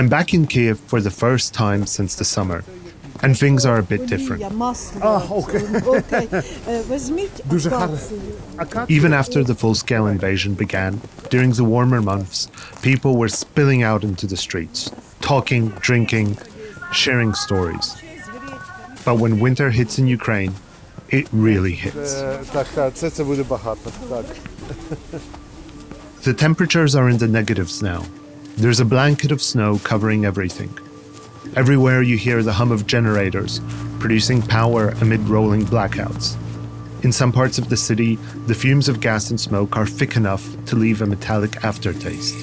I'm 0.00 0.08
back 0.08 0.32
in 0.32 0.46
Kiev 0.46 0.80
for 0.80 1.02
the 1.02 1.10
first 1.10 1.52
time 1.52 1.84
since 1.84 2.14
the 2.14 2.24
summer, 2.24 2.64
and 3.22 3.38
things 3.38 3.66
are 3.66 3.76
a 3.76 3.82
bit 3.82 4.06
different. 4.06 4.40
Even 8.88 9.12
after 9.12 9.44
the 9.44 9.54
full 9.54 9.74
scale 9.74 10.06
invasion 10.06 10.54
began, 10.54 11.02
during 11.28 11.50
the 11.50 11.64
warmer 11.64 12.00
months, 12.00 12.48
people 12.80 13.18
were 13.18 13.28
spilling 13.28 13.82
out 13.82 14.02
into 14.02 14.26
the 14.26 14.38
streets, 14.38 14.90
talking, 15.20 15.68
drinking, 15.80 16.38
sharing 16.94 17.34
stories. 17.34 17.94
But 19.04 19.18
when 19.18 19.38
winter 19.38 19.70
hits 19.70 19.98
in 19.98 20.06
Ukraine, 20.06 20.54
it 21.10 21.28
really 21.30 21.74
hits. 21.74 22.22
The 26.22 26.34
temperatures 26.34 26.94
are 26.94 27.08
in 27.08 27.18
the 27.18 27.28
negatives 27.28 27.82
now. 27.82 28.04
There's 28.60 28.78
a 28.78 28.84
blanket 28.84 29.32
of 29.32 29.40
snow 29.40 29.78
covering 29.78 30.26
everything. 30.26 30.68
Everywhere 31.56 32.02
you 32.02 32.18
hear 32.18 32.42
the 32.42 32.52
hum 32.52 32.72
of 32.72 32.86
generators 32.86 33.58
producing 33.98 34.42
power 34.42 34.90
amid 35.00 35.20
rolling 35.30 35.62
blackouts. 35.62 36.36
In 37.02 37.10
some 37.10 37.32
parts 37.32 37.56
of 37.56 37.70
the 37.70 37.76
city, 37.78 38.16
the 38.48 38.54
fumes 38.54 38.86
of 38.90 39.00
gas 39.00 39.30
and 39.30 39.40
smoke 39.40 39.78
are 39.78 39.86
thick 39.86 40.14
enough 40.14 40.46
to 40.66 40.76
leave 40.76 41.00
a 41.00 41.06
metallic 41.06 41.64
aftertaste. 41.64 42.34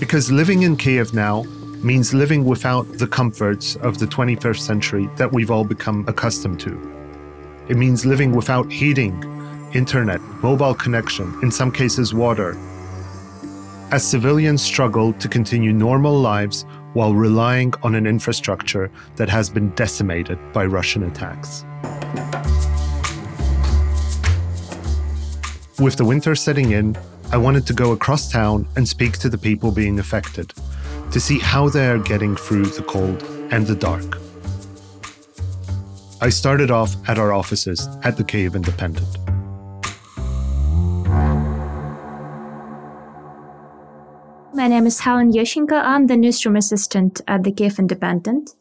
Because 0.00 0.32
living 0.32 0.62
in 0.62 0.74
Kiev 0.74 1.12
now 1.12 1.42
means 1.82 2.14
living 2.14 2.46
without 2.46 2.90
the 2.94 3.06
comforts 3.06 3.76
of 3.76 3.98
the 3.98 4.06
21st 4.06 4.60
century 4.60 5.06
that 5.16 5.30
we've 5.30 5.50
all 5.50 5.64
become 5.64 6.02
accustomed 6.08 6.60
to. 6.60 6.72
It 7.68 7.76
means 7.76 8.06
living 8.06 8.32
without 8.32 8.72
heating, 8.72 9.22
internet, 9.74 10.22
mobile 10.42 10.74
connection, 10.74 11.38
in 11.42 11.50
some 11.50 11.70
cases, 11.70 12.14
water. 12.14 12.56
As 13.90 14.06
civilians 14.06 14.60
struggle 14.60 15.14
to 15.14 15.28
continue 15.28 15.72
normal 15.72 16.12
lives 16.12 16.66
while 16.92 17.14
relying 17.14 17.72
on 17.82 17.94
an 17.94 18.06
infrastructure 18.06 18.90
that 19.16 19.30
has 19.30 19.48
been 19.48 19.70
decimated 19.70 20.38
by 20.52 20.66
Russian 20.66 21.04
attacks. 21.04 21.64
With 25.78 25.96
the 25.96 26.04
winter 26.04 26.34
setting 26.34 26.72
in, 26.72 26.98
I 27.32 27.38
wanted 27.38 27.66
to 27.68 27.72
go 27.72 27.92
across 27.92 28.30
town 28.30 28.68
and 28.76 28.86
speak 28.86 29.16
to 29.18 29.30
the 29.30 29.38
people 29.38 29.72
being 29.72 29.98
affected 29.98 30.52
to 31.10 31.18
see 31.18 31.38
how 31.38 31.70
they 31.70 31.88
are 31.88 31.98
getting 31.98 32.36
through 32.36 32.66
the 32.66 32.82
cold 32.82 33.22
and 33.50 33.66
the 33.66 33.74
dark. 33.74 34.18
I 36.20 36.28
started 36.28 36.70
off 36.70 36.94
at 37.08 37.18
our 37.18 37.32
offices 37.32 37.88
at 38.04 38.18
the 38.18 38.24
Kyiv 38.24 38.54
Independent. 38.54 39.37
My 44.58 44.66
name 44.66 44.88
is 44.88 44.98
Helen 44.98 45.32
Yushchenko. 45.32 45.80
I'm 45.84 46.08
the 46.08 46.16
newsroom 46.16 46.56
assistant 46.56 47.20
at 47.28 47.44
the 47.44 47.52
Kyiv 47.52 47.78
Independent. 47.78 48.56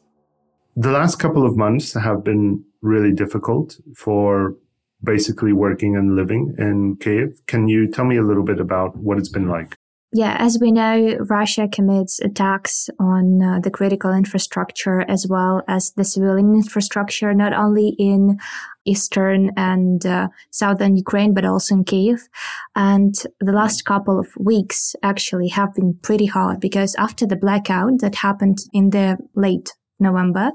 The 0.75 0.91
last 0.91 1.15
couple 1.15 1.43
of 1.43 1.57
months 1.57 1.95
have 1.95 2.23
been 2.23 2.63
really 2.83 3.11
difficult 3.11 3.79
for 3.95 4.55
basically 5.03 5.53
working 5.53 5.95
and 5.95 6.15
living 6.15 6.53
in 6.59 6.97
Kiev. 6.97 7.41
Can 7.47 7.67
you 7.67 7.87
tell 7.87 8.05
me 8.05 8.15
a 8.17 8.21
little 8.21 8.43
bit 8.43 8.59
about 8.59 8.95
what 8.95 9.17
it's 9.17 9.29
been 9.29 9.47
like? 9.47 9.75
Yeah, 10.13 10.37
as 10.39 10.57
we 10.61 10.71
know, 10.71 11.17
Russia 11.19 11.67
commits 11.67 12.21
attacks 12.21 12.89
on 12.97 13.43
uh, 13.43 13.59
the 13.59 13.69
critical 13.69 14.13
infrastructure 14.13 15.01
as 15.01 15.27
well 15.27 15.63
as 15.67 15.91
the 15.91 16.05
civilian 16.05 16.55
infrastructure, 16.55 17.33
not 17.33 17.51
only 17.51 17.89
in 17.99 18.39
eastern 18.85 19.51
and 19.57 20.05
uh, 20.05 20.29
southern 20.49 20.95
Ukraine, 20.95 21.33
but 21.33 21.43
also 21.43 21.75
in 21.75 21.83
Kiev. 21.83 22.29
And 22.73 23.15
the 23.41 23.51
last 23.51 23.83
couple 23.83 24.17
of 24.17 24.27
weeks 24.39 24.95
actually 25.03 25.49
have 25.49 25.73
been 25.73 25.99
pretty 26.01 26.27
hard 26.27 26.61
because 26.61 26.95
after 26.95 27.25
the 27.25 27.35
blackout 27.35 27.99
that 27.99 28.15
happened 28.15 28.59
in 28.71 28.91
the 28.91 29.17
late 29.35 29.75
November, 29.99 30.53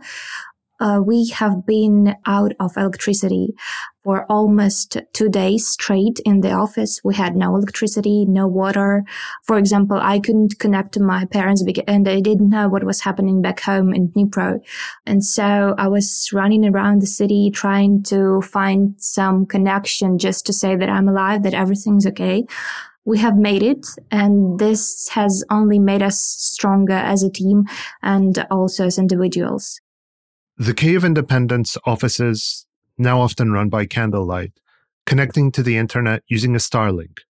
uh, 0.82 1.00
we 1.00 1.28
have 1.28 1.64
been 1.64 2.16
out 2.26 2.52
of 2.58 2.76
electricity 2.76 3.54
for 4.02 4.26
almost 4.28 4.96
two 5.12 5.28
days 5.28 5.68
straight 5.68 6.18
in 6.24 6.40
the 6.40 6.50
office. 6.50 7.00
We 7.04 7.14
had 7.14 7.36
no 7.36 7.54
electricity, 7.54 8.24
no 8.26 8.48
water. 8.48 9.04
For 9.44 9.58
example, 9.58 10.00
I 10.02 10.18
couldn't 10.18 10.58
connect 10.58 10.94
to 10.94 11.00
my 11.00 11.24
parents 11.24 11.62
and 11.86 12.08
I 12.08 12.20
didn't 12.20 12.50
know 12.50 12.68
what 12.68 12.82
was 12.82 13.02
happening 13.02 13.40
back 13.40 13.60
home 13.60 13.94
in 13.94 14.08
Dnipro. 14.08 14.58
And 15.06 15.24
so 15.24 15.76
I 15.78 15.86
was 15.86 16.30
running 16.32 16.64
around 16.66 17.00
the 17.00 17.06
city 17.06 17.52
trying 17.54 18.02
to 18.04 18.40
find 18.42 18.96
some 18.98 19.46
connection 19.46 20.18
just 20.18 20.44
to 20.46 20.52
say 20.52 20.74
that 20.74 20.90
I'm 20.90 21.08
alive, 21.08 21.44
that 21.44 21.54
everything's 21.54 22.06
okay 22.08 22.44
we 23.04 23.18
have 23.18 23.36
made 23.36 23.64
it 23.64 23.84
and 24.12 24.60
this 24.60 25.08
has 25.08 25.42
only 25.50 25.80
made 25.80 26.02
us 26.02 26.20
stronger 26.20 26.92
as 26.92 27.24
a 27.24 27.30
team 27.30 27.64
and 28.00 28.46
also 28.48 28.86
as 28.86 28.96
individuals. 28.96 29.80
The 30.58 30.74
Kyiv 30.74 31.02
Independent's 31.02 31.78
offices, 31.86 32.66
now 32.98 33.22
often 33.22 33.52
run 33.52 33.70
by 33.70 33.86
candlelight, 33.86 34.52
connecting 35.06 35.50
to 35.52 35.62
the 35.62 35.78
internet 35.78 36.22
using 36.28 36.54
a 36.54 36.58
Starlink. 36.58 37.20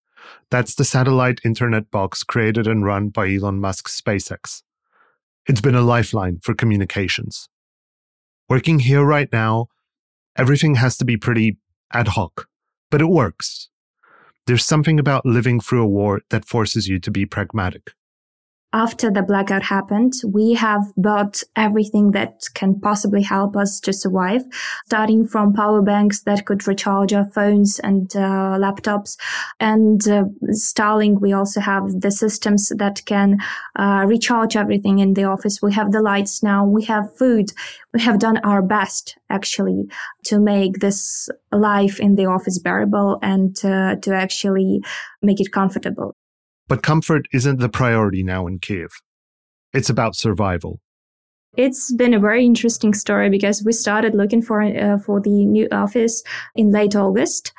That's 0.50 0.75
the 0.75 0.84
satellite 0.84 1.41
internet 1.44 1.88
box 1.93 2.25
created 2.25 2.66
and 2.66 2.84
run 2.84 3.10
by 3.10 3.33
Elon 3.33 3.60
Musk's 3.60 3.99
SpaceX. 3.99 4.62
It's 5.47 5.60
been 5.60 5.77
a 5.77 5.83
lifeline 5.83 6.41
for 6.43 6.53
communications. 6.53 7.49
Working 8.49 8.81
here 8.81 9.05
right 9.05 9.28
now, 9.33 9.69
everything 10.37 10.75
has 10.75 10.97
to 10.97 11.04
be 11.04 11.16
pretty 11.16 11.59
ad 11.93 12.09
hoc, 12.09 12.49
but 12.91 13.00
it 13.00 13.09
works. 13.09 13.69
There's 14.49 14.66
something 14.66 14.99
about 14.99 15.25
living 15.25 15.60
through 15.60 15.84
a 15.84 15.87
war 15.89 16.22
that 16.31 16.44
forces 16.44 16.89
you 16.89 16.99
to 16.99 17.10
be 17.12 17.25
pragmatic 17.25 17.93
after 18.72 19.10
the 19.10 19.22
blackout 19.22 19.62
happened, 19.62 20.15
we 20.27 20.55
have 20.55 20.83
bought 20.97 21.43
everything 21.56 22.12
that 22.12 22.44
can 22.55 22.81
possibly 22.81 23.22
help 23.22 23.56
us 23.56 23.81
to 23.81 23.93
survive, 23.93 24.43
starting 24.87 25.27
from 25.27 25.53
power 25.53 25.83
banks 25.83 26.22
that 26.22 26.47
could 26.47 26.66
recharge 26.66 27.12
our 27.12 27.27
phones 27.27 27.78
and 27.81 28.15
uh, 28.16 28.56
laptops. 28.59 29.19
And 29.60 30.00
uh, 30.09 30.25
Starlink, 30.53 31.21
we 31.21 31.33
also 31.33 31.60
have 31.60 32.00
the 32.00 32.10
systems 32.10 32.72
that 32.77 33.05
can 33.05 33.38
uh, 33.77 34.05
recharge 34.06 34.56
everything 34.56 35.00
in 35.00 35.15
the 35.15 35.25
office. 35.25 35.60
We 35.60 35.75
have 35.75 35.93
the 35.93 36.00
lights 36.00 36.43
now. 36.43 36.65
We 36.65 36.84
have 36.84 37.15
food. 37.16 37.53
We 37.93 38.00
have 38.00 38.19
done 38.19 38.39
our 38.39 38.62
best 38.62 39.19
actually 39.28 39.84
to 40.25 40.39
make 40.41 40.78
this 40.78 41.28
life 41.50 42.00
in 42.00 42.15
the 42.15 42.27
office 42.27 42.59
bearable 42.59 43.19
and 43.22 43.54
uh, 43.65 43.97
to 43.97 44.15
actually 44.15 44.81
make 45.21 45.41
it 45.41 45.53
comfortable. 45.53 46.16
But 46.69 46.83
comfort 46.83 47.27
isn't 47.33 47.61
the 47.61 47.69
priority 47.69 48.23
now 48.23 48.47
in 48.47 48.59
Kiev. 48.59 48.91
It's 49.73 49.91
about 49.91 50.17
survival. 50.17 50.81
It's 51.56 51.93
been 51.93 52.15
a 52.15 52.21
very 52.21 52.47
interesting 52.47 52.95
story 52.95 53.28
because 53.28 53.62
we 53.62 53.73
started 53.73 54.15
looking 54.15 54.41
for 54.41 54.62
uh, 54.62 54.99
for 54.99 55.21
the 55.21 55.45
new 55.45 55.69
office 55.71 56.22
in 56.55 56.71
late 56.71 56.97
August. 56.97 57.53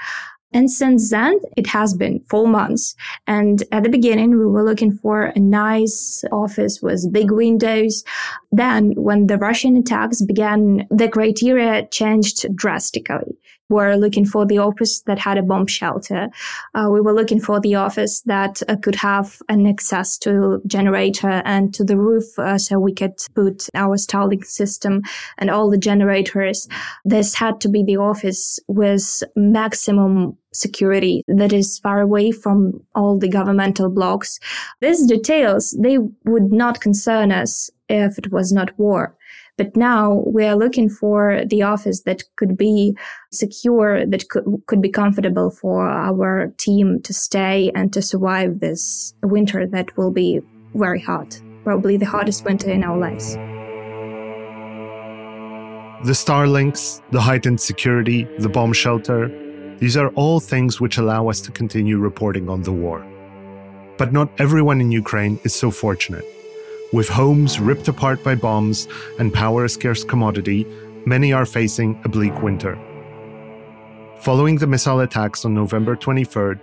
And 0.53 0.69
since 0.69 1.09
then, 1.09 1.39
it 1.57 1.67
has 1.67 1.95
been 1.95 2.19
four 2.29 2.47
months. 2.47 2.95
And 3.25 3.63
at 3.71 3.83
the 3.83 3.89
beginning, 3.89 4.31
we 4.37 4.45
were 4.45 4.63
looking 4.63 4.91
for 4.91 5.25
a 5.25 5.39
nice 5.39 6.23
office 6.31 6.79
with 6.81 7.11
big 7.11 7.31
windows. 7.31 8.03
Then 8.51 8.91
when 8.91 9.27
the 9.27 9.39
Russian 9.39 9.75
attacks 9.75 10.21
began, 10.21 10.87
the 10.91 11.09
criteria 11.09 11.87
changed 11.87 12.55
drastically 12.55 13.35
were 13.73 13.95
looking 13.95 14.25
for 14.25 14.45
the 14.45 14.59
office 14.59 15.01
that 15.07 15.19
had 15.19 15.37
a 15.37 15.43
bomb 15.43 15.67
shelter. 15.67 16.29
Uh, 16.73 16.89
we 16.91 17.01
were 17.01 17.13
looking 17.13 17.41
for 17.41 17.59
the 17.59 17.75
office 17.75 18.21
that 18.21 18.61
uh, 18.69 18.75
could 18.83 18.95
have 18.95 19.41
an 19.49 19.67
access 19.67 20.17
to 20.19 20.61
generator 20.67 21.41
and 21.45 21.73
to 21.73 21.83
the 21.83 21.97
roof 21.97 22.27
uh, 22.37 22.57
so 22.57 22.79
we 22.79 22.93
could 22.93 23.17
put 23.33 23.67
our 23.73 23.97
Starlink 23.97 24.45
system 24.45 25.01
and 25.37 25.49
all 25.49 25.69
the 25.69 25.77
generators. 25.77 26.67
This 27.03 27.35
had 27.35 27.59
to 27.61 27.69
be 27.69 27.83
the 27.83 27.97
office 27.97 28.59
with 28.67 29.23
maximum 29.35 30.37
security 30.53 31.23
that 31.27 31.51
is 31.51 31.79
far 31.79 31.99
away 32.01 32.31
from 32.31 32.83
all 32.95 33.17
the 33.17 33.29
governmental 33.29 33.89
blocks. 33.89 34.39
These 34.81 35.07
details, 35.07 35.75
they 35.81 35.97
would 36.25 36.51
not 36.51 36.81
concern 36.81 37.31
us 37.31 37.69
if 37.89 38.17
it 38.17 38.31
was 38.31 38.51
not 38.51 38.77
war. 38.77 39.15
But 39.55 39.77
now 39.77 40.23
we 40.25 40.45
are 40.45 40.55
looking 40.55 40.89
for 40.89 41.43
the 41.45 41.61
office 41.61 42.01
that 42.03 42.23
could 42.37 42.57
be 42.57 42.97
secure, 43.31 44.03
that 44.03 44.27
could, 44.29 44.45
could 44.65 44.81
be 44.81 44.89
comfortable 44.89 45.51
for 45.51 45.87
our 45.87 46.51
team 46.57 47.01
to 47.03 47.13
stay 47.13 47.71
and 47.75 47.93
to 47.93 48.01
survive 48.01 48.59
this 48.59 49.13
winter 49.21 49.67
that 49.67 49.95
will 49.95 50.09
be 50.09 50.41
very 50.73 50.99
hot, 50.99 51.39
probably 51.63 51.97
the 51.97 52.05
hottest 52.07 52.45
winter 52.45 52.71
in 52.71 52.83
our 52.83 52.97
lives. 52.97 53.35
The 56.05 56.13
Starlinks, 56.13 57.01
the 57.11 57.21
heightened 57.21 57.61
security, 57.61 58.27
the 58.39 58.49
bomb 58.49 58.73
shelter, 58.73 59.29
these 59.77 59.95
are 59.95 60.09
all 60.15 60.39
things 60.39 60.81
which 60.81 60.97
allow 60.97 61.29
us 61.29 61.39
to 61.41 61.51
continue 61.51 61.99
reporting 61.99 62.49
on 62.49 62.63
the 62.63 62.71
war. 62.71 63.05
But 63.99 64.11
not 64.11 64.31
everyone 64.39 64.81
in 64.81 64.91
Ukraine 64.91 65.39
is 65.43 65.53
so 65.53 65.69
fortunate. 65.69 66.25
With 66.93 67.09
homes 67.09 67.59
ripped 67.59 67.87
apart 67.87 68.23
by 68.23 68.35
bombs 68.35 68.87
and 69.17 69.33
power 69.33 69.65
a 69.65 69.69
scarce 69.69 70.03
commodity, 70.03 70.67
many 71.07 71.33
are 71.33 71.43
facing 71.43 71.99
a 72.05 72.07
bleak 72.07 72.43
winter. 72.43 72.77
Following 74.19 74.57
the 74.57 74.67
missile 74.67 74.99
attacks 74.99 75.43
on 75.43 75.55
November 75.55 75.95
23rd, 75.95 76.59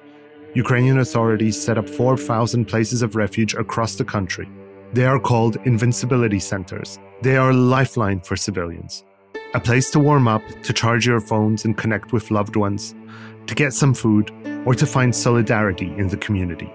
Ukrainian 0.54 1.00
authorities 1.00 1.60
set 1.60 1.78
up 1.78 1.88
4,000 1.88 2.64
places 2.64 3.02
of 3.02 3.16
refuge 3.16 3.54
across 3.54 3.96
the 3.96 4.04
country. 4.04 4.48
They 4.92 5.04
are 5.04 5.18
called 5.18 5.56
invincibility 5.64 6.38
centers. 6.38 7.00
They 7.22 7.36
are 7.36 7.50
a 7.50 7.64
lifeline 7.76 8.20
for 8.20 8.36
civilians. 8.36 9.04
A 9.54 9.58
place 9.58 9.90
to 9.90 9.98
warm 9.98 10.28
up, 10.28 10.42
to 10.62 10.72
charge 10.72 11.08
your 11.08 11.20
phones 11.20 11.64
and 11.64 11.76
connect 11.76 12.12
with 12.12 12.30
loved 12.30 12.54
ones, 12.54 12.94
to 13.48 13.54
get 13.56 13.72
some 13.72 13.94
food, 13.94 14.30
or 14.64 14.76
to 14.76 14.86
find 14.86 15.12
solidarity 15.12 15.92
in 15.98 16.06
the 16.06 16.16
community. 16.16 16.72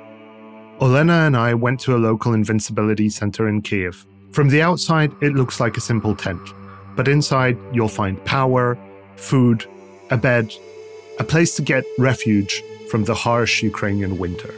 Olena 0.79 1.25
and 1.25 1.37
I 1.37 1.53
went 1.53 1.79
to 1.81 1.95
a 1.95 1.97
local 1.97 2.33
invincibility 2.33 3.07
center 3.07 3.47
in 3.47 3.61
Kiev. 3.61 4.05
From 4.31 4.49
the 4.49 4.61
outside, 4.61 5.13
it 5.21 5.33
looks 5.33 5.61
like 5.61 5.77
a 5.77 5.81
simple 5.81 6.13
tent, 6.13 6.41
but 6.97 7.07
inside, 7.07 7.57
you'll 7.71 7.87
find 7.87 8.23
power, 8.25 8.77
food, 9.15 9.65
a 10.09 10.17
bed, 10.17 10.53
a 11.17 11.23
place 11.23 11.55
to 11.55 11.61
get 11.61 11.85
refuge 11.97 12.61
from 12.89 13.05
the 13.05 13.15
harsh 13.15 13.63
Ukrainian 13.63 14.17
winter. 14.17 14.53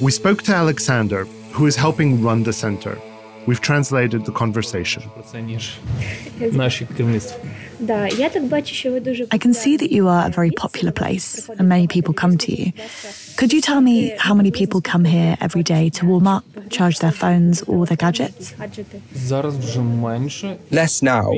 We 0.00 0.10
spoke 0.10 0.42
to 0.42 0.54
Alexander, 0.54 1.26
who 1.52 1.66
is 1.66 1.76
helping 1.76 2.20
run 2.20 2.42
the 2.42 2.52
center. 2.52 2.98
We've 3.46 3.60
translated 3.60 4.24
the 4.24 4.32
conversation. 4.32 5.02
I 9.30 9.38
can 9.38 9.54
see 9.54 9.76
that 9.76 9.90
you 9.90 10.08
are 10.08 10.26
a 10.26 10.30
very 10.30 10.50
popular 10.52 10.92
place 10.92 11.48
and 11.48 11.68
many 11.68 11.88
people 11.88 12.14
come 12.14 12.38
to 12.38 12.52
you. 12.54 12.72
Could 13.36 13.52
you 13.52 13.60
tell 13.60 13.80
me 13.80 14.14
how 14.18 14.34
many 14.34 14.50
people 14.50 14.80
come 14.80 15.04
here 15.04 15.36
every 15.40 15.62
day 15.62 15.90
to 15.90 16.06
warm 16.06 16.26
up, 16.26 16.44
charge 16.70 17.00
their 17.00 17.10
phones 17.10 17.62
or 17.62 17.86
their 17.86 17.96
gadgets? 17.96 18.54
Less 20.70 21.02
now. 21.02 21.32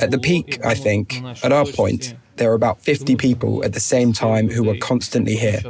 At 0.00 0.10
the 0.10 0.18
peak, 0.22 0.64
I 0.64 0.74
think, 0.74 1.22
at 1.42 1.52
our 1.52 1.66
point, 1.66 2.14
there 2.36 2.48
were 2.48 2.54
about 2.54 2.80
50 2.80 3.16
people 3.16 3.64
at 3.64 3.72
the 3.72 3.80
same 3.80 4.12
time 4.12 4.48
who 4.48 4.62
were 4.64 4.76
constantly 4.76 5.36
here. 5.36 5.60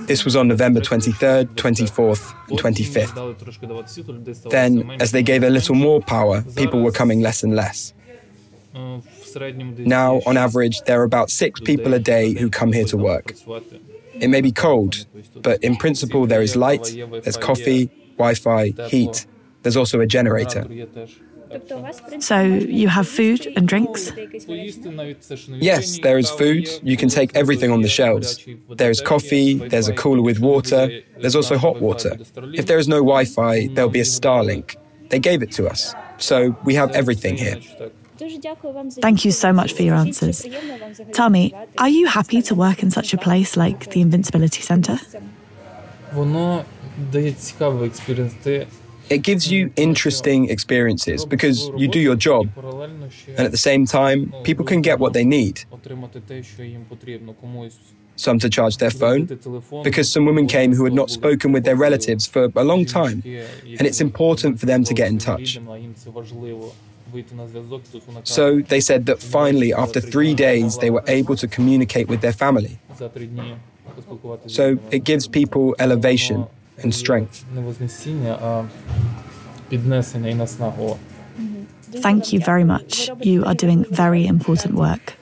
This 0.00 0.24
was 0.24 0.36
on 0.36 0.48
November 0.48 0.80
23rd, 0.80 1.54
24th, 1.54 2.34
and 2.48 2.58
25th. 2.58 4.50
Then, 4.50 4.90
as 5.00 5.12
they 5.12 5.22
gave 5.22 5.42
a 5.42 5.50
little 5.50 5.74
more 5.74 6.00
power, 6.00 6.42
people 6.56 6.82
were 6.82 6.92
coming 6.92 7.20
less 7.20 7.42
and 7.42 7.54
less. 7.54 7.92
Now, 9.78 10.20
on 10.26 10.36
average, 10.36 10.82
there 10.82 11.00
are 11.00 11.04
about 11.04 11.30
six 11.30 11.60
people 11.60 11.94
a 11.94 11.98
day 11.98 12.34
who 12.34 12.50
come 12.50 12.72
here 12.72 12.84
to 12.86 12.96
work. 12.96 13.34
It 14.14 14.28
may 14.28 14.40
be 14.40 14.52
cold, 14.52 15.06
but 15.42 15.62
in 15.62 15.76
principle, 15.76 16.26
there 16.26 16.42
is 16.42 16.54
light, 16.54 16.94
there's 17.22 17.36
coffee, 17.36 17.90
Wi 18.16 18.34
Fi, 18.34 18.72
heat, 18.88 19.26
there's 19.62 19.76
also 19.76 20.00
a 20.00 20.06
generator. 20.06 20.66
So 22.20 22.42
you 22.42 22.88
have 22.88 23.08
food 23.08 23.46
and 23.56 23.68
drinks? 23.68 24.12
Yes, 25.48 25.98
there 26.00 26.18
is 26.18 26.30
food. 26.30 26.68
You 26.82 26.96
can 26.96 27.08
take 27.08 27.34
everything 27.36 27.70
on 27.70 27.82
the 27.82 27.88
shelves. 27.88 28.44
There 28.70 28.90
is 28.90 29.00
coffee, 29.00 29.54
there's 29.54 29.88
a 29.88 29.94
cooler 29.94 30.22
with 30.22 30.40
water, 30.40 31.00
there's 31.20 31.36
also 31.36 31.58
hot 31.58 31.80
water. 31.80 32.16
If 32.54 32.66
there 32.66 32.78
is 32.78 32.88
no 32.88 32.98
Wi 32.98 33.24
Fi, 33.24 33.68
there'll 33.68 33.90
be 33.90 34.00
a 34.00 34.04
Starlink. 34.04 34.76
They 35.10 35.18
gave 35.18 35.42
it 35.42 35.52
to 35.52 35.68
us. 35.68 35.94
So 36.18 36.56
we 36.64 36.74
have 36.74 36.90
everything 36.92 37.36
here. 37.36 37.60
Thank 39.00 39.24
you 39.24 39.32
so 39.32 39.52
much 39.52 39.72
for 39.72 39.82
your 39.82 39.96
answers. 39.96 40.46
Tell 41.12 41.30
me, 41.30 41.52
are 41.78 41.88
you 41.88 42.06
happy 42.06 42.42
to 42.42 42.54
work 42.54 42.82
in 42.82 42.90
such 42.90 43.12
a 43.12 43.18
place 43.18 43.56
like 43.56 43.90
the 43.90 44.00
Invincibility 44.00 44.62
Centre? 44.62 44.98
It 49.10 49.18
gives 49.18 49.50
you 49.50 49.72
interesting 49.76 50.48
experiences 50.48 51.24
because 51.24 51.70
you 51.76 51.88
do 51.88 52.00
your 52.00 52.16
job, 52.16 52.48
and 53.28 53.40
at 53.40 53.50
the 53.50 53.58
same 53.58 53.86
time, 53.86 54.32
people 54.44 54.64
can 54.64 54.80
get 54.80 54.98
what 54.98 55.12
they 55.12 55.24
need. 55.24 55.64
Some 58.16 58.38
to 58.38 58.48
charge 58.48 58.76
their 58.76 58.90
phone, 58.90 59.26
because 59.82 60.10
some 60.10 60.24
women 60.24 60.46
came 60.46 60.72
who 60.72 60.84
had 60.84 60.94
not 60.94 61.10
spoken 61.10 61.52
with 61.52 61.64
their 61.64 61.76
relatives 61.76 62.26
for 62.26 62.48
a 62.54 62.64
long 62.64 62.84
time, 62.84 63.22
and 63.24 63.82
it's 63.82 64.00
important 64.00 64.60
for 64.60 64.66
them 64.66 64.84
to 64.84 64.94
get 64.94 65.08
in 65.08 65.18
touch. 65.18 65.58
So 68.24 68.60
they 68.60 68.80
said 68.80 69.06
that 69.06 69.20
finally, 69.20 69.72
after 69.74 70.00
three 70.00 70.34
days, 70.34 70.78
they 70.78 70.90
were 70.90 71.04
able 71.06 71.36
to 71.36 71.46
communicate 71.46 72.08
with 72.08 72.20
their 72.20 72.32
family. 72.32 72.78
So 74.46 74.78
it 74.90 75.04
gives 75.04 75.26
people 75.26 75.76
elevation 75.78 76.46
and 76.82 76.94
strength. 76.94 77.44
Thank 81.96 82.32
you 82.32 82.40
very 82.40 82.64
much. 82.64 83.10
You 83.20 83.44
are 83.44 83.54
doing 83.54 83.84
very 83.90 84.26
important 84.26 84.74
work. 84.74 85.14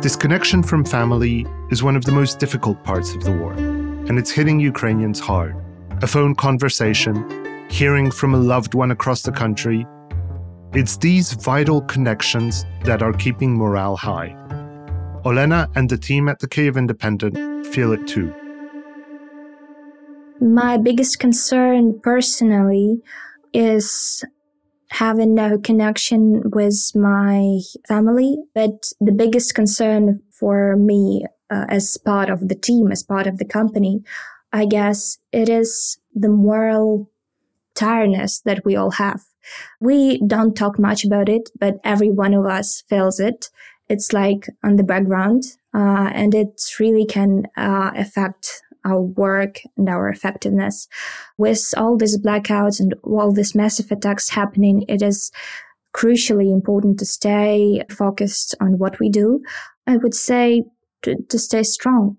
Disconnection 0.00 0.62
from 0.62 0.84
family 0.84 1.46
is 1.70 1.82
one 1.82 1.96
of 1.96 2.04
the 2.04 2.12
most 2.12 2.38
difficult 2.38 2.82
parts 2.84 3.14
of 3.14 3.24
the 3.24 3.32
war, 3.32 3.52
and 3.52 4.18
it's 4.18 4.30
hitting 4.30 4.60
Ukrainians 4.60 5.18
hard. 5.18 5.56
A 6.02 6.06
phone 6.06 6.34
conversation, 6.34 7.14
hearing 7.68 8.10
from 8.10 8.34
a 8.34 8.38
loved 8.38 8.74
one 8.74 8.90
across 8.90 9.22
the 9.22 9.32
country, 9.32 9.86
it's 10.72 10.96
these 10.98 11.32
vital 11.32 11.80
connections 11.82 12.64
that 12.84 13.02
are 13.02 13.12
keeping 13.14 13.56
morale 13.56 13.96
high. 13.96 14.36
Olena 15.26 15.68
and 15.74 15.90
the 15.90 15.98
team 15.98 16.28
at 16.28 16.38
the 16.38 16.46
Kyiv 16.46 16.76
Independent 16.76 17.36
feel 17.64 17.90
it 17.92 18.06
too. 18.06 18.32
My 20.40 20.76
biggest 20.76 21.18
concern 21.18 21.98
personally 22.00 23.02
is 23.52 24.24
having 24.90 25.34
no 25.34 25.58
connection 25.58 26.42
with 26.54 26.92
my 26.94 27.58
family. 27.88 28.38
But 28.54 28.92
the 29.00 29.10
biggest 29.10 29.52
concern 29.56 30.20
for 30.30 30.76
me 30.76 31.24
uh, 31.50 31.66
as 31.68 31.96
part 31.96 32.30
of 32.30 32.48
the 32.48 32.54
team, 32.54 32.92
as 32.92 33.02
part 33.02 33.26
of 33.26 33.38
the 33.38 33.44
company, 33.44 34.04
I 34.52 34.64
guess 34.64 35.18
it 35.32 35.48
is 35.48 35.98
the 36.14 36.28
moral 36.28 37.10
tiredness 37.74 38.40
that 38.42 38.64
we 38.64 38.76
all 38.76 38.92
have. 38.92 39.24
We 39.80 40.20
don't 40.24 40.56
talk 40.56 40.78
much 40.78 41.04
about 41.04 41.28
it, 41.28 41.50
but 41.58 41.78
every 41.82 42.12
one 42.12 42.32
of 42.32 42.46
us 42.46 42.84
feels 42.88 43.18
it. 43.18 43.50
It's 43.88 44.12
like 44.12 44.48
on 44.64 44.76
the 44.76 44.82
background, 44.84 45.44
uh, 45.74 46.10
and 46.12 46.34
it 46.34 46.60
really 46.80 47.06
can 47.06 47.46
uh, 47.56 47.92
affect 47.94 48.62
our 48.84 49.00
work 49.00 49.60
and 49.76 49.88
our 49.88 50.08
effectiveness. 50.08 50.88
With 51.38 51.74
all 51.76 51.96
these 51.96 52.18
blackouts 52.18 52.80
and 52.80 52.94
all 53.02 53.32
these 53.32 53.54
massive 53.54 53.90
attacks 53.90 54.30
happening, 54.30 54.84
it 54.88 55.02
is 55.02 55.32
crucially 55.94 56.52
important 56.52 56.98
to 56.98 57.06
stay 57.06 57.82
focused 57.90 58.54
on 58.60 58.78
what 58.78 59.00
we 59.00 59.08
do. 59.08 59.42
I 59.86 59.96
would 59.96 60.14
say 60.14 60.64
to, 61.02 61.16
to 61.28 61.38
stay 61.38 61.62
strong. 61.62 62.18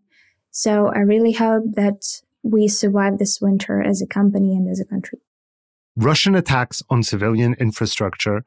So 0.51 0.87
I 0.87 0.99
really 0.99 1.33
hope 1.33 1.63
that 1.73 2.21
we 2.43 2.67
survive 2.67 3.17
this 3.17 3.39
winter 3.39 3.81
as 3.81 4.01
a 4.01 4.07
company 4.07 4.55
and 4.55 4.69
as 4.69 4.79
a 4.79 4.85
country. 4.85 5.19
Russian 5.95 6.35
attacks 6.35 6.81
on 6.89 7.03
civilian 7.03 7.55
infrastructure 7.59 8.43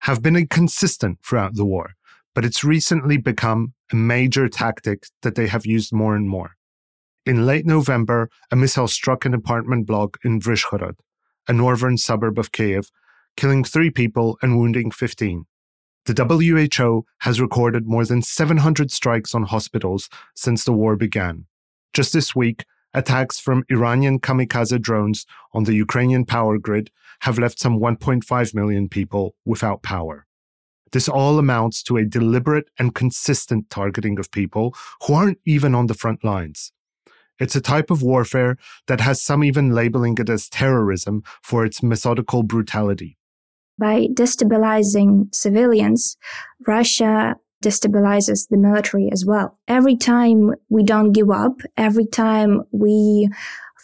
have 0.00 0.22
been 0.22 0.46
consistent 0.46 1.18
throughout 1.22 1.54
the 1.54 1.64
war, 1.64 1.94
but 2.34 2.44
it's 2.44 2.64
recently 2.64 3.16
become 3.16 3.74
a 3.92 3.96
major 3.96 4.48
tactic 4.48 5.06
that 5.22 5.34
they 5.34 5.46
have 5.46 5.66
used 5.66 5.92
more 5.92 6.14
and 6.14 6.28
more. 6.28 6.56
In 7.26 7.46
late 7.46 7.66
November, 7.66 8.30
a 8.50 8.56
missile 8.56 8.88
struck 8.88 9.24
an 9.24 9.34
apartment 9.34 9.86
block 9.86 10.18
in 10.24 10.40
Vyshhorod, 10.40 10.94
a 11.48 11.52
northern 11.52 11.96
suburb 11.96 12.38
of 12.38 12.52
Kiev, 12.52 12.90
killing 13.36 13.64
three 13.64 13.90
people 13.90 14.38
and 14.42 14.58
wounding 14.58 14.90
15. 14.90 15.44
The 16.06 16.24
WHO 16.24 17.04
has 17.18 17.40
recorded 17.40 17.86
more 17.86 18.04
than 18.04 18.22
700 18.22 18.90
strikes 18.90 19.34
on 19.34 19.42
hospitals 19.44 20.08
since 20.34 20.64
the 20.64 20.72
war 20.72 20.96
began. 20.96 21.46
Just 21.92 22.12
this 22.12 22.34
week, 22.34 22.64
attacks 22.94 23.38
from 23.38 23.64
Iranian 23.68 24.18
kamikaze 24.18 24.80
drones 24.80 25.26
on 25.52 25.64
the 25.64 25.74
Ukrainian 25.74 26.24
power 26.24 26.58
grid 26.58 26.90
have 27.20 27.38
left 27.38 27.58
some 27.58 27.78
1.5 27.78 28.54
million 28.54 28.88
people 28.88 29.34
without 29.44 29.82
power. 29.82 30.26
This 30.92 31.08
all 31.08 31.38
amounts 31.38 31.82
to 31.84 31.96
a 31.96 32.04
deliberate 32.04 32.68
and 32.78 32.94
consistent 32.94 33.70
targeting 33.70 34.18
of 34.18 34.30
people 34.30 34.74
who 35.02 35.14
aren't 35.14 35.38
even 35.44 35.74
on 35.74 35.86
the 35.86 35.94
front 35.94 36.24
lines. 36.24 36.72
It's 37.38 37.56
a 37.56 37.60
type 37.60 37.90
of 37.90 38.02
warfare 38.02 38.58
that 38.86 39.00
has 39.00 39.22
some 39.22 39.42
even 39.42 39.70
labeling 39.70 40.18
it 40.18 40.28
as 40.28 40.48
terrorism 40.48 41.22
for 41.42 41.64
its 41.64 41.82
methodical 41.82 42.42
brutality. 42.42 43.16
By 43.78 44.08
destabilizing 44.12 45.34
civilians, 45.34 46.18
Russia 46.66 47.36
destabilizes 47.64 48.48
the 48.48 48.58
military 48.58 49.08
as 49.10 49.24
well. 49.24 49.58
Every 49.68 49.96
time 49.96 50.54
we 50.68 50.82
don't 50.82 51.12
give 51.12 51.30
up, 51.30 51.60
every 51.76 52.06
time 52.06 52.62
we 52.72 53.28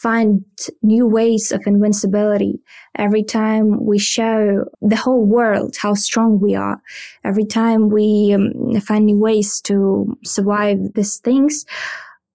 find 0.03 0.45
new 0.83 1.07
ways 1.07 1.53
of 1.53 1.63
invincibility, 1.67 2.61
every 2.97 3.23
time 3.23 3.85
we 3.85 3.99
show 3.99 4.65
the 4.83 4.97
whole 4.97 5.25
world 5.25 5.77
how 5.77 5.95
strong 5.95 6.39
we 6.39 6.55
are, 6.55 6.81
every 7.25 7.47
time 7.47 7.89
we 7.89 8.33
um, 8.35 8.81
find 8.81 9.07
new 9.07 9.19
ways 9.19 9.61
to 9.63 10.17
survive 10.25 10.79
these 10.95 11.19
things, 11.19 11.65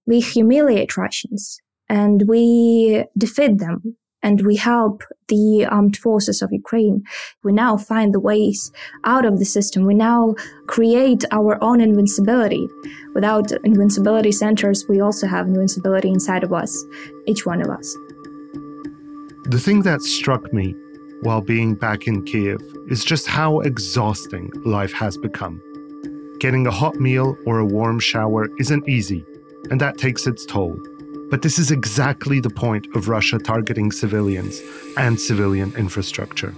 we 0.06 0.20
humiliate 0.20 0.98
Russians 0.98 1.62
and 1.88 2.28
we 2.28 3.06
defeat 3.18 3.60
them. 3.60 3.96
And 4.24 4.46
we 4.46 4.56
help 4.56 5.04
the 5.28 5.66
um, 5.66 5.82
armed 5.82 5.98
forces 5.98 6.42
of 6.42 6.52
Ukraine. 6.52 7.04
We 7.44 7.52
now 7.52 7.78
find 7.78 8.14
the 8.14 8.20
ways 8.20 8.72
out 9.04 9.26
of 9.26 9.40
the 9.40 9.46
system. 9.46 9.86
We 9.86 9.96
now 9.96 10.36
create 10.68 11.24
our 11.32 11.58
own 11.64 11.82
invincibility. 11.82 12.68
Without 13.16 13.52
invincibility 13.64 14.32
centers, 14.32 14.86
we 14.88 15.02
also 15.02 15.28
have 15.28 15.48
invincibility 15.48 16.10
inside 16.10 16.44
of 16.44 16.54
us, 16.54 16.72
each 17.26 17.46
one 17.46 17.62
of 17.62 17.70
us. 17.70 17.88
The 19.46 19.60
thing 19.60 19.82
that 19.82 20.02
struck 20.02 20.54
me 20.54 20.76
while 21.22 21.42
being 21.42 21.76
back 21.76 22.08
in 22.08 22.24
Kiev 22.26 22.62
is 22.90 23.04
just 23.04 23.28
how 23.28 23.60
exhausting 23.62 24.52
life 24.66 24.94
has 24.94 25.18
become. 25.18 25.62
Getting 26.40 26.68
a 26.68 26.72
hot 26.72 26.96
meal 26.96 27.36
or 27.46 27.60
a 27.60 27.66
warm 27.66 28.00
shower 28.00 28.50
isn't 28.60 28.88
easy, 28.88 29.24
and 29.70 29.80
that 29.82 29.98
takes 29.98 30.28
its 30.28 30.46
toll. 30.46 30.76
But 31.32 31.42
this 31.42 31.58
is 31.58 31.72
exactly 31.72 32.42
the 32.42 32.50
point 32.50 32.86
of 32.94 33.08
Russia 33.08 33.40
targeting 33.40 33.90
civilians 33.92 34.62
and 34.98 35.18
civilian 35.18 35.74
infrastructure. 35.78 36.54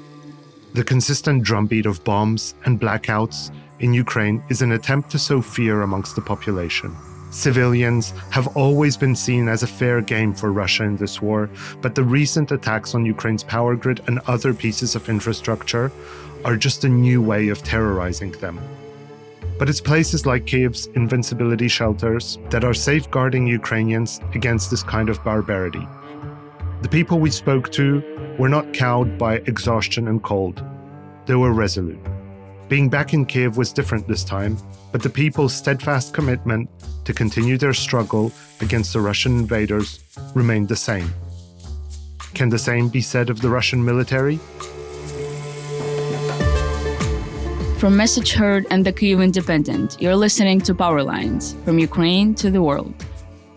The 0.74 0.84
consistent 0.84 1.44
drumbeat 1.44 1.86
of 1.86 2.04
bombs 2.04 2.56
and 2.66 2.82
blackouts 2.82 3.52
in 3.80 3.94
Ukraine 3.94 4.44
is 4.50 4.64
an 4.64 4.72
attempt 4.72 5.12
to 5.12 5.20
sow 5.20 5.44
fear 5.44 5.84
amongst 5.84 6.16
the 6.16 6.22
population. 6.22 6.96
Civilians 7.30 8.14
have 8.32 8.48
always 8.58 8.98
been 8.98 9.16
seen 9.16 9.48
as 9.48 9.62
a 9.62 9.68
fair 9.68 10.02
game 10.02 10.34
for 10.34 10.52
Russia 10.52 10.84
in 10.84 10.98
this 10.98 11.22
war, 11.22 11.52
but 11.82 11.94
the 11.94 12.04
recent 12.04 12.52
attacks 12.52 12.96
on 12.96 13.06
Ukraine's 13.06 13.44
power 13.44 13.76
grid 13.76 14.02
and 14.08 14.20
other 14.26 14.56
pieces 14.56 14.96
of 14.96 15.08
infrastructure 15.08 15.92
are 16.46 16.58
just 16.58 16.84
a 16.84 16.90
new 16.90 17.22
way 17.22 17.50
of 17.50 17.62
terrorizing 17.62 18.32
them. 18.34 18.60
But 19.64 19.70
it's 19.70 19.80
places 19.80 20.26
like 20.26 20.46
Kiev's 20.46 20.88
invincibility 20.88 21.70
shelters 21.70 22.38
that 22.50 22.66
are 22.66 22.74
safeguarding 22.74 23.48
Ukrainians 23.48 24.20
against 24.34 24.70
this 24.70 24.84
kind 24.84 25.08
of 25.08 25.24
barbarity. 25.24 25.88
The 26.82 26.90
people 26.90 27.18
we 27.18 27.32
spoke 27.32 27.72
to 27.72 28.04
were 28.38 28.50
not 28.50 28.74
cowed 28.74 29.18
by 29.18 29.36
exhaustion 29.46 30.10
and 30.10 30.22
cold, 30.22 30.62
they 31.28 31.36
were 31.36 31.54
resolute. 31.54 32.06
Being 32.68 32.90
back 32.90 33.14
in 33.14 33.26
Kiev 33.26 33.56
was 33.56 33.72
different 33.72 34.06
this 34.06 34.26
time, 34.26 34.58
but 34.92 35.02
the 35.02 35.10
people's 35.10 35.54
steadfast 35.56 36.14
commitment 36.14 36.70
to 37.06 37.14
continue 37.14 37.58
their 37.58 37.74
struggle 37.74 38.34
against 38.60 38.92
the 38.92 39.00
Russian 39.00 39.40
invaders 39.40 40.04
remained 40.36 40.68
the 40.68 40.76
same. 40.76 41.10
Can 42.34 42.50
the 42.50 42.60
same 42.60 42.90
be 42.90 43.00
said 43.00 43.30
of 43.30 43.40
the 43.40 43.50
Russian 43.50 43.86
military? 43.86 44.42
From 47.84 47.98
Message 47.98 48.32
Heard 48.32 48.66
and 48.70 48.86
the 48.86 48.94
Kyiv 48.94 49.22
Independent, 49.22 49.98
you're 50.00 50.16
listening 50.16 50.62
to 50.62 50.74
Power 50.74 51.04
Lines 51.04 51.58
from 51.66 51.78
Ukraine 51.78 52.34
to 52.36 52.50
the 52.50 52.64
world. 52.64 52.94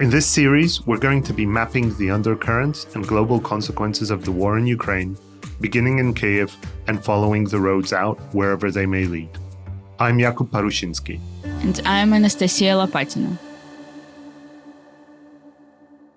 In 0.01 0.11
this 0.11 0.27
series, 0.27 0.85
we're 0.85 0.99
going 0.99 1.23
to 1.23 1.33
be 1.33 1.47
mapping 1.47 1.97
the 1.97 2.11
undercurrents 2.11 2.93
and 2.97 3.07
global 3.07 3.39
consequences 3.39 4.11
of 4.11 4.25
the 4.25 4.33
war 4.33 4.59
in 4.59 4.67
Ukraine, 4.67 5.17
beginning 5.61 6.01
in 6.01 6.13
Kiev 6.13 6.57
and 6.89 7.05
following 7.05 7.45
the 7.45 7.61
roads 7.61 7.93
out 7.93 8.19
wherever 8.35 8.69
they 8.73 8.85
may 8.85 9.05
lead. 9.05 9.31
I'm 10.01 10.19
Jakub 10.19 10.51
Parusinski. 10.51 11.21
And 11.63 11.81
I'm 11.85 12.13
Anastasia 12.13 12.75
Lapatina. 12.75 13.39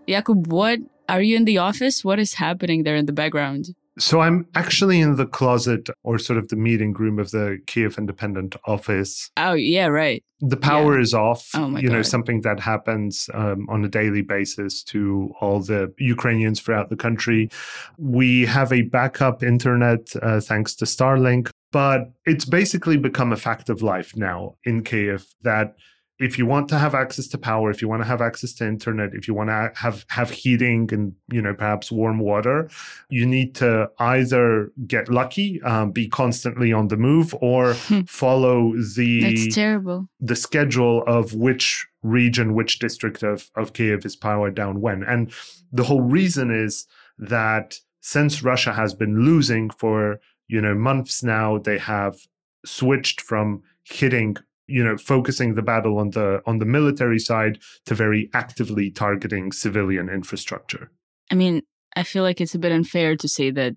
Jakub, 0.07 0.47
what 0.47 0.79
are 1.07 1.21
you 1.21 1.35
in 1.35 1.45
the 1.45 1.59
office? 1.59 2.03
What 2.03 2.17
is 2.17 2.33
happening 2.33 2.81
there 2.81 2.95
in 2.95 3.05
the 3.05 3.13
background? 3.13 3.75
So 4.00 4.22
I'm 4.22 4.48
actually 4.56 5.01
in 5.01 5.18
the 5.18 5.25
closet 5.25 5.89
or 6.03 6.18
sort 6.18 6.39
of 6.39 6.48
the 6.48 6.56
meeting 6.56 6.94
room 6.94 7.20
of 7.20 7.32
the 7.32 7.60
Kyiv 7.65 7.98
Independent 7.98 8.56
office. 8.65 9.29
Oh, 9.36 9.53
yeah, 9.53 9.88
right. 9.88 10.24
The 10.39 10.56
power 10.56 10.96
yeah. 10.96 11.01
is 11.01 11.13
off. 11.13 11.50
Oh 11.53 11.68
my 11.68 11.82
you 11.82 11.89
God. 11.89 11.96
know, 11.96 12.01
something 12.01 12.41
that 12.41 12.62
happens 12.62 13.29
um, 13.34 13.68
on 13.70 13.84
a 13.84 13.89
daily 13.89 14.22
basis 14.22 14.84
to 14.84 15.34
all 15.41 15.60
the 15.60 15.94
Ukrainians 15.98 16.62
throughout 16.62 16.89
the 16.89 16.96
country. 16.96 17.50
We 17.98 18.46
have 18.46 18.72
a 18.72 18.84
backup 18.84 19.44
internet 19.44 20.15
uh, 20.22 20.39
thanks 20.39 20.75
to 20.75 20.86
Starlink, 20.86 21.50
but 21.74 22.12
it's 22.25 22.46
basically 22.46 22.96
become 22.96 23.34
a 23.34 23.38
fact 23.38 23.70
of 23.70 23.82
life 23.82 24.15
now 24.15 24.56
in 24.63 24.84
Kiev 24.84 25.27
that 25.41 25.75
if 26.19 26.38
you 26.38 26.45
want 26.45 26.67
to 26.67 26.77
have 26.77 26.93
access 26.93 27.27
to 27.27 27.38
power, 27.38 27.71
if 27.71 27.81
you 27.81 27.88
want 27.88 28.01
to 28.01 28.07
have 28.07 28.21
access 28.21 28.51
to 28.53 28.67
internet, 28.67 29.13
if 29.13 29.27
you 29.27 29.33
want 29.33 29.49
to 29.49 29.71
have 29.75 30.05
have 30.09 30.29
heating 30.29 30.89
and 30.91 31.13
you 31.31 31.41
know 31.41 31.53
perhaps 31.53 31.91
warm 31.91 32.19
water, 32.19 32.69
you 33.09 33.25
need 33.25 33.55
to 33.55 33.89
either 33.99 34.71
get 34.85 35.09
lucky, 35.09 35.61
um, 35.63 35.91
be 35.91 36.09
constantly 36.09 36.73
on 36.73 36.89
the 36.89 36.97
move, 36.97 37.33
or 37.41 37.73
follow 38.07 38.73
the 38.95 39.21
That's 39.21 39.55
terrible. 39.55 40.09
the 40.19 40.35
schedule 40.35 41.03
of 41.07 41.33
which 41.33 41.88
region, 42.03 42.53
which 42.53 42.79
district 42.79 43.23
of 43.23 43.49
of 43.55 43.73
Kiev 43.73 44.05
is 44.05 44.15
powered 44.17 44.55
down 44.55 44.81
when. 44.81 45.03
And 45.03 45.31
the 45.71 45.83
whole 45.83 46.01
reason 46.01 46.51
is 46.51 46.85
that 47.17 47.79
since 48.01 48.43
Russia 48.43 48.73
has 48.73 48.93
been 48.93 49.23
losing 49.23 49.69
for 49.69 50.19
you 50.49 50.59
know 50.59 50.75
months 50.75 51.23
now, 51.23 51.59
they 51.59 51.77
have 51.77 52.17
switched 52.65 53.21
from 53.21 53.63
hitting 53.85 54.35
you 54.69 54.83
know 54.83 54.97
focusing 54.97 55.55
the 55.55 55.61
battle 55.61 55.97
on 55.97 56.11
the 56.11 56.41
on 56.45 56.59
the 56.59 56.65
military 56.65 57.19
side 57.19 57.59
to 57.85 57.95
very 57.95 58.29
actively 58.33 58.91
targeting 58.91 59.51
civilian 59.51 60.09
infrastructure 60.09 60.91
I 61.29 61.35
mean, 61.35 61.61
I 61.95 62.03
feel 62.03 62.23
like 62.23 62.41
it's 62.41 62.55
a 62.55 62.59
bit 62.59 62.71
unfair 62.71 63.15
to 63.15 63.27
say 63.27 63.51
that 63.51 63.75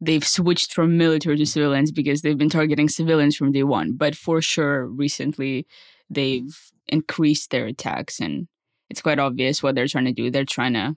they've 0.00 0.26
switched 0.26 0.72
from 0.72 0.96
military 0.96 1.36
to 1.36 1.46
civilians 1.46 1.90
because 1.92 2.22
they've 2.22 2.38
been 2.38 2.48
targeting 2.48 2.88
civilians 2.88 3.36
from 3.36 3.52
day 3.52 3.64
one. 3.64 3.94
But 3.96 4.14
for 4.14 4.40
sure, 4.40 4.86
recently 4.86 5.66
they've 6.08 6.56
increased 6.86 7.50
their 7.50 7.66
attacks, 7.66 8.20
and 8.20 8.48
it's 8.88 9.02
quite 9.02 9.18
obvious 9.18 9.62
what 9.62 9.74
they're 9.74 9.88
trying 9.88 10.06
to 10.06 10.12
do. 10.12 10.30
They're 10.30 10.44
trying 10.44 10.74
to 10.74 10.96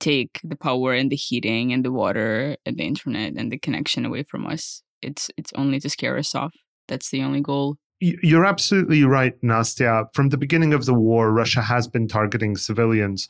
take 0.00 0.40
the 0.42 0.56
power 0.56 0.94
and 0.94 1.10
the 1.10 1.16
heating 1.16 1.72
and 1.72 1.84
the 1.84 1.92
water 1.92 2.56
and 2.66 2.76
the 2.76 2.84
internet 2.84 3.34
and 3.36 3.52
the 3.52 3.58
connection 3.58 4.04
away 4.04 4.24
from 4.24 4.46
us. 4.46 4.82
It's 5.00 5.30
it's 5.36 5.52
only 5.54 5.78
to 5.80 5.90
scare 5.90 6.18
us 6.18 6.34
off. 6.34 6.54
That's 6.88 7.10
the 7.10 7.22
only 7.22 7.40
goal. 7.40 7.76
You're 8.02 8.44
absolutely 8.44 9.04
right, 9.04 9.40
Nastya. 9.42 10.12
From 10.12 10.30
the 10.30 10.36
beginning 10.36 10.72
of 10.74 10.86
the 10.86 10.94
war, 10.94 11.32
Russia 11.32 11.62
has 11.62 11.86
been 11.86 12.08
targeting 12.08 12.56
civilians. 12.56 13.28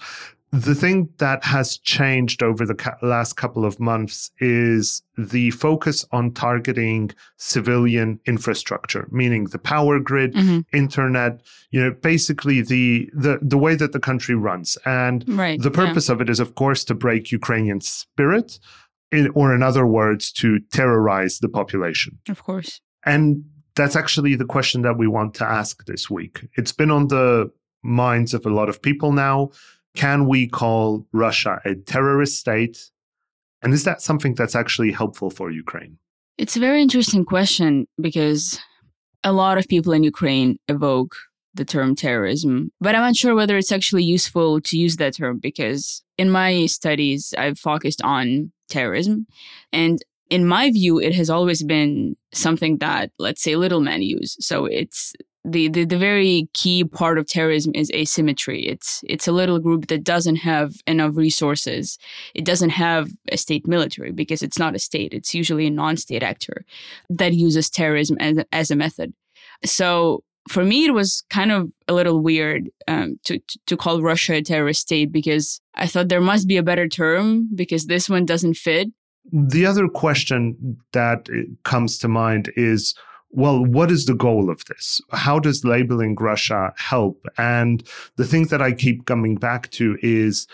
The 0.51 0.75
thing 0.75 1.09
that 1.19 1.45
has 1.45 1.79
changed 1.79 2.43
over 2.43 2.65
the 2.67 2.97
last 3.03 3.37
couple 3.37 3.65
of 3.65 3.79
months 3.81 4.31
is 4.39 5.03
the 5.19 5.51
focus 5.51 6.05
on 6.11 6.33
targeting 6.33 7.11
civilian 7.37 8.19
infrastructure, 8.27 9.09
meaning 9.11 9.45
the 9.45 9.59
power 9.59 9.99
grid, 9.99 10.35
Mhm. 10.35 10.65
internet, 10.73 11.41
you 11.71 11.81
know, 11.83 11.91
basically 11.91 12.61
the, 12.63 13.11
the 13.15 13.39
the 13.43 13.59
way 13.59 13.75
that 13.75 13.93
the 13.93 14.01
country 14.01 14.35
runs. 14.35 14.77
And 14.87 15.25
Right. 15.27 15.61
the 15.61 15.71
yeah. 15.71 15.85
purpose 15.87 16.09
of 16.09 16.21
it 16.23 16.29
is, 16.31 16.41
of 16.41 16.55
course, 16.55 16.83
to 16.85 16.95
break 16.95 17.31
Ukrainian 17.33 17.81
spirit, 17.83 18.59
in, 19.11 19.29
or 19.35 19.55
in 19.55 19.63
other 19.63 19.87
words, 19.87 20.33
to 20.33 20.49
terrorize 20.79 21.39
the 21.41 21.49
population. 21.61 22.19
Of 22.29 22.43
course. 22.43 22.81
And 23.05 23.45
that's 23.75 23.97
actually 23.97 24.35
the 24.35 24.45
question 24.45 24.83
that 24.83 24.99
we 24.99 25.07
want 25.07 25.35
to 25.35 25.45
ask 25.45 25.85
this 25.87 26.11
week. 26.11 26.47
It's 26.55 26.73
been 26.73 26.91
on 26.91 27.09
the 27.09 27.51
minds 27.83 28.35
of 28.35 28.47
a 28.47 28.51
lot 28.51 28.69
of 28.69 28.81
people 28.81 29.13
now. 29.13 29.51
Can 29.95 30.27
we 30.27 30.49
call 30.49 31.07
Russia 31.13 31.61
a 31.65 31.75
terrorist 31.75 32.39
state? 32.39 32.91
And 33.63 33.73
is 33.73 33.85
that 33.85 34.03
something 34.03 34.35
that's 34.35 34.57
actually 34.57 34.93
helpful 34.93 35.31
for 35.31 35.51
Ukraine? 35.51 35.99
It's 36.39 36.57
a 36.57 36.61
very 36.61 36.81
interesting 36.81 37.25
question 37.25 37.87
because 38.01 38.59
a 39.23 39.33
lot 39.33 39.59
of 39.59 39.69
people 39.69 39.93
in 39.93 40.03
Ukraine 40.03 40.59
evoke 40.69 41.15
the 41.55 41.65
term 41.65 41.95
terrorism, 41.95 42.73
but 42.81 42.95
I'm 42.95 43.03
not 43.03 43.17
sure 43.17 43.35
whether 43.35 43.59
it's 43.59 43.73
actually 43.73 44.05
useful 44.05 44.61
to 44.63 44.79
use 44.79 44.97
that 44.97 45.17
term 45.17 45.39
because 45.39 46.03
in 46.17 46.31
my 46.31 46.67
studies, 46.67 47.35
I've 47.37 47.59
focused 47.59 48.01
on 48.03 48.53
terrorism. 48.69 49.27
And 49.73 50.03
in 50.33 50.47
my 50.47 50.71
view, 50.71 50.99
it 50.99 51.15
has 51.15 51.29
always 51.29 51.63
been 51.63 52.17
something 52.33 52.79
that, 52.79 53.11
let's 53.19 53.43
say, 53.43 53.55
little 53.55 53.81
men 53.81 54.01
use. 54.01 54.35
So 54.41 54.65
it's 54.65 55.13
the, 55.45 55.69
the, 55.69 55.85
the 55.85 55.99
very 55.99 56.49
key 56.55 56.85
part 56.85 57.19
of 57.19 57.27
terrorism 57.27 57.73
is 57.75 57.91
asymmetry. 57.91 58.67
It's 58.67 59.05
it's 59.07 59.29
a 59.29 59.33
little 59.33 59.59
group 59.59 59.89
that 59.89 60.05
doesn't 60.05 60.37
have 60.37 60.73
enough 60.87 61.17
resources. 61.17 61.99
It 62.35 62.47
doesn't 62.47 62.71
have 62.71 63.11
a 63.31 63.37
state 63.37 63.69
military 63.69 64.11
because 64.11 64.43
it's 64.43 64.59
not 64.59 64.75
a 64.75 64.79
state. 64.79 65.13
It's 65.13 65.35
usually 65.35 65.67
a 65.67 65.71
non-state 65.71 66.23
actor 66.23 66.65
that 67.11 67.35
uses 67.35 67.69
terrorism 67.69 68.17
as, 68.19 68.39
as 68.53 68.71
a 68.71 68.77
method. 68.77 69.13
So 69.67 70.25
for 70.49 70.65
me, 70.65 70.87
it 70.87 70.95
was 70.95 71.25
kind 71.29 71.53
of 71.53 71.71
a 71.89 71.93
little 71.93 72.21
weird 72.21 72.71
um, 72.89 73.19
to, 73.25 73.39
to 73.39 73.59
to 73.67 73.77
call 73.77 74.01
Russia 74.01 74.37
a 74.37 74.43
terrorist 74.43 74.81
state 74.81 75.13
because 75.13 75.61
I 75.75 75.87
thought 75.89 76.09
there 76.09 76.23
must 76.23 76.49
be 76.49 76.57
a 76.57 76.63
better 76.71 76.89
term 76.89 77.51
because 77.55 77.85
this 77.85 78.09
one 78.09 78.25
doesn't 78.25 78.55
fit. 78.55 78.89
The 79.31 79.67
other 79.67 79.89
question 79.89 80.79
that 80.93 81.29
uh, 81.31 81.43
comes 81.65 81.99
to 81.99 82.09
mind 82.09 82.53
is 82.57 82.95
well, 83.35 83.65
what 83.65 83.91
is 83.91 84.05
the 84.05 84.15
goal 84.15 84.51
of 84.51 84.63
this? 84.67 85.01
How 85.11 85.39
does 85.39 85.65
labeling 85.65 86.17
Russia 86.17 86.75
help? 86.77 87.27
And 87.39 87.83
the 88.17 88.27
thing 88.27 88.49
that 88.49 88.61
I 88.61 88.73
keep 88.73 89.07
coming 89.07 89.37
back 89.37 89.71
to 89.71 89.97
is 90.03 90.47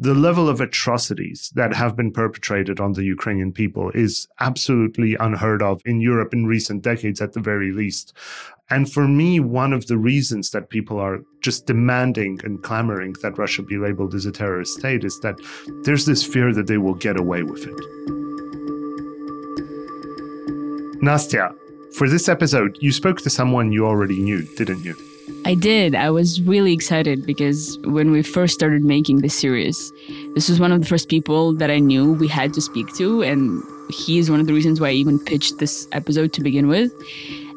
the 0.00 0.14
level 0.14 0.48
of 0.48 0.60
atrocities 0.60 1.50
that 1.56 1.74
have 1.74 1.96
been 1.96 2.12
perpetrated 2.12 2.78
on 2.78 2.92
the 2.92 3.02
Ukrainian 3.02 3.52
people 3.52 3.90
is 3.90 4.28
absolutely 4.38 5.16
unheard 5.16 5.60
of 5.60 5.82
in 5.84 6.00
Europe 6.00 6.32
in 6.32 6.46
recent 6.46 6.82
decades, 6.82 7.20
at 7.20 7.32
the 7.32 7.40
very 7.40 7.72
least. 7.72 8.12
And 8.70 8.90
for 8.90 9.08
me, 9.08 9.40
one 9.40 9.72
of 9.72 9.88
the 9.88 9.98
reasons 9.98 10.50
that 10.50 10.70
people 10.70 11.00
are 11.00 11.20
just 11.40 11.66
demanding 11.66 12.38
and 12.44 12.62
clamoring 12.62 13.14
that 13.22 13.38
Russia 13.38 13.62
be 13.62 13.76
labeled 13.76 14.14
as 14.14 14.24
a 14.24 14.30
terrorist 14.30 14.78
state 14.78 15.02
is 15.04 15.18
that 15.20 15.36
there's 15.82 16.06
this 16.06 16.24
fear 16.24 16.52
that 16.52 16.68
they 16.68 16.78
will 16.78 16.94
get 16.94 17.18
away 17.18 17.42
with 17.42 17.66
it. 17.66 17.80
Nastya, 21.02 21.54
for 21.94 22.08
this 22.08 22.28
episode, 22.28 22.76
you 22.80 22.92
spoke 22.92 23.20
to 23.22 23.30
someone 23.30 23.72
you 23.72 23.86
already 23.86 24.20
knew, 24.20 24.42
didn't 24.56 24.84
you? 24.84 24.94
I 25.44 25.54
did. 25.54 25.94
I 25.94 26.10
was 26.10 26.40
really 26.42 26.72
excited 26.72 27.24
because 27.24 27.78
when 27.84 28.10
we 28.10 28.22
first 28.22 28.54
started 28.54 28.84
making 28.84 29.18
this 29.18 29.38
series, 29.38 29.92
this 30.34 30.48
was 30.48 30.60
one 30.60 30.72
of 30.72 30.80
the 30.80 30.86
first 30.86 31.08
people 31.08 31.54
that 31.54 31.70
I 31.70 31.78
knew 31.78 32.12
we 32.12 32.28
had 32.28 32.52
to 32.54 32.60
speak 32.60 32.94
to. 32.96 33.22
And 33.22 33.62
he 33.90 34.18
is 34.18 34.30
one 34.30 34.40
of 34.40 34.46
the 34.46 34.52
reasons 34.52 34.80
why 34.80 34.88
I 34.88 34.92
even 34.92 35.18
pitched 35.18 35.58
this 35.58 35.88
episode 35.92 36.32
to 36.34 36.42
begin 36.42 36.68
with. 36.68 36.92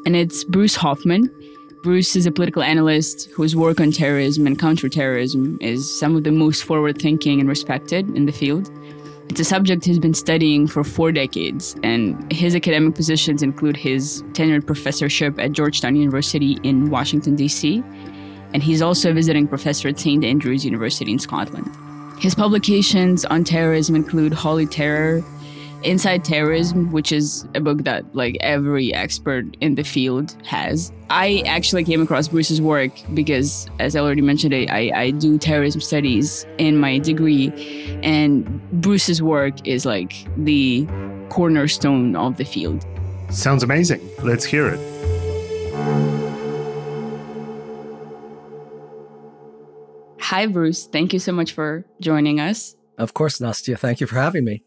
And 0.06 0.16
it's 0.16 0.44
Bruce 0.44 0.74
Hoffman. 0.74 1.30
Bruce 1.82 2.14
is 2.14 2.26
a 2.26 2.30
political 2.30 2.62
analyst 2.62 3.28
whose 3.30 3.56
work 3.56 3.80
on 3.80 3.90
terrorism 3.90 4.46
and 4.46 4.58
counterterrorism 4.58 5.58
is 5.60 5.98
some 5.98 6.16
of 6.16 6.24
the 6.24 6.32
most 6.32 6.62
forward 6.64 6.96
thinking 7.00 7.40
and 7.40 7.48
respected 7.48 8.08
in 8.16 8.26
the 8.26 8.32
field. 8.32 8.70
It's 9.28 9.40
a 9.40 9.44
subject 9.44 9.84
he's 9.84 9.98
been 9.98 10.14
studying 10.14 10.66
for 10.66 10.84
four 10.84 11.10
decades, 11.12 11.74
and 11.82 12.30
his 12.32 12.54
academic 12.54 12.94
positions 12.94 13.42
include 13.42 13.76
his 13.76 14.22
tenured 14.32 14.66
professorship 14.66 15.38
at 15.38 15.52
Georgetown 15.52 15.96
University 15.96 16.58
in 16.62 16.90
Washington, 16.90 17.36
D.C., 17.36 17.82
and 18.52 18.62
he's 18.62 18.82
also 18.82 19.10
a 19.10 19.14
visiting 19.14 19.48
professor 19.48 19.88
at 19.88 19.98
St. 19.98 20.22
Andrews 20.22 20.64
University 20.64 21.10
in 21.10 21.18
Scotland. 21.18 21.70
His 22.18 22.34
publications 22.34 23.24
on 23.24 23.44
terrorism 23.44 23.96
include 23.96 24.34
Holy 24.34 24.66
Terror, 24.66 25.24
Inside 25.84 26.24
Terrorism, 26.24 26.92
which 26.92 27.10
is 27.10 27.46
a 27.54 27.60
book 27.60 27.84
that 27.84 28.04
like 28.14 28.36
every 28.40 28.94
expert 28.94 29.44
in 29.60 29.74
the 29.74 29.82
field 29.82 30.36
has. 30.44 30.92
I 31.10 31.42
actually 31.46 31.84
came 31.84 32.00
across 32.00 32.28
Bruce's 32.28 32.60
work 32.60 32.92
because, 33.14 33.68
as 33.80 33.96
I 33.96 34.00
already 34.00 34.22
mentioned, 34.22 34.54
I, 34.54 34.92
I 34.94 35.10
do 35.10 35.38
terrorism 35.38 35.80
studies 35.80 36.46
in 36.58 36.78
my 36.78 36.98
degree, 36.98 37.52
and 38.02 38.60
Bruce's 38.80 39.20
work 39.22 39.66
is 39.66 39.84
like 39.84 40.14
the 40.36 40.86
cornerstone 41.28 42.14
of 42.16 42.36
the 42.36 42.44
field. 42.44 42.86
Sounds 43.30 43.62
amazing. 43.62 44.00
Let's 44.22 44.44
hear 44.44 44.68
it. 44.68 44.78
Hi, 50.20 50.46
Bruce. 50.46 50.86
Thank 50.86 51.12
you 51.12 51.18
so 51.18 51.32
much 51.32 51.52
for 51.52 51.84
joining 52.00 52.40
us. 52.40 52.76
Of 52.98 53.14
course, 53.14 53.38
Nastya. 53.38 53.78
Thank 53.78 54.00
you 54.00 54.06
for 54.06 54.14
having 54.14 54.44
me. 54.44 54.62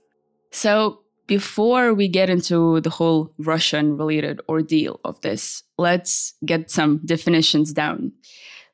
So, 0.51 1.01
before 1.27 1.93
we 1.93 2.07
get 2.07 2.29
into 2.29 2.81
the 2.81 2.89
whole 2.89 3.33
Russian 3.37 3.97
related 3.97 4.41
ordeal 4.47 4.99
of 5.03 5.19
this, 5.21 5.63
let's 5.77 6.33
get 6.45 6.69
some 6.69 7.01
definitions 7.05 7.73
down. 7.73 8.11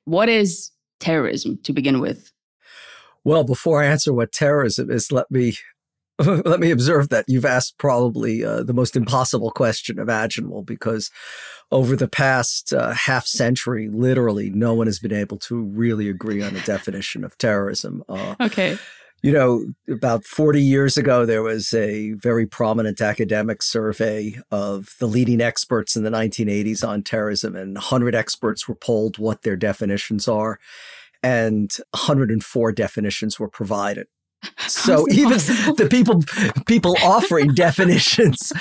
What 0.05 0.29
is 0.29 0.71
terrorism 0.99 1.59
to 1.63 1.73
begin 1.73 1.99
with? 1.99 2.31
Well, 3.23 3.43
before 3.43 3.83
I 3.83 3.87
answer 3.87 4.13
what 4.13 4.31
terrorism 4.31 4.89
is, 4.89 5.11
let 5.11 5.29
me 5.29 5.55
let 6.25 6.59
me 6.59 6.71
observe 6.71 7.09
that 7.09 7.25
you've 7.27 7.45
asked 7.45 7.77
probably 7.77 8.43
uh, 8.43 8.63
the 8.63 8.73
most 8.73 8.95
impossible 8.95 9.51
question 9.51 9.97
imaginable 9.97 10.61
because 10.61 11.09
over 11.71 11.95
the 11.95 12.07
past 12.07 12.73
uh, 12.73 12.91
half 12.91 13.25
century, 13.25 13.89
literally, 13.89 14.49
no 14.49 14.73
one 14.73 14.87
has 14.87 14.99
been 14.99 15.13
able 15.13 15.37
to 15.37 15.63
really 15.63 16.09
agree 16.09 16.41
on 16.41 16.55
a 16.55 16.61
definition 16.61 17.23
of 17.23 17.37
terrorism. 17.37 18.03
Uh, 18.09 18.35
okay. 18.41 18.77
You 19.23 19.31
know, 19.31 19.65
about 19.87 20.25
40 20.25 20.61
years 20.61 20.97
ago, 20.97 21.25
there 21.25 21.43
was 21.43 21.75
a 21.75 22.13
very 22.13 22.47
prominent 22.47 23.01
academic 23.01 23.61
survey 23.61 24.39
of 24.49 24.95
the 24.99 25.05
leading 25.05 25.41
experts 25.41 25.95
in 25.95 26.03
the 26.03 26.09
1980s 26.09 26.87
on 26.87 27.03
terrorism, 27.03 27.55
and 27.55 27.75
100 27.75 28.15
experts 28.15 28.67
were 28.67 28.75
polled 28.75 29.19
what 29.19 29.43
their 29.43 29.55
definitions 29.55 30.27
are, 30.27 30.59
and 31.21 31.71
104 31.91 32.71
definitions 32.71 33.39
were 33.39 33.49
provided. 33.49 34.07
So 34.67 35.05
even 35.11 35.33
possible? 35.33 35.75
the 35.75 35.87
people 35.87 36.23
people 36.65 36.95
offering 37.03 37.53
definitions 37.53 38.51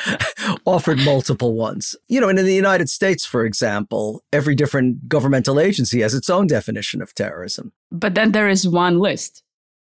offered 0.66 0.98
multiple 0.98 1.54
ones. 1.54 1.96
You 2.08 2.20
know, 2.20 2.28
and 2.28 2.38
in 2.38 2.44
the 2.44 2.54
United 2.54 2.90
States, 2.90 3.24
for 3.24 3.46
example, 3.46 4.22
every 4.30 4.54
different 4.54 5.08
governmental 5.08 5.58
agency 5.58 6.00
has 6.00 6.12
its 6.12 6.28
own 6.28 6.46
definition 6.46 7.00
of 7.00 7.14
terrorism. 7.14 7.72
But 7.90 8.14
then 8.14 8.32
there 8.32 8.48
is 8.48 8.68
one 8.68 8.98
list 8.98 9.42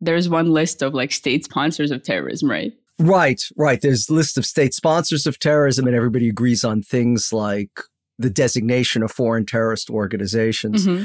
there's 0.00 0.28
one 0.28 0.52
list 0.52 0.82
of 0.82 0.94
like 0.94 1.12
state 1.12 1.44
sponsors 1.44 1.90
of 1.90 2.02
terrorism, 2.02 2.50
right? 2.50 2.72
Right, 2.98 3.42
right. 3.56 3.80
There's 3.80 4.08
a 4.08 4.14
list 4.14 4.38
of 4.38 4.46
state 4.46 4.74
sponsors 4.74 5.26
of 5.26 5.38
terrorism, 5.38 5.86
and 5.86 5.94
everybody 5.94 6.28
agrees 6.28 6.64
on 6.64 6.82
things 6.82 7.32
like 7.32 7.80
the 8.18 8.30
designation 8.30 9.02
of 9.02 9.12
foreign 9.12 9.44
terrorist 9.44 9.90
organizations. 9.90 10.86
Mm-hmm. 10.86 11.04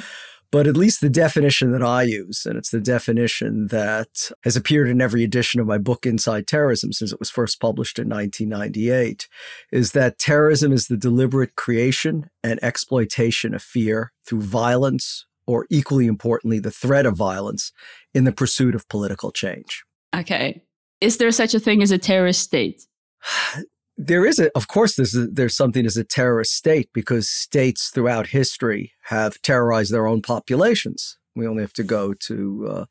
But 0.52 0.68
at 0.68 0.76
least 0.76 1.00
the 1.00 1.10
definition 1.10 1.72
that 1.72 1.82
I 1.82 2.04
use, 2.04 2.46
and 2.46 2.58
it's 2.58 2.72
the 2.72 2.82
definition 2.82 3.68
that 3.68 4.32
has 4.44 4.58
appeared 4.58 4.90
in 4.90 5.00
every 5.00 5.24
edition 5.24 5.62
of 5.62 5.68
my 5.68 5.78
book, 5.78 6.06
Inside 6.06 6.46
Terrorism, 6.46 6.92
since 6.92 7.14
it 7.14 7.20
was 7.20 7.30
first 7.30 7.62
published 7.62 7.98
in 7.98 8.10
1998, 8.10 9.30
is 9.72 9.94
that 9.94 10.20
terrorism 10.20 10.74
is 10.74 10.88
the 10.88 10.98
deliberate 10.98 11.56
creation 11.56 12.30
and 12.44 12.62
exploitation 12.62 13.54
of 13.54 13.62
fear 13.62 14.12
through 14.26 14.42
violence, 14.42 15.26
or 15.52 15.68
equally 15.70 16.08
importantly, 16.08 16.60
the 16.60 16.72
threat 16.72 17.06
of 17.06 17.18
violence 17.18 17.74
in 18.14 18.24
the 18.24 18.32
pursuit 18.32 18.74
of 18.74 18.88
political 18.88 19.34
change. 19.34 19.84
Okay. 20.16 20.64
Is 21.02 21.18
there 21.18 21.30
such 21.30 21.54
a 21.54 21.60
thing 21.60 21.84
as 21.84 21.92
a 21.92 21.98
terrorist 21.98 22.42
state? 22.42 22.82
There 23.98 24.26
is 24.26 24.40
a, 24.40 24.50
of 24.58 24.68
course, 24.68 24.96
there's 24.96 25.14
a, 25.14 25.28
there's 25.28 25.56
something 25.56 25.86
as 25.86 25.96
a 25.96 26.04
terrorist 26.04 26.54
state 26.56 26.90
because 26.92 27.30
states 27.30 27.90
throughout 27.90 28.28
history 28.28 28.94
have 29.10 29.40
terrorized 29.44 29.94
their 29.94 30.08
own 30.08 30.24
populations. 30.24 31.20
We 31.36 31.48
only 31.48 31.64
have 31.64 31.74
to 31.74 31.84
go 31.84 32.14
to 32.14 32.68
uh, 32.70 32.86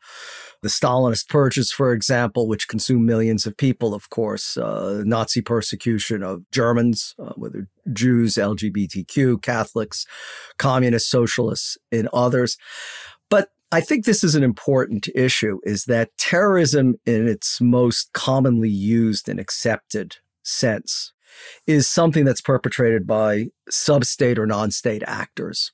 the 0.62 0.68
Stalinist 0.68 1.29
purges, 1.29 1.70
for 1.70 1.92
example, 1.92 2.48
which 2.48 2.68
consumed 2.68 3.05
millions 3.05 3.44
of 3.46 3.57
people, 3.57 3.94
of 3.94 4.09
course, 4.09 4.57
uh, 4.57 5.03
Nazi 5.05 5.42
persecution 5.42 6.22
of 6.22 6.50
Germans, 6.50 7.14
uh, 7.18 7.35
whether 7.37 7.68
Jews, 7.92 8.35
LGBTQ, 8.35 9.42
Catholics, 9.42 10.07
communists, 10.59 11.11
socialists, 11.11 11.76
and 11.92 12.09
others. 12.12 12.57
But 13.29 13.50
I 13.72 13.81
think 13.81 14.05
this 14.05 14.24
is 14.24 14.35
an 14.35 14.42
important 14.42 15.09
issue 15.14 15.61
is 15.62 15.85
that 15.85 16.16
terrorism 16.16 16.96
in 17.05 17.29
its 17.29 17.61
most 17.61 18.12
commonly 18.14 18.70
used 18.70 19.29
and 19.29 19.38
accepted 19.38 20.16
sense 20.42 21.12
is 21.66 21.88
something 21.88 22.24
that's 22.24 22.40
perpetrated 22.40 23.07
by 23.07 23.46
sub-state 23.68 24.38
or 24.38 24.46
non-state 24.46 25.03
actors. 25.07 25.72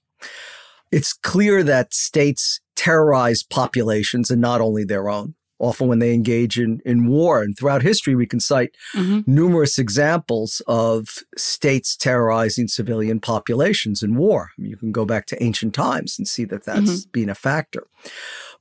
It's 0.91 1.13
clear 1.13 1.63
that 1.63 1.95
states 1.95 2.61
terrorize 2.75 3.43
populations 3.43 4.31
and 4.31 4.41
not 4.41 4.61
only 4.61 4.85
their 4.85 5.09
own. 5.09 5.35
Often, 5.59 5.89
when 5.89 6.01
they 6.01 6.13
engage 6.13 6.59
in, 6.59 6.81
in 6.85 7.07
war, 7.07 7.43
and 7.43 7.57
throughout 7.57 7.81
history, 7.81 8.15
we 8.15 8.27
can 8.27 8.41
cite 8.41 8.77
mm-hmm. 8.95 9.21
numerous 9.27 9.79
examples 9.79 10.61
of 10.67 11.21
states 11.35 11.97
terrorizing 11.97 12.69
civilian 12.69 13.21
populations 13.21 14.03
in 14.03 14.17
war. 14.17 14.51
I 14.59 14.61
mean, 14.61 14.71
you 14.71 14.77
can 14.77 14.93
go 14.93 15.07
back 15.07 15.25
to 15.27 15.43
ancient 15.43 15.73
times 15.75 16.19
and 16.19 16.29
see 16.29 16.45
that 16.45 16.65
that's 16.65 16.81
mm-hmm. 16.81 17.11
been 17.11 17.31
a 17.31 17.35
factor. 17.35 17.87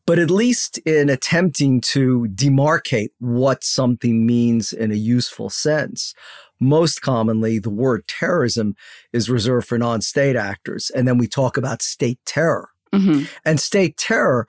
But 0.05 0.19
at 0.19 0.31
least 0.31 0.77
in 0.79 1.09
attempting 1.09 1.81
to 1.81 2.27
demarcate 2.33 3.09
what 3.19 3.65
something 3.65 4.25
means 4.25 4.71
in 4.71 4.91
a 4.91 4.95
useful 4.95 5.49
sense, 5.49 6.13
most 6.59 7.01
commonly 7.01 7.59
the 7.59 7.69
word 7.69 8.07
terrorism 8.07 8.75
is 9.13 9.29
reserved 9.29 9.67
for 9.67 9.77
non-state 9.77 10.35
actors. 10.35 10.89
And 10.89 11.07
then 11.07 11.17
we 11.17 11.27
talk 11.27 11.57
about 11.57 11.81
state 11.81 12.19
terror. 12.25 12.69
Mm-hmm. 12.93 13.25
And 13.43 13.59
state 13.59 13.97
terror 13.97 14.47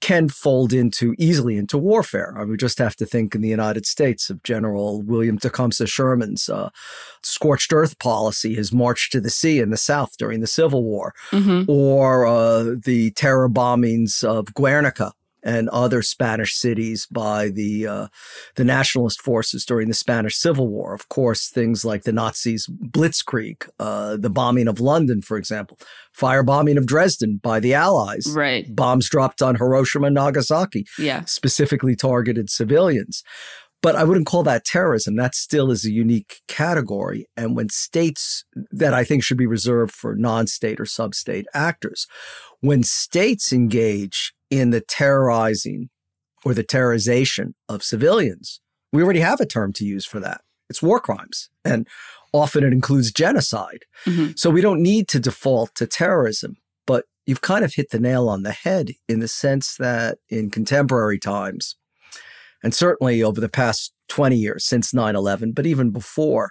can 0.00 0.28
fold 0.28 0.72
into 0.72 1.14
easily 1.18 1.56
into 1.56 1.76
warfare. 1.76 2.34
I 2.36 2.40
mean, 2.40 2.50
we 2.50 2.56
just 2.56 2.78
have 2.78 2.94
to 2.96 3.06
think 3.06 3.34
in 3.34 3.40
the 3.40 3.48
United 3.48 3.84
States 3.84 4.30
of 4.30 4.42
General 4.44 5.02
William 5.02 5.38
Tecumseh 5.38 5.86
Sherman's 5.86 6.48
uh, 6.48 6.70
scorched 7.22 7.72
earth 7.72 7.98
policy, 7.98 8.54
his 8.54 8.72
march 8.72 9.10
to 9.10 9.20
the 9.20 9.30
sea 9.30 9.58
in 9.58 9.70
the 9.70 9.76
South 9.76 10.16
during 10.16 10.40
the 10.40 10.46
Civil 10.46 10.84
War, 10.84 11.14
mm-hmm. 11.30 11.68
or 11.68 12.26
uh, 12.26 12.76
the 12.84 13.10
terror 13.16 13.48
bombings 13.48 14.22
of 14.22 14.54
Guernica 14.54 15.12
and 15.42 15.68
other 15.68 16.02
Spanish 16.02 16.54
cities 16.54 17.06
by 17.06 17.48
the 17.48 17.86
uh, 17.86 18.08
the 18.56 18.64
nationalist 18.64 19.20
forces 19.20 19.64
during 19.64 19.88
the 19.88 19.94
Spanish 19.94 20.36
Civil 20.36 20.68
War. 20.68 20.94
Of 20.94 21.08
course, 21.08 21.48
things 21.48 21.84
like 21.84 22.02
the 22.02 22.12
Nazis' 22.12 22.66
Blitzkrieg, 22.66 23.68
uh, 23.78 24.16
the 24.16 24.30
bombing 24.30 24.68
of 24.68 24.80
London, 24.80 25.22
for 25.22 25.36
example, 25.36 25.78
firebombing 26.16 26.76
of 26.76 26.86
Dresden 26.86 27.40
by 27.42 27.60
the 27.60 27.74
Allies, 27.74 28.26
right? 28.34 28.74
Bombs 28.74 29.08
dropped 29.08 29.42
on 29.42 29.56
Hiroshima 29.56 30.06
and 30.06 30.14
Nagasaki, 30.14 30.86
yeah, 30.98 31.24
specifically 31.24 31.96
targeted 31.96 32.50
civilians. 32.50 33.22
But 33.80 33.94
I 33.94 34.02
wouldn't 34.02 34.26
call 34.26 34.42
that 34.42 34.64
terrorism. 34.64 35.14
That 35.16 35.36
still 35.36 35.70
is 35.70 35.84
a 35.84 35.92
unique 35.92 36.40
category. 36.48 37.28
And 37.36 37.54
when 37.54 37.68
states 37.68 38.44
that 38.72 38.92
I 38.92 39.04
think 39.04 39.22
should 39.22 39.38
be 39.38 39.46
reserved 39.46 39.92
for 39.94 40.16
non 40.16 40.48
state 40.48 40.80
or 40.80 40.86
sub 40.86 41.14
state 41.14 41.46
actors, 41.54 42.08
when 42.60 42.82
states 42.82 43.52
engage 43.52 44.34
in 44.50 44.70
the 44.70 44.80
terrorizing 44.80 45.90
or 46.44 46.54
the 46.54 46.64
terrorization 46.64 47.54
of 47.68 47.82
civilians, 47.82 48.60
we 48.92 49.02
already 49.02 49.20
have 49.20 49.40
a 49.40 49.46
term 49.46 49.72
to 49.74 49.84
use 49.84 50.06
for 50.06 50.20
that. 50.20 50.40
It's 50.70 50.82
war 50.82 51.00
crimes. 51.00 51.50
And 51.64 51.86
often 52.32 52.64
it 52.64 52.72
includes 52.72 53.12
genocide. 53.12 53.84
Mm-hmm. 54.04 54.32
So 54.36 54.50
we 54.50 54.60
don't 54.60 54.82
need 54.82 55.08
to 55.08 55.20
default 55.20 55.74
to 55.76 55.86
terrorism. 55.86 56.56
But 56.86 57.04
you've 57.26 57.40
kind 57.40 57.64
of 57.64 57.74
hit 57.74 57.90
the 57.90 58.00
nail 58.00 58.28
on 58.28 58.42
the 58.42 58.52
head 58.52 58.92
in 59.08 59.20
the 59.20 59.28
sense 59.28 59.76
that 59.76 60.18
in 60.28 60.50
contemporary 60.50 61.18
times, 61.18 61.76
and 62.62 62.74
certainly 62.74 63.22
over 63.22 63.40
the 63.40 63.48
past 63.48 63.92
20 64.08 64.36
years 64.36 64.64
since 64.64 64.92
9 64.92 65.14
11, 65.14 65.52
but 65.52 65.66
even 65.66 65.90
before, 65.90 66.50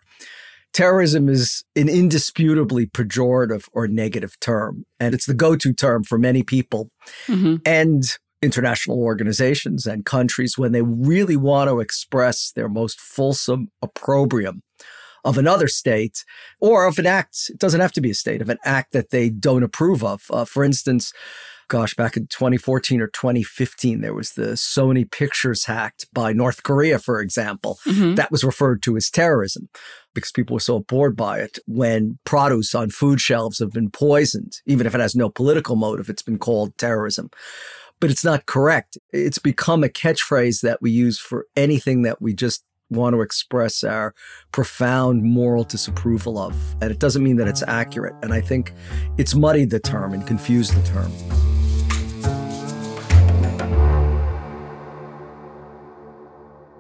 terrorism 0.78 1.28
is 1.28 1.64
an 1.76 1.90
indisputably 1.90 2.86
pejorative 2.86 3.68
or 3.74 3.88
negative 3.88 4.40
term. 4.40 4.86
And 5.00 5.16
it's 5.16 5.26
the 5.26 5.34
go 5.34 5.56
to 5.56 5.74
term 5.74 6.04
for 6.04 6.20
many 6.20 6.44
people 6.44 6.92
mm-hmm. 7.26 7.56
and 7.66 8.04
international 8.44 9.00
organizations 9.00 9.88
and 9.88 10.06
countries 10.06 10.56
when 10.56 10.74
they 10.74 10.84
really 10.84 11.36
want 11.36 11.68
to 11.72 11.80
express 11.80 12.52
their 12.52 12.70
most 12.70 13.02
fulsome 13.02 13.70
opprobrium 13.82 14.62
of 15.26 15.40
another 15.40 15.68
state 15.68 16.24
or 16.62 16.86
of 16.86 17.00
an 17.00 17.08
act. 17.08 17.50
It 17.50 17.58
doesn't 17.58 17.82
have 17.82 17.94
to 17.94 18.02
be 18.02 18.12
a 18.12 18.14
state, 18.14 18.44
of 18.44 18.50
an 18.50 18.60
act 18.64 18.94
that 18.94 19.10
they 19.10 19.32
don't 19.32 19.64
approve 19.64 20.04
of. 20.04 20.26
Uh, 20.30 20.46
for 20.46 20.64
instance, 20.64 21.12
gosh, 21.68 21.96
back 21.96 22.16
in 22.16 22.28
2014 22.28 23.02
or 23.02 23.08
2015, 23.08 24.02
there 24.02 24.14
was 24.14 24.32
the 24.32 24.54
Sony 24.54 25.10
Pictures 25.10 25.66
hacked 25.66 26.06
by 26.14 26.34
North 26.34 26.64
Korea, 26.64 27.00
for 27.00 27.20
example. 27.20 27.80
Mm-hmm. 27.86 28.16
That 28.16 28.32
was 28.32 28.44
referred 28.44 28.82
to 28.84 28.96
as 28.96 29.10
terrorism 29.10 29.70
because 30.14 30.32
people 30.32 30.56
were 30.56 30.60
so 30.60 30.80
bored 30.80 31.16
by 31.16 31.40
it. 31.40 31.60
When 31.68 32.20
produce 32.24 32.74
on 32.74 32.90
food 32.90 33.22
shelves 33.22 33.60
have 33.60 33.72
been 33.72 33.90
poisoned, 33.90 34.62
even 34.66 34.88
if 34.88 34.96
it 34.96 35.02
has 35.02 35.16
no 35.16 35.30
political 35.30 35.76
motive, 35.76 36.10
it's 36.10 36.24
been 36.24 36.40
called 36.40 36.78
terrorism. 36.78 37.30
But 38.00 38.12
it's 38.12 38.24
not 38.24 38.46
correct. 38.46 38.98
It's 39.12 39.40
become 39.40 39.84
a 39.84 39.90
catchphrase 39.90 40.62
that 40.62 40.82
we 40.82 40.92
use 40.92 41.20
for 41.20 41.48
anything 41.56 42.04
that 42.04 42.22
we 42.22 42.34
just 42.34 42.64
want 42.90 43.14
to 43.14 43.22
express 43.22 43.84
our 43.84 44.14
profound 44.52 45.24
moral 45.24 45.64
disapproval 45.64 46.38
of. 46.38 46.56
And 46.82 46.92
it 46.92 47.00
doesn't 47.00 47.24
mean 47.24 47.38
that 47.38 47.48
it's 47.48 47.64
accurate. 47.64 48.16
And 48.22 48.34
I 48.34 48.42
think 48.42 48.74
it's 49.18 49.36
muddied 49.36 49.72
the 49.72 49.80
term 49.80 50.14
and 50.14 50.26
confused 50.26 50.74
the 50.74 50.88
term. 50.88 51.57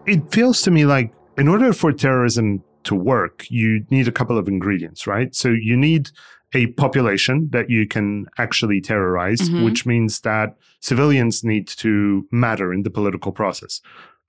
It 0.07 0.31
feels 0.31 0.61
to 0.61 0.71
me 0.71 0.85
like 0.85 1.13
in 1.37 1.47
order 1.47 1.73
for 1.73 1.91
terrorism 1.91 2.63
to 2.83 2.95
work, 2.95 3.45
you 3.49 3.85
need 3.89 4.07
a 4.07 4.11
couple 4.11 4.37
of 4.37 4.47
ingredients, 4.47 5.05
right? 5.05 5.35
So 5.35 5.49
you 5.49 5.75
need 5.75 6.09
a 6.53 6.67
population 6.67 7.49
that 7.51 7.69
you 7.69 7.85
can 7.85 8.25
actually 8.37 8.79
terrorize, 8.79 9.41
mm-hmm. 9.41 9.65
which 9.65 9.85
means 9.85 10.21
that 10.21 10.55
civilians 10.79 11.43
need 11.43 11.67
to 11.67 12.25
matter 12.31 12.73
in 12.73 12.83
the 12.83 12.89
political 12.89 13.33
process. 13.33 13.81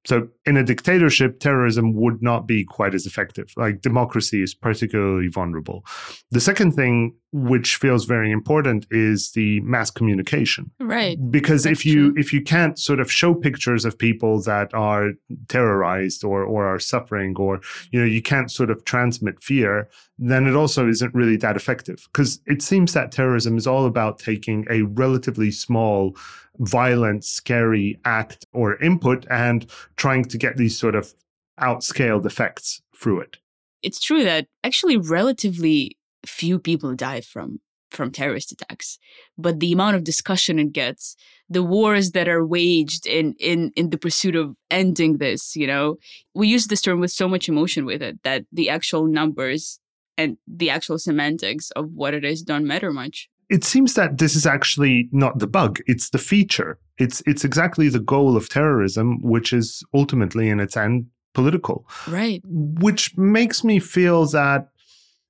So, 0.08 0.26
in 0.46 0.56
a 0.56 0.64
dictatorship, 0.64 1.38
terrorism 1.38 1.92
would 1.92 2.22
not 2.22 2.46
be 2.46 2.64
quite 2.64 2.94
as 2.94 3.04
effective. 3.04 3.52
Like 3.58 3.82
democracy 3.82 4.42
is 4.42 4.54
particularly 4.54 5.28
vulnerable. 5.28 5.84
The 6.30 6.40
second 6.40 6.72
thing, 6.72 7.14
which 7.30 7.76
feels 7.76 8.06
very 8.06 8.32
important, 8.32 8.86
is 8.90 9.32
the 9.32 9.60
mass 9.60 9.90
communication. 9.90 10.70
Right. 10.80 11.18
Because 11.30 11.64
That's 11.64 11.80
if 11.80 11.84
you 11.84 12.12
true. 12.12 12.20
if 12.22 12.32
you 12.32 12.40
can't 12.40 12.78
sort 12.78 13.00
of 13.00 13.12
show 13.12 13.34
pictures 13.34 13.84
of 13.84 13.98
people 13.98 14.40
that 14.44 14.72
are 14.72 15.10
terrorized 15.48 16.24
or 16.24 16.42
or 16.42 16.64
are 16.64 16.78
suffering, 16.78 17.36
or 17.36 17.60
you 17.90 18.00
know 18.00 18.06
you 18.06 18.22
can't 18.22 18.50
sort 18.50 18.70
of 18.70 18.86
transmit 18.86 19.42
fear, 19.42 19.90
then 20.18 20.46
it 20.46 20.56
also 20.56 20.88
isn't 20.88 21.14
really 21.14 21.36
that 21.36 21.54
effective. 21.54 22.08
Because 22.10 22.40
it 22.46 22.62
seems 22.62 22.94
that 22.94 23.12
terrorism 23.12 23.58
is 23.58 23.66
all 23.66 23.84
about 23.84 24.18
taking 24.18 24.66
a 24.70 24.80
relatively 24.84 25.50
small 25.50 26.16
violent, 26.58 27.24
scary 27.24 27.98
act 28.04 28.46
or 28.52 28.76
input 28.82 29.26
and 29.30 29.66
trying 29.96 30.24
to 30.24 30.38
get 30.38 30.56
these 30.56 30.78
sort 30.78 30.94
of 30.94 31.14
outscaled 31.60 32.26
effects 32.26 32.82
through 32.96 33.20
it. 33.20 33.36
It's 33.82 34.00
true 34.00 34.24
that 34.24 34.46
actually 34.64 34.96
relatively 34.96 35.96
few 36.26 36.58
people 36.58 36.94
die 36.94 37.20
from 37.20 37.60
from 37.90 38.10
terrorist 38.10 38.52
attacks 38.52 38.98
but 39.38 39.60
the 39.60 39.72
amount 39.72 39.96
of 39.96 40.04
discussion 40.04 40.58
it 40.58 40.72
gets 40.72 41.16
the 41.48 41.62
wars 41.62 42.10
that 42.10 42.28
are 42.28 42.44
waged 42.44 43.06
in 43.06 43.34
in 43.38 43.72
in 43.76 43.88
the 43.88 43.96
pursuit 43.96 44.36
of 44.36 44.54
ending 44.70 45.16
this 45.16 45.56
you 45.56 45.66
know 45.66 45.96
we 46.34 46.46
use 46.46 46.66
this 46.66 46.82
term 46.82 47.00
with 47.00 47.10
so 47.10 47.26
much 47.26 47.48
emotion 47.48 47.86
with 47.86 48.02
it 48.02 48.22
that 48.24 48.44
the 48.52 48.68
actual 48.68 49.06
numbers 49.06 49.80
and 50.18 50.36
the 50.46 50.68
actual 50.68 50.98
semantics 50.98 51.70
of 51.70 51.90
what 51.94 52.12
it 52.12 52.24
is 52.24 52.42
don't 52.42 52.66
matter 52.66 52.92
much 52.92 53.30
it 53.48 53.64
seems 53.64 53.94
that 53.94 54.18
this 54.18 54.34
is 54.34 54.46
actually 54.46 55.08
not 55.12 55.38
the 55.38 55.46
bug 55.46 55.80
it's 55.87 56.11
the 56.11 56.18
feature. 56.18 56.78
It's 56.98 57.22
it's 57.26 57.44
exactly 57.44 57.88
the 57.88 58.00
goal 58.00 58.37
of 58.37 58.48
terrorism 58.48 59.20
which 59.22 59.52
is 59.52 59.82
ultimately 59.94 60.48
in 60.48 60.61
its 60.61 60.76
end 60.76 61.06
political. 61.34 61.87
Right. 62.06 62.42
Which 62.44 63.16
makes 63.16 63.64
me 63.64 63.78
feel 63.78 64.26
that 64.26 64.68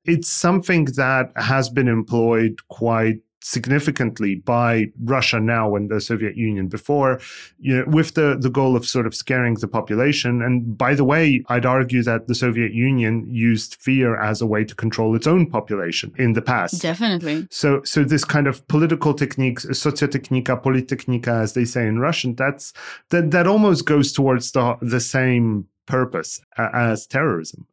it's 0.05 0.29
something 0.29 0.87
that 0.97 1.33
has 1.37 1.69
been 1.69 1.89
employed 1.89 2.57
quite 2.69 3.19
significantly 3.41 4.37
by 4.37 4.87
Russia 5.05 5.39
now 5.41 5.77
and 5.77 5.91
the 5.91 6.01
Soviet 6.01 6.37
Union 6.37 6.69
before, 6.69 7.21
you 7.59 7.77
know, 7.77 7.85
with 7.87 8.15
the, 8.15 8.37
the 8.39 8.51
goal 8.51 8.77
of 8.77 8.87
sort 8.87 9.07
of 9.07 9.15
scaring 9.15 9.55
the 9.55 9.69
population. 9.69 10.43
And 10.43 10.77
by 10.77 10.95
the 10.95 11.05
way, 11.05 11.45
I'd 11.49 11.67
argue 11.67 12.03
that 12.03 12.27
the 12.27 12.35
Soviet 12.35 12.73
Union 12.73 13.27
used 13.29 13.77
fear 13.77 14.21
as 14.21 14.41
a 14.41 14.47
way 14.47 14.65
to 14.65 14.75
control 14.75 15.15
its 15.15 15.27
own 15.27 15.49
population 15.49 16.13
in 16.19 16.33
the 16.33 16.43
past. 16.43 16.83
Definitely. 16.83 17.47
So 17.51 17.83
so 17.85 18.05
this 18.05 18.25
kind 18.25 18.47
of 18.47 18.67
political 18.69 19.15
techniques, 19.15 19.65
sociotechnika, 19.67 20.63
politechnika, 20.63 21.43
as 21.43 21.53
they 21.55 21.65
say 21.65 21.87
in 21.87 21.99
Russian, 21.99 22.35
that's 22.35 22.73
that 23.11 23.31
that 23.31 23.47
almost 23.47 23.85
goes 23.85 24.13
towards 24.13 24.53
the 24.53 24.77
the 24.83 25.01
same 25.01 25.67
purpose 25.87 26.41
as 26.57 27.07
terrorism. 27.07 27.67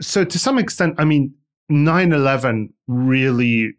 So 0.00 0.24
to 0.24 0.38
some 0.38 0.58
extent, 0.58 0.94
I 0.98 1.04
mean, 1.04 1.34
9-11 1.70 2.70
really 2.86 3.74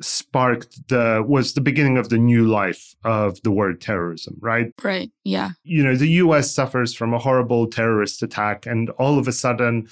sparked 0.00 0.88
the 0.88 1.24
was 1.26 1.54
the 1.54 1.60
beginning 1.60 1.98
of 1.98 2.08
the 2.08 2.18
new 2.18 2.46
life 2.46 2.94
of 3.04 3.40
the 3.42 3.50
word 3.50 3.80
terrorism 3.80 4.36
right? 4.40 4.72
Right 4.82 5.10
yeah. 5.24 5.50
You 5.62 5.82
know 5.82 5.96
the 5.96 6.08
us 6.08 6.50
suffers 6.50 6.94
from 6.94 7.14
a 7.14 7.18
horrible 7.18 7.66
terrorist 7.66 8.22
attack 8.22 8.66
and 8.66 8.90
all 8.90 9.18
of 9.18 9.28
a 9.28 9.32
sudden 9.32 9.88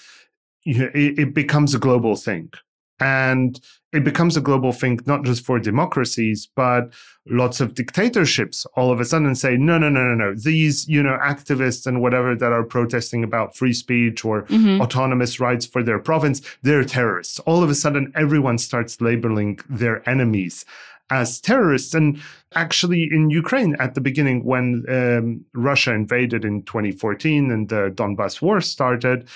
you 0.64 0.78
know, 0.78 0.90
it, 0.94 1.18
it 1.18 1.34
becomes 1.34 1.74
a 1.74 1.78
global 1.78 2.16
thing 2.16 2.52
and 3.00 3.60
it 3.92 4.04
becomes 4.04 4.36
a 4.36 4.40
global 4.40 4.72
thing, 4.72 5.00
not 5.06 5.24
just 5.24 5.44
for 5.44 5.58
democracies, 5.58 6.48
but 6.54 6.92
lots 7.26 7.60
of 7.60 7.74
dictatorships 7.74 8.66
all 8.76 8.92
of 8.92 9.00
a 9.00 9.04
sudden 9.04 9.34
say, 9.34 9.56
no, 9.56 9.78
no, 9.78 9.88
no, 9.88 10.02
no, 10.02 10.14
no. 10.14 10.34
These, 10.34 10.86
you 10.88 11.02
know, 11.02 11.18
activists 11.22 11.86
and 11.86 12.02
whatever 12.02 12.34
that 12.34 12.52
are 12.52 12.64
protesting 12.64 13.24
about 13.24 13.56
free 13.56 13.72
speech 13.72 14.24
or 14.24 14.42
mm-hmm. 14.42 14.80
autonomous 14.80 15.40
rights 15.40 15.64
for 15.64 15.82
their 15.82 15.98
province, 15.98 16.42
they're 16.62 16.84
terrorists. 16.84 17.38
All 17.40 17.62
of 17.62 17.70
a 17.70 17.74
sudden, 17.74 18.12
everyone 18.14 18.58
starts 18.58 19.00
labeling 19.00 19.58
their 19.70 20.06
enemies 20.08 20.66
as 21.10 21.40
terrorists. 21.40 21.94
And 21.94 22.20
actually, 22.54 23.08
in 23.10 23.30
Ukraine, 23.30 23.74
at 23.78 23.94
the 23.94 24.02
beginning, 24.02 24.44
when 24.44 24.84
um, 24.88 25.44
Russia 25.54 25.92
invaded 25.92 26.44
in 26.44 26.62
2014 26.64 27.50
and 27.50 27.68
the 27.68 27.90
Donbass 27.94 28.42
war 28.42 28.60
started, 28.60 29.26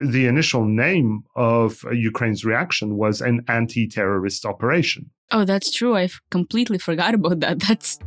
the 0.00 0.26
initial 0.26 0.64
name 0.64 1.24
of 1.34 1.84
Ukraine's 1.92 2.44
reaction 2.44 2.96
was 2.96 3.20
an 3.20 3.44
anti-terrorist 3.48 4.44
operation. 4.44 5.10
Oh, 5.30 5.44
that's 5.44 5.70
true. 5.70 5.94
I've 5.94 6.20
completely 6.30 6.78
forgot 6.78 7.14
about 7.14 7.40
that. 7.40 7.58
That's 7.68 7.98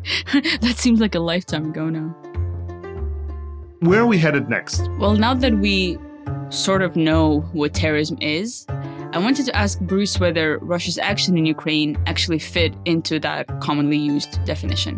that 0.62 0.76
seems 0.78 1.00
like 1.00 1.14
a 1.14 1.20
lifetime 1.20 1.68
ago 1.70 1.88
now. 1.90 2.16
Where 3.82 4.02
are 4.02 4.08
we 4.08 4.18
headed 4.18 4.50
next? 4.50 4.90
Well, 4.98 5.14
now 5.14 5.36
that 5.36 5.54
we 5.54 6.00
sort 6.50 6.82
of 6.82 6.96
know 6.96 7.42
what 7.54 7.74
terrorism 7.76 8.18
is, 8.22 8.66
I 9.14 9.20
wanted 9.20 9.46
to 9.48 9.56
ask 9.56 9.80
Bruce 9.82 10.20
whether 10.20 10.58
Russia's 10.60 10.98
action 10.98 11.38
in 11.38 11.46
Ukraine 11.46 11.98
actually 12.08 12.40
fit 12.40 12.74
into 12.86 13.20
that 13.20 13.48
commonly 13.60 13.98
used 13.98 14.44
definition. 14.46 14.96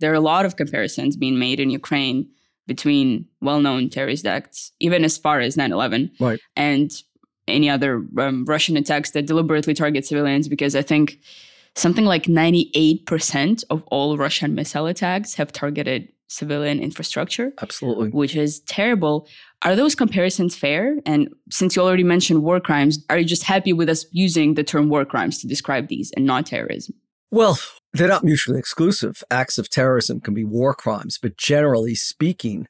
There 0.00 0.10
are 0.10 0.14
a 0.14 0.20
lot 0.20 0.44
of 0.44 0.56
comparisons 0.56 1.16
being 1.16 1.38
made 1.38 1.60
in 1.60 1.70
Ukraine 1.70 2.28
between 2.66 3.26
well-known 3.40 3.90
terrorist 3.90 4.26
acts, 4.26 4.72
even 4.80 5.04
as 5.04 5.18
far 5.18 5.40
as 5.40 5.56
9/11, 5.56 6.10
right. 6.20 6.40
and 6.56 6.90
any 7.48 7.68
other 7.68 8.04
um, 8.18 8.44
Russian 8.44 8.76
attacks 8.76 9.10
that 9.10 9.26
deliberately 9.26 9.74
target 9.74 10.06
civilians. 10.06 10.48
Because 10.48 10.76
I 10.76 10.82
think 10.82 11.18
something 11.74 12.04
like 12.04 12.24
98% 12.24 13.64
of 13.70 13.82
all 13.88 14.16
Russian 14.16 14.54
missile 14.54 14.86
attacks 14.86 15.34
have 15.34 15.52
targeted 15.52 16.08
civilian 16.28 16.80
infrastructure. 16.80 17.52
Absolutely, 17.60 18.08
which 18.10 18.36
is 18.36 18.60
terrible. 18.60 19.28
Are 19.62 19.76
those 19.76 19.94
comparisons 19.94 20.56
fair? 20.56 20.96
And 21.06 21.28
since 21.50 21.76
you 21.76 21.82
already 21.82 22.04
mentioned 22.04 22.42
war 22.42 22.58
crimes, 22.60 23.04
are 23.10 23.18
you 23.18 23.24
just 23.24 23.44
happy 23.44 23.72
with 23.72 23.88
us 23.88 24.06
using 24.10 24.54
the 24.54 24.64
term 24.64 24.88
war 24.88 25.04
crimes 25.04 25.38
to 25.40 25.46
describe 25.46 25.88
these 25.88 26.10
and 26.16 26.24
not 26.26 26.46
terrorism? 26.46 26.94
Well, 27.30 27.58
they're 27.92 28.08
not 28.08 28.24
mutually 28.24 28.58
exclusive. 28.58 29.22
Acts 29.30 29.58
of 29.58 29.68
terrorism 29.68 30.20
can 30.20 30.34
be 30.34 30.44
war 30.44 30.74
crimes, 30.74 31.18
but 31.20 31.36
generally 31.36 31.94
speaking, 31.94 32.66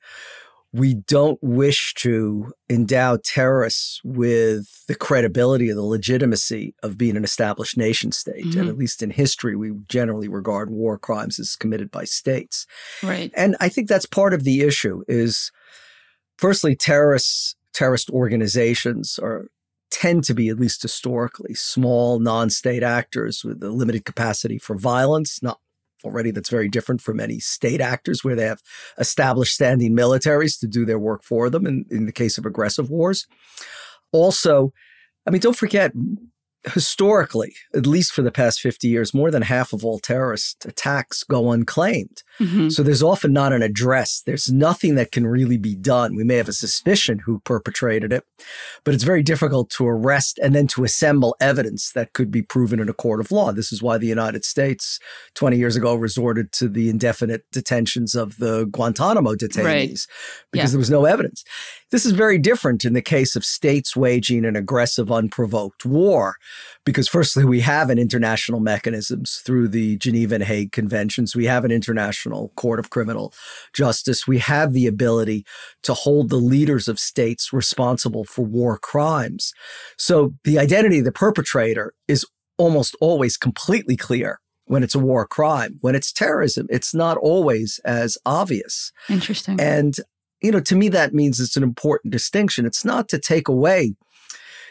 we 0.73 0.95
don't 0.95 1.39
wish 1.43 1.93
to 1.95 2.53
endow 2.71 3.19
terrorists 3.23 4.01
with 4.03 4.87
the 4.89 4.95
credibility 4.95 5.71
or 5.71 5.75
the 5.75 5.83
legitimacy 5.83 6.75
of 6.83 6.97
being 6.97 7.17
an 7.17 7.25
established 7.25 7.77
nation 7.77 8.11
state. 8.11 8.47
Mm-hmm. 8.47 8.61
And 8.61 8.69
at 8.71 8.79
least 8.79 9.03
in 9.03 9.11
history, 9.11 9.55
we 9.55 9.73
generally 9.89 10.29
regard 10.29 10.71
war 10.71 10.97
crimes 10.97 11.39
as 11.39 11.57
committed 11.57 11.91
by 11.91 12.05
states. 12.05 12.67
Right. 13.03 13.31
And 13.37 13.55
I 13.61 13.69
think 13.69 13.89
that's 13.89 14.07
part 14.07 14.33
of 14.33 14.45
the 14.45 14.63
issue 14.63 15.03
is 15.09 15.53
firstly, 16.39 16.75
terrorists, 16.75 17.55
terrorist 17.75 18.09
organizations 18.09 19.19
are 19.23 19.49
tend 20.03 20.25
to 20.25 20.35
be, 20.35 20.49
at 20.49 20.59
least 20.59 20.83
historically, 20.83 21.55
small 21.55 22.19
non-state 22.19 22.83
actors 22.83 23.45
with 23.45 23.63
a 23.63 23.71
limited 23.71 24.05
capacity 24.05 24.59
for 24.59 24.77
violence, 24.77 25.41
not 25.45 25.61
already 26.05 26.33
that's 26.33 26.51
very 26.51 26.69
different 26.69 27.01
from 27.01 27.19
many 27.19 27.39
state 27.39 27.81
actors 27.81 28.25
where 28.25 28.35
they 28.35 28.47
have 28.47 28.61
established 28.99 29.55
standing 29.55 29.95
militaries 29.95 30.59
to 30.59 30.67
do 30.67 30.85
their 30.85 30.99
work 30.99 31.23
for 31.23 31.49
them 31.49 31.65
in, 31.67 31.85
in 31.89 32.07
the 32.07 32.13
case 32.13 32.37
of 32.37 32.45
aggressive 32.45 32.91
wars. 32.91 33.29
Also, 34.11 34.73
I 35.25 35.31
mean, 35.31 35.41
don't 35.41 35.57
forget, 35.57 35.93
historically, 36.67 37.55
at 37.75 37.87
least 37.87 38.13
for 38.13 38.23
the 38.23 38.31
past 38.31 38.61
50 38.61 38.87
years, 38.87 39.13
more 39.13 39.31
than 39.31 39.43
half 39.43 39.73
of 39.73 39.85
all 39.85 39.99
terrorist 39.99 40.65
attacks 40.65 41.25
go 41.25 41.51
unclaimed. 41.51 42.23
Mm-hmm. 42.39 42.69
So 42.69 42.83
there's 42.83 43.03
often 43.03 43.33
not 43.33 43.53
an 43.53 43.63
address. 43.63 44.23
There's 44.25 44.51
nothing 44.51 44.95
that 44.95 45.11
can 45.11 45.27
really 45.27 45.59
be 45.59 45.75
done. 45.75 46.15
We 46.15 46.25
may 46.25 46.37
have 46.37 46.49
a 46.49 46.53
suspicion 46.53 47.21
who 47.21 47.41
perpetrated 47.41 48.13
it, 48.13 48.25
but 48.85 48.95
it's 48.95 49.05
very 49.05 49.23
difficult 49.23 49.71
to 49.71 49.87
arrest 49.87 50.39
and 50.43 50.55
then 50.55 50.67
to 50.69 50.85
assemble 50.85 51.37
evidence 51.41 51.93
that 51.93 52.13
could 52.13 52.31
be 52.31 52.43
proven 52.43 52.81
in 52.81 52.89
a 52.89 52.95
court 52.95 53.21
of 53.21 53.33
law. 53.33 53.53
This 53.53 53.73
is 53.73 53.83
why 53.83 53.99
the 53.99 54.07
United 54.07 54.45
States 54.45 55.01
20 55.35 55.57
years 55.57 55.77
ago 55.77 55.95
resorted 55.95 56.53
to 56.53 56.69
the 56.69 56.89
indefinite 56.89 57.45
detentions 57.51 58.15
of 58.15 58.39
the 58.39 58.67
Guantanamo 58.67 59.35
detainees 59.35 59.65
right. 59.65 60.07
because 60.53 60.71
yeah. 60.71 60.73
there 60.73 60.79
was 60.79 60.91
no 60.91 61.05
evidence. 61.07 61.45
This 61.91 62.07
is 62.07 62.13
very 62.13 62.39
different 62.39 62.85
in 62.85 62.95
the 62.95 63.03
case 63.03 63.37
of 63.37 63.45
states 63.45 63.95
waging 63.95 64.47
an 64.47 64.57
aggressive, 64.57 65.13
unprovoked 65.13 65.85
war, 65.85 66.37
because 66.85 67.09
firstly, 67.09 67.45
we 67.45 67.61
have 67.61 67.91
an 67.91 67.99
international 67.99 68.61
mechanisms 68.61 69.43
through 69.45 69.69
the 69.69 69.97
Geneva 69.99 70.37
and 70.37 70.45
Hague 70.45 70.73
Conventions. 70.73 71.37
We 71.37 71.47
have 71.47 71.65
an 71.65 71.71
international 71.71 72.53
court 72.57 72.79
of 72.79 72.91
criminal 72.91 73.33
justice. 73.73 74.27
We 74.27 74.39
have 74.39 74.73
the 74.73 74.87
ability 74.87 75.45
to 75.83 75.95
hold 75.95 76.29
the 76.29 76.37
leaders 76.37 76.89
of 76.89 76.99
states 76.99 77.53
responsible 77.53 78.25
for 78.25 78.45
war 78.45 78.79
crimes. 78.79 79.53
So 79.97 80.35
the 80.45 80.59
identity 80.59 80.99
of 80.99 81.05
the 81.05 81.13
perpetrator 81.13 81.95
is 82.09 82.27
almost 82.59 82.97
always 83.01 83.37
completely 83.37 83.97
clear 83.97 84.41
when 84.67 84.83
it's 84.83 84.95
a 84.95 84.99
war 84.99 85.27
crime. 85.27 85.79
When 85.81 85.95
it's 85.95 86.13
terrorism, 86.13 86.67
it's 86.71 86.95
not 86.95 87.17
always 87.19 87.81
as 87.85 88.19
obvious. 88.25 88.93
Interesting. 89.09 89.61
And 89.61 89.97
you 90.43 90.51
know, 90.51 90.61
to 90.61 90.77
me, 90.77 90.89
that 90.89 91.15
means 91.15 91.41
it's 91.41 91.57
an 91.57 91.63
important 91.63 92.13
distinction. 92.13 92.67
It's 92.67 92.85
not 92.85 93.09
to 93.11 93.19
take 93.19 93.49
away, 93.49 93.95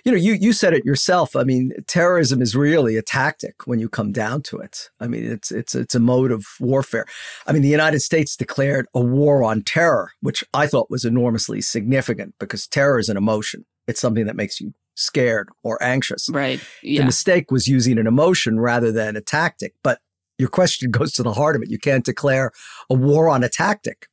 you 0.04 0.12
know, 0.12 0.18
you, 0.18 0.34
you 0.34 0.54
said 0.54 0.74
it 0.74 0.86
yourself. 0.86 1.36
I 1.36 1.44
mean, 1.44 1.72
terrorism 1.88 2.42
is 2.42 2.56
really 2.56 2.98
a 2.98 3.02
tactic 3.02 3.68
when 3.68 3.80
you 3.80 3.90
come 3.90 4.12
down 4.12 4.42
to 4.44 4.58
it. 4.58 4.90
I 5.00 5.08
mean, 5.08 5.26
it's, 5.26 5.52
it's, 5.52 5.76
it's 5.76 5.96
a 5.96 6.00
mode 6.00 6.32
of 6.32 6.46
warfare. 6.60 7.06
I 7.48 7.54
mean, 7.54 7.62
the 7.62 7.70
United 7.70 8.02
States 8.02 8.36
declared 8.36 8.88
a 8.94 9.02
war 9.02 9.44
on 9.44 9.64
terror, 9.64 10.12
which 10.22 10.44
I 10.54 10.68
thought 10.68 10.92
was 10.92 11.06
enormously 11.06 11.62
significant 11.62 12.36
because 12.40 12.68
terror 12.68 13.00
is 13.00 13.10
an 13.10 13.18
emotion. 13.18 13.66
It's 13.88 14.02
something 14.02 14.26
that 14.26 14.36
makes 14.36 14.60
you 14.60 14.74
scared 14.96 15.50
or 15.64 15.82
anxious. 15.82 16.30
Right. 16.30 16.62
Yeah. 16.84 17.02
The 17.02 17.06
mistake 17.06 17.52
was 17.52 17.68
using 17.68 17.98
an 17.98 18.08
emotion 18.08 18.60
rather 18.60 18.92
than 18.92 19.16
a 19.16 19.22
tactic. 19.22 19.74
But 19.84 20.00
your 20.38 20.50
question 20.50 20.92
goes 20.92 21.14
to 21.14 21.24
the 21.24 21.34
heart 21.34 21.56
of 21.56 21.62
it. 21.62 21.70
You 21.70 21.80
can't 21.80 22.06
declare 22.06 22.52
a 22.90 22.94
war 22.94 23.30
on 23.30 23.44
a 23.44 23.50
tactic 23.50 24.08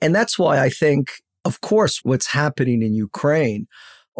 and 0.00 0.14
that's 0.14 0.38
why 0.38 0.60
I 0.60 0.70
think, 0.70 1.12
of 1.44 1.60
course, 1.60 2.00
what's 2.02 2.28
happening 2.28 2.82
in 2.82 2.94
Ukraine 2.94 3.66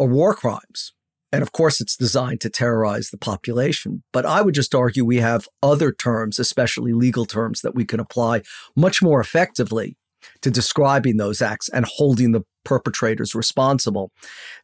are 0.01 0.07
war 0.07 0.33
crimes. 0.33 0.93
And 1.31 1.41
of 1.41 1.53
course, 1.53 1.79
it's 1.79 1.95
designed 1.95 2.41
to 2.41 2.49
terrorize 2.49 3.09
the 3.09 3.17
population. 3.17 4.03
But 4.11 4.25
I 4.25 4.41
would 4.41 4.55
just 4.55 4.75
argue 4.75 5.05
we 5.05 5.17
have 5.17 5.47
other 5.63 5.91
terms, 5.91 6.39
especially 6.39 6.91
legal 6.91 7.25
terms, 7.25 7.61
that 7.61 7.75
we 7.75 7.85
can 7.85 7.99
apply 7.99 8.41
much 8.75 9.01
more 9.01 9.21
effectively 9.21 9.95
to 10.41 10.51
describing 10.51 11.17
those 11.17 11.41
acts 11.41 11.69
and 11.69 11.85
holding 11.85 12.31
the 12.31 12.41
perpetrators 12.65 13.33
responsible 13.33 14.11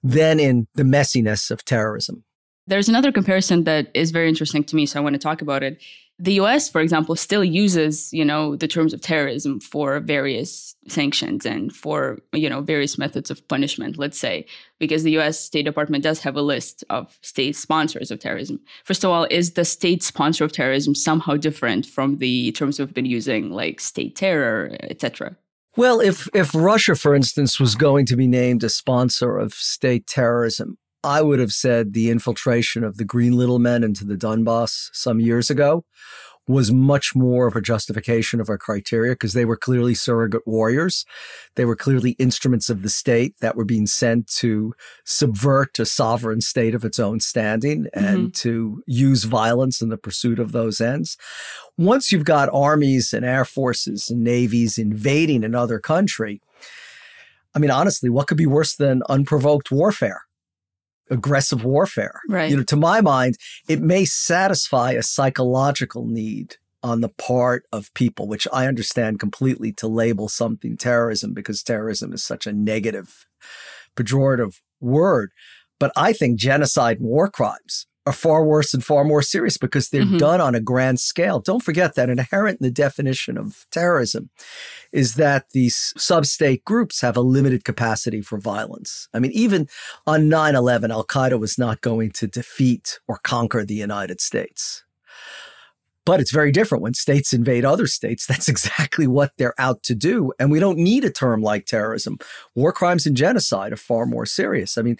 than 0.04 0.39
in 0.39 0.67
the 0.76 0.84
messiness 0.84 1.50
of 1.50 1.63
terrorism. 1.63 2.23
There's 2.67 2.89
another 2.89 3.13
comparison 3.13 3.63
that 3.63 3.89
is 3.93 4.12
very 4.12 4.28
interesting 4.28 4.63
to 4.65 4.76
me, 4.76 4.86
so 4.86 5.00
I 5.00 5.04
want 5.04 5.13
to 5.13 5.19
talk 5.19 5.41
about 5.41 5.63
it 5.63 5.82
the 6.19 6.34
US, 6.34 6.67
for 6.67 6.82
example, 6.82 7.15
still 7.15 7.43
uses, 7.43 8.12
you 8.12 8.25
know, 8.25 8.56
the 8.56 8.67
terms 8.67 8.93
of 8.93 9.01
terrorism 9.01 9.60
for 9.60 9.99
various 9.99 10.75
sanctions 10.88 11.45
and 11.45 11.71
for, 11.75 12.17
you 12.34 12.49
know, 12.49 12.62
various 12.62 12.97
methods 12.97 13.30
of 13.30 13.47
punishment, 13.47 13.97
let's 13.97 14.17
say, 14.17 14.45
because 14.80 15.03
the 15.03 15.17
US 15.19 15.39
State 15.39 15.65
Department 15.65 16.03
does 16.03 16.19
have 16.21 16.36
a 16.36 16.41
list 16.41 16.84
of 16.89 17.17
state 17.21 17.56
sponsors 17.56 18.10
of 18.10 18.19
terrorism. 18.19 18.60
First 18.84 19.03
of 19.03 19.12
all, 19.12 19.27
is 19.30 19.53
the 19.53 19.65
state 19.65 20.01
sponsor 20.01 20.43
of 20.43 20.51
terrorism 20.51 20.95
somehow 20.95 21.36
different 21.38 21.86
from 21.86 22.17
the 22.17 22.51
terms 22.53 22.80
we've 22.80 22.93
been 22.93 23.06
using, 23.06 23.51
like 23.51 23.80
state 23.80 24.15
terror, 24.15 24.75
etc.? 24.84 25.38
Well, 25.75 25.99
if 25.99 26.27
if 26.34 26.56
Russia, 26.56 26.95
for 26.95 27.13
instance, 27.13 27.60
was 27.60 27.75
going 27.75 28.08
to 28.08 28.15
be 28.15 28.25
named 28.25 28.63
a 28.63 28.69
sponsor 28.69 29.38
of 29.38 29.53
state 29.53 30.08
terrorism, 30.08 30.80
I 31.03 31.21
would 31.21 31.39
have 31.39 31.51
said 31.51 31.93
the 31.93 32.10
infiltration 32.10 32.83
of 32.83 32.97
the 32.97 33.05
Green 33.05 33.33
Little 33.33 33.60
Men 33.60 33.83
into 33.83 34.05
the 34.05 34.15
Donbass 34.15 34.89
some 34.93 35.19
years 35.19 35.49
ago 35.49 35.86
was 36.47 36.71
much 36.71 37.13
more 37.13 37.45
of 37.45 37.55
a 37.55 37.62
justification 37.62 38.39
of 38.39 38.49
our 38.49 38.57
criteria 38.57 39.12
because 39.12 39.33
they 39.33 39.45
were 39.45 39.57
clearly 39.57 39.93
surrogate 39.93 40.47
warriors. 40.47 41.05
They 41.55 41.65
were 41.65 41.75
clearly 41.75 42.12
instruments 42.12 42.69
of 42.69 42.83
the 42.83 42.89
state 42.89 43.36
that 43.41 43.55
were 43.55 43.65
being 43.65 43.86
sent 43.86 44.27
to 44.38 44.73
subvert 45.03 45.77
a 45.77 45.86
sovereign 45.86 46.39
state 46.41 46.73
of 46.73 46.86
its 46.86 46.99
own 46.99 47.19
standing 47.19 47.88
and 47.93 48.17
mm-hmm. 48.17 48.27
to 48.29 48.81
use 48.88 49.25
violence 49.25 49.81
in 49.81 49.89
the 49.89 49.97
pursuit 49.97 50.39
of 50.39 50.53
those 50.53 50.79
ends. 50.79 51.17
Once 51.77 52.12
you've 52.12 52.25
got 52.25 52.49
armies 52.53 53.12
and 53.12 53.25
air 53.25 53.45
forces 53.45 54.10
and 54.10 54.23
navies 54.23 54.77
invading 54.77 55.43
another 55.43 55.79
country, 55.79 56.41
I 57.53 57.60
mean, 57.60 57.71
honestly, 57.71 58.10
what 58.10 58.27
could 58.27 58.38
be 58.38 58.45
worse 58.45 58.75
than 58.75 59.03
unprovoked 59.10 59.69
warfare? 59.69 60.27
Aggressive 61.10 61.63
warfare. 61.63 62.22
Right. 62.30 62.50
You 62.50 62.58
know, 62.58 62.63
to 62.63 62.76
my 62.76 63.02
mind, 63.02 63.38
it 63.67 63.82
may 63.82 64.06
satisfy 64.06 64.91
a 64.91 65.04
psychological 65.04 66.06
need 66.06 66.56
on 66.84 67.02
the 67.02 67.10
part 67.10 67.63
of 67.72 67.93
people, 67.93 68.28
which 68.28 68.48
I 68.54 68.67
understand 68.67 69.20
completely 69.20 69.72
to 69.74 69.88
label 69.88 70.30
something 70.30 70.78
terrorism 70.78 71.34
because 71.34 71.63
terrorism 71.63 72.13
is 72.13 72.24
such 72.24 72.46
a 72.48 72.54
negative, 72.54 73.26
pejorative 73.96 74.60
word. 74.80 75.32
But 75.80 75.91
I 75.96 76.13
think 76.13 76.39
genocide 76.39 77.00
and 77.00 77.08
war 77.08 77.30
crimes 77.30 77.88
are 78.08 78.13
far 78.13 78.46
worse 78.46 78.74
and 78.74 78.86
far 78.86 79.04
more 79.04 79.22
serious 79.22 79.58
because 79.58 79.89
they're 79.89 80.04
mm-hmm. 80.04 80.17
done 80.17 80.39
on 80.39 80.56
a 80.56 80.62
grand 80.62 80.98
scale. 80.98 81.41
Don't 81.41 81.62
forget 81.62 81.96
that 81.96 82.10
inherent 82.10 82.62
in 82.62 82.65
the 82.65 82.72
definition 82.72 83.38
of 83.38 83.65
terrorism 83.70 84.30
is 84.93 85.15
that 85.15 85.50
these 85.52 85.93
sub-state 85.98 86.63
groups 86.63 87.02
have 87.02 87.17
a 87.17 87.22
limited 87.22 87.65
capacity 87.65 88.22
for 88.22 88.38
violence. 88.38 89.10
I 89.13 89.20
mean, 89.20 89.32
even 89.34 89.67
on 90.06 90.30
9-11, 90.30 90.89
Al-Qaeda 90.89 91.38
was 91.38 91.58
not 91.58 91.82
going 91.82 92.12
to 92.12 92.28
defeat 92.28 93.02
or 93.10 93.20
conquer 93.24 93.65
the 93.65 93.76
United 93.76 94.22
States. 94.22 94.86
But 96.08 96.22
it's 96.22 96.32
very 96.32 96.54
different 96.54 96.82
when 96.82 96.93
states 96.93 97.34
invade 97.34 97.65
other 97.65 97.86
states. 97.86 98.26
That's 98.28 98.48
exactly 98.48 99.08
what 99.08 99.34
they're 99.38 99.60
out 99.60 99.84
to 99.84 99.93
do. 99.93 100.32
And 100.39 100.50
we 100.50 100.60
don't 100.62 100.78
need 100.78 101.04
a 101.04 101.12
term 101.12 101.41
like 101.41 101.65
terrorism. 101.65 102.17
War 102.56 102.72
crimes 102.72 103.06
and 103.06 103.17
genocide 103.17 103.74
are 103.74 103.78
far 103.78 104.06
more 104.06 104.26
serious. 104.26 104.78
I 104.78 104.84
mean, 104.84 104.98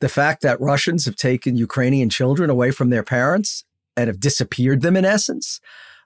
the 0.00 0.08
fact 0.10 0.42
that 0.42 0.60
Russians 0.60 1.06
have 1.06 1.16
taken 1.16 1.56
Ukrainian 1.56 2.10
children 2.10 2.50
away 2.50 2.72
from 2.72 2.90
their 2.90 3.02
parents 3.02 3.64
and 3.96 4.08
have 4.08 4.20
disappeared 4.20 4.82
them 4.82 4.96
in 4.96 5.06
essence. 5.06 5.60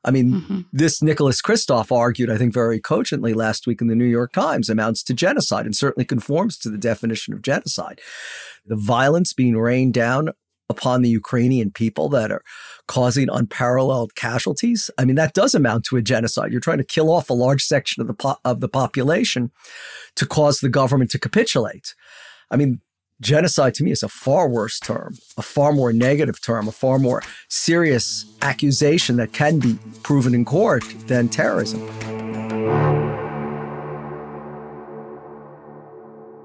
I 0.04 0.10
mean, 0.12 0.32
mm-hmm. 0.32 0.60
this 0.72 1.02
Nicholas 1.02 1.42
Kristof 1.42 1.90
argued, 1.90 2.30
I 2.30 2.36
think, 2.36 2.52
very 2.54 2.78
cogently 2.78 3.34
last 3.34 3.66
week 3.66 3.80
in 3.80 3.88
the 3.88 3.96
New 3.96 4.04
York 4.04 4.32
Times 4.32 4.68
amounts 4.68 5.02
to 5.04 5.14
genocide 5.14 5.64
and 5.64 5.74
certainly 5.74 6.04
conforms 6.04 6.58
to 6.58 6.70
the 6.70 6.78
definition 6.78 7.34
of 7.34 7.42
genocide. 7.42 8.00
The 8.66 8.76
violence 8.76 9.32
being 9.32 9.56
rained 9.56 9.94
down 9.94 10.30
upon 10.68 11.02
the 11.02 11.08
Ukrainian 11.08 11.70
people 11.70 12.08
that 12.10 12.32
are 12.32 12.42
causing 12.88 13.28
unparalleled 13.30 14.14
casualties. 14.14 14.90
I 14.98 15.04
mean, 15.04 15.16
that 15.16 15.34
does 15.34 15.54
amount 15.54 15.84
to 15.86 15.96
a 15.96 16.02
genocide. 16.02 16.52
You're 16.52 16.60
trying 16.60 16.78
to 16.78 16.84
kill 16.84 17.10
off 17.10 17.30
a 17.30 17.34
large 17.34 17.64
section 17.64 18.00
of 18.00 18.06
the 18.06 18.14
po- 18.14 18.38
of 18.44 18.60
the 18.60 18.68
population 18.68 19.50
to 20.16 20.26
cause 20.26 20.60
the 20.60 20.68
government 20.68 21.10
to 21.12 21.18
capitulate. 21.18 21.94
I 22.50 22.56
mean, 22.56 22.80
genocide 23.20 23.74
to 23.74 23.84
me 23.84 23.90
is 23.90 24.02
a 24.02 24.08
far 24.08 24.48
worse 24.48 24.78
term, 24.78 25.16
a 25.36 25.42
far 25.42 25.72
more 25.72 25.92
negative 25.92 26.40
term, 26.42 26.68
a 26.68 26.72
far 26.72 26.98
more 26.98 27.22
serious 27.48 28.26
accusation 28.42 29.16
that 29.16 29.32
can 29.32 29.58
be 29.58 29.78
proven 30.02 30.34
in 30.34 30.44
court 30.44 30.84
than 31.06 31.28
terrorism. 31.28 32.93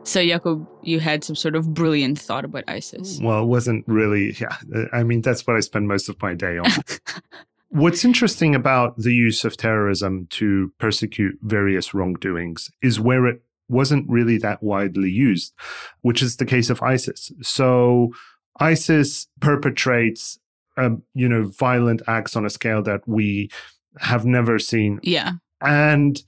So, 0.09 0.21
Jakub, 0.21 0.65
you 0.81 0.99
had 0.99 1.23
some 1.23 1.35
sort 1.35 1.55
of 1.55 1.71
brilliant 1.71 2.17
thought 2.17 2.43
about 2.43 2.63
ISIS. 2.67 3.19
Well, 3.21 3.43
it 3.43 3.45
wasn't 3.45 3.85
really, 3.87 4.35
yeah. 4.41 4.57
I 4.91 5.03
mean, 5.03 5.21
that's 5.21 5.45
what 5.45 5.55
I 5.55 5.59
spend 5.59 5.87
most 5.87 6.09
of 6.09 6.19
my 6.19 6.33
day 6.33 6.57
on. 6.57 6.67
What's 7.69 8.03
interesting 8.03 8.55
about 8.55 8.97
the 8.97 9.13
use 9.13 9.45
of 9.45 9.55
terrorism 9.55 10.25
to 10.31 10.73
persecute 10.79 11.37
various 11.43 11.93
wrongdoings 11.93 12.71
is 12.81 12.99
where 12.99 13.27
it 13.27 13.43
wasn't 13.67 14.09
really 14.09 14.39
that 14.39 14.63
widely 14.63 15.11
used, 15.11 15.53
which 16.01 16.23
is 16.23 16.37
the 16.37 16.45
case 16.45 16.71
of 16.71 16.81
ISIS. 16.81 17.31
So 17.43 18.11
ISIS 18.59 19.27
perpetrates, 19.41 20.39
um, 20.75 21.03
you 21.13 21.29
know, 21.29 21.43
violent 21.43 22.01
acts 22.07 22.35
on 22.35 22.47
a 22.47 22.49
scale 22.49 22.81
that 22.81 23.07
we 23.07 23.51
have 23.99 24.25
never 24.25 24.57
seen. 24.57 24.99
Yeah. 25.03 25.33
And 25.61 26.19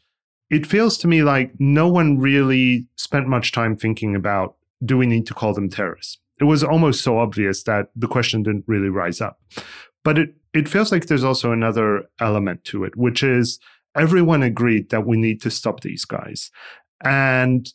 it 0.51 0.67
feels 0.67 0.97
to 0.97 1.07
me 1.07 1.23
like 1.23 1.53
no 1.59 1.87
one 1.87 2.19
really 2.19 2.85
spent 2.97 3.27
much 3.27 3.53
time 3.53 3.75
thinking 3.75 4.15
about 4.15 4.55
do 4.83 4.97
we 4.97 5.07
need 5.07 5.25
to 5.27 5.33
call 5.33 5.53
them 5.53 5.69
terrorists? 5.69 6.19
It 6.39 6.43
was 6.43 6.63
almost 6.63 7.03
so 7.03 7.17
obvious 7.17 7.63
that 7.63 7.87
the 7.95 8.07
question 8.07 8.43
didn't 8.43 8.65
really 8.67 8.89
rise 8.89 9.21
up. 9.21 9.39
But 10.03 10.17
it, 10.17 10.33
it 10.53 10.67
feels 10.67 10.91
like 10.91 11.05
there's 11.05 11.23
also 11.23 11.51
another 11.51 12.03
element 12.19 12.65
to 12.65 12.83
it, 12.83 12.97
which 12.97 13.23
is 13.23 13.59
everyone 13.95 14.43
agreed 14.43 14.89
that 14.89 15.05
we 15.05 15.17
need 15.17 15.41
to 15.43 15.51
stop 15.51 15.81
these 15.81 16.03
guys. 16.03 16.51
And 17.03 17.71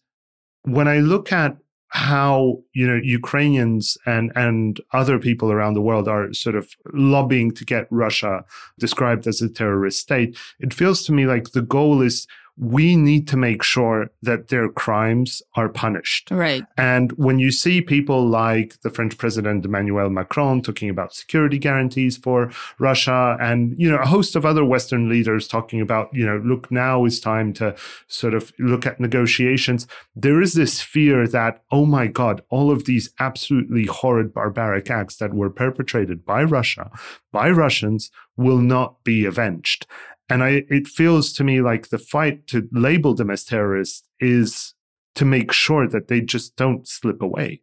when 0.63 0.87
I 0.87 0.99
look 0.99 1.33
at 1.33 1.57
how 1.89 2.59
you 2.75 2.87
know 2.87 3.01
Ukrainians 3.03 3.97
and 4.07 4.33
and 4.35 4.81
other 4.93 5.19
people 5.21 5.53
around 5.53 5.75
the 5.75 5.81
world 5.81 6.09
are 6.09 6.33
sort 6.35 6.57
of 6.57 6.69
lobbying 6.93 7.53
to 7.53 7.65
get 7.65 7.87
Russia 7.91 8.45
described 8.79 9.27
as 9.27 9.41
a 9.41 9.49
terrorist 9.49 10.01
state, 10.01 10.37
it 10.59 10.75
feels 10.75 11.05
to 11.05 11.13
me 11.13 11.27
like 11.27 11.53
the 11.53 11.63
goal 11.63 12.03
is 12.03 12.27
we 12.59 12.97
need 12.97 13.29
to 13.29 13.37
make 13.37 13.63
sure 13.63 14.11
that 14.23 14.49
their 14.49 14.69
crimes 14.71 15.43
are 15.57 15.69
punished. 15.69 16.31
Right. 16.31 16.65
And 16.79 17.13
when 17.13 17.39
you 17.39 17.51
see 17.51 17.83
people 17.83 18.27
like 18.27 18.81
the 18.81 18.89
French 18.89 19.19
president 19.19 19.65
Emmanuel 19.65 20.09
Macron 20.09 20.63
talking 20.63 20.89
about 20.89 21.15
security 21.15 21.59
guarantees 21.59 22.17
for 22.17 22.51
Russia 22.79 23.37
and, 23.41 23.75
you 23.79 23.91
know, 23.91 23.99
a 23.99 24.07
host 24.07 24.37
of 24.37 24.47
other 24.47 24.65
Western 24.65 25.09
leaders 25.09 25.47
talking 25.47 25.83
about, 25.83 26.09
you 26.15 26.25
know, 26.25 26.39
look, 26.45 26.71
now 26.71 27.05
is 27.05 27.21
time 27.21 27.53
to 27.55 27.75
sort 28.09 28.33
of 28.33 28.53
look 28.59 28.87
at 28.87 29.01
negotiations. 29.01 29.87
There 30.15 30.41
is 30.41 30.55
this 30.55 30.81
fear 30.81 31.29
that, 31.29 31.63
oh 31.71 31.85
my 31.85 32.07
God, 32.07 32.43
all 32.49 32.71
of 32.71 32.87
these 32.87 33.11
absolutely 33.21 33.85
horrid 33.85 34.33
barbaric 34.33 34.91
acts 34.91 35.17
that 35.17 35.35
were 35.35 35.51
perpetrated 35.51 36.25
by 36.25 36.43
Russia, 36.43 36.91
by 37.33 37.51
Russians, 37.51 38.11
will 38.37 38.61
not 38.61 39.03
be 39.05 39.25
avenged. 39.27 39.87
And 40.29 40.43
I, 40.43 40.65
it 40.69 40.89
feels 40.89 41.33
to 41.35 41.45
me 41.45 41.61
like 41.61 41.89
the 41.89 41.99
fight 41.99 42.47
to 42.49 42.69
label 42.73 43.15
them 43.15 43.31
as 43.31 43.45
terrorists 43.45 44.09
is 44.21 44.75
to 45.15 45.25
make 45.25 45.53
sure 45.53 45.89
that 45.89 46.09
they 46.09 46.21
just 46.21 46.57
don't 46.57 46.87
slip 46.87 47.23
away. 47.23 47.63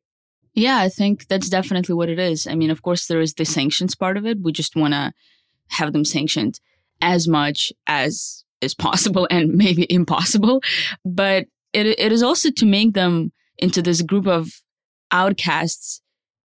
Yeah, 0.53 0.79
I 0.79 0.89
think 0.89 1.27
that's 1.27 1.49
definitely 1.49 1.95
what 1.95 2.09
it 2.09 2.19
is. 2.19 2.47
I 2.47 2.55
mean, 2.55 2.69
of 2.69 2.81
course, 2.81 3.07
there 3.07 3.21
is 3.21 3.33
the 3.33 3.45
sanctions 3.45 3.95
part 3.95 4.17
of 4.17 4.25
it. 4.25 4.41
We 4.41 4.51
just 4.51 4.75
want 4.75 4.93
to 4.93 5.13
have 5.69 5.93
them 5.93 6.05
sanctioned 6.05 6.59
as 7.01 7.27
much 7.27 7.73
as 7.87 8.43
is 8.61 8.73
possible 8.73 9.27
and 9.29 9.53
maybe 9.55 9.85
impossible. 9.89 10.61
But 11.03 11.47
it, 11.73 11.87
it 11.87 12.11
is 12.11 12.23
also 12.23 12.51
to 12.51 12.65
make 12.65 12.93
them 12.93 13.31
into 13.57 13.81
this 13.81 14.01
group 14.01 14.27
of 14.27 14.61
outcasts 15.11 16.01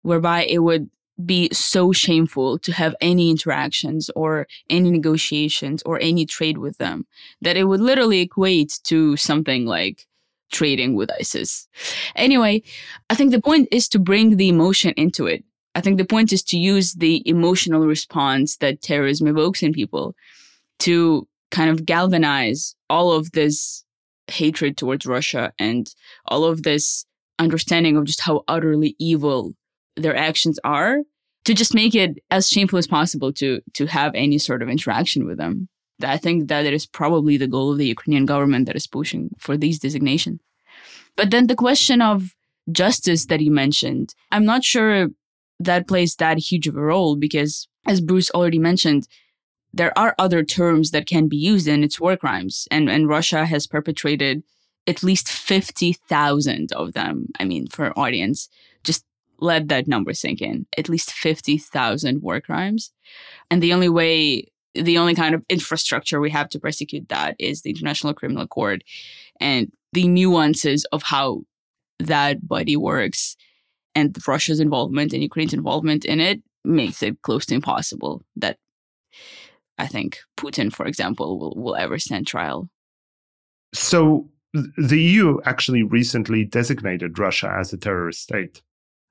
whereby 0.02 0.44
it 0.44 0.58
would 0.58 0.90
be 1.26 1.48
so 1.52 1.92
shameful 1.92 2.58
to 2.58 2.72
have 2.72 2.94
any 3.00 3.30
interactions 3.30 4.10
or 4.16 4.46
any 4.70 4.90
negotiations 4.90 5.82
or 5.84 5.98
any 6.00 6.26
trade 6.26 6.58
with 6.58 6.78
them 6.78 7.06
that 7.40 7.56
it 7.56 7.64
would 7.64 7.80
literally 7.80 8.20
equate 8.20 8.80
to 8.84 9.16
something 9.16 9.66
like 9.66 10.06
trading 10.50 10.94
with 10.94 11.10
ISIS. 11.18 11.66
Anyway, 12.14 12.62
I 13.10 13.14
think 13.14 13.30
the 13.30 13.40
point 13.40 13.68
is 13.72 13.88
to 13.88 13.98
bring 13.98 14.36
the 14.36 14.48
emotion 14.48 14.92
into 14.96 15.26
it. 15.26 15.44
I 15.74 15.80
think 15.80 15.98
the 15.98 16.04
point 16.04 16.32
is 16.32 16.42
to 16.44 16.58
use 16.58 16.92
the 16.92 17.26
emotional 17.28 17.86
response 17.86 18.58
that 18.58 18.82
terrorism 18.82 19.26
evokes 19.26 19.62
in 19.62 19.72
people 19.72 20.14
to 20.80 21.26
kind 21.50 21.70
of 21.70 21.86
galvanize 21.86 22.74
all 22.90 23.12
of 23.12 23.32
this 23.32 23.84
hatred 24.26 24.76
towards 24.76 25.06
Russia 25.06 25.52
and 25.58 25.92
all 26.26 26.44
of 26.44 26.62
this 26.62 27.06
understanding 27.38 27.96
of 27.96 28.04
just 28.04 28.20
how 28.20 28.44
utterly 28.48 28.94
evil 28.98 29.54
their 29.96 30.16
actions 30.16 30.58
are 30.64 30.98
to 31.44 31.54
just 31.54 31.74
make 31.74 31.94
it 31.94 32.18
as 32.30 32.48
shameful 32.48 32.78
as 32.78 32.86
possible 32.86 33.32
to 33.34 33.60
to 33.74 33.86
have 33.86 34.12
any 34.14 34.38
sort 34.38 34.62
of 34.62 34.68
interaction 34.68 35.26
with 35.26 35.38
them. 35.38 35.68
I 36.04 36.16
think 36.16 36.48
that 36.48 36.66
it 36.66 36.72
is 36.72 36.86
probably 36.86 37.36
the 37.36 37.46
goal 37.46 37.72
of 37.72 37.78
the 37.78 37.86
Ukrainian 37.86 38.26
government 38.26 38.66
that 38.66 38.76
is 38.76 38.86
pushing 38.86 39.30
for 39.38 39.56
these 39.56 39.78
designations. 39.78 40.40
But 41.16 41.30
then 41.30 41.46
the 41.46 41.54
question 41.54 42.02
of 42.02 42.34
justice 42.70 43.26
that 43.26 43.40
you 43.40 43.50
mentioned, 43.50 44.14
I'm 44.30 44.44
not 44.44 44.64
sure 44.64 45.08
that 45.60 45.88
plays 45.88 46.16
that 46.16 46.38
huge 46.38 46.66
of 46.66 46.76
a 46.76 46.82
role 46.82 47.16
because, 47.16 47.68
as 47.86 48.00
Bruce 48.00 48.30
already 48.30 48.58
mentioned, 48.58 49.06
there 49.72 49.96
are 49.98 50.14
other 50.18 50.42
terms 50.42 50.90
that 50.90 51.06
can 51.06 51.28
be 51.28 51.36
used 51.36 51.68
and 51.68 51.84
it's 51.84 52.00
war 52.00 52.16
crimes. 52.16 52.66
And, 52.70 52.90
and 52.90 53.08
Russia 53.08 53.46
has 53.46 53.66
perpetrated 53.66 54.42
at 54.86 55.02
least 55.02 55.28
50,000 55.28 56.72
of 56.72 56.92
them. 56.92 57.28
I 57.38 57.44
mean, 57.44 57.68
for 57.68 57.96
audience, 57.98 58.48
let 59.42 59.68
that 59.68 59.88
number 59.88 60.14
sink 60.14 60.40
in. 60.40 60.66
At 60.78 60.88
least 60.88 61.12
50,000 61.12 62.22
war 62.22 62.40
crimes. 62.40 62.92
And 63.50 63.62
the 63.62 63.72
only 63.72 63.88
way, 63.88 64.46
the 64.74 64.98
only 64.98 65.14
kind 65.14 65.34
of 65.34 65.44
infrastructure 65.48 66.20
we 66.20 66.30
have 66.30 66.48
to 66.50 66.60
prosecute 66.60 67.08
that 67.08 67.36
is 67.38 67.62
the 67.62 67.70
International 67.70 68.14
Criminal 68.14 68.46
Court. 68.46 68.82
And 69.40 69.72
the 69.92 70.06
nuances 70.06 70.84
of 70.92 71.02
how 71.02 71.42
that 71.98 72.46
body 72.46 72.76
works 72.76 73.36
and 73.94 74.16
Russia's 74.26 74.60
involvement 74.60 75.12
and 75.12 75.22
Ukraine's 75.22 75.52
involvement 75.52 76.04
in 76.04 76.20
it 76.20 76.40
makes 76.64 77.02
it 77.02 77.20
close 77.22 77.44
to 77.46 77.54
impossible 77.54 78.22
that 78.36 78.56
I 79.78 79.86
think 79.86 80.20
Putin, 80.36 80.72
for 80.72 80.86
example, 80.86 81.38
will, 81.38 81.54
will 81.56 81.76
ever 81.76 81.98
stand 81.98 82.26
trial. 82.26 82.68
So 83.74 84.28
the 84.52 85.00
EU 85.00 85.40
actually 85.44 85.82
recently 85.82 86.44
designated 86.44 87.18
Russia 87.18 87.54
as 87.58 87.72
a 87.72 87.76
terrorist 87.76 88.22
state. 88.22 88.62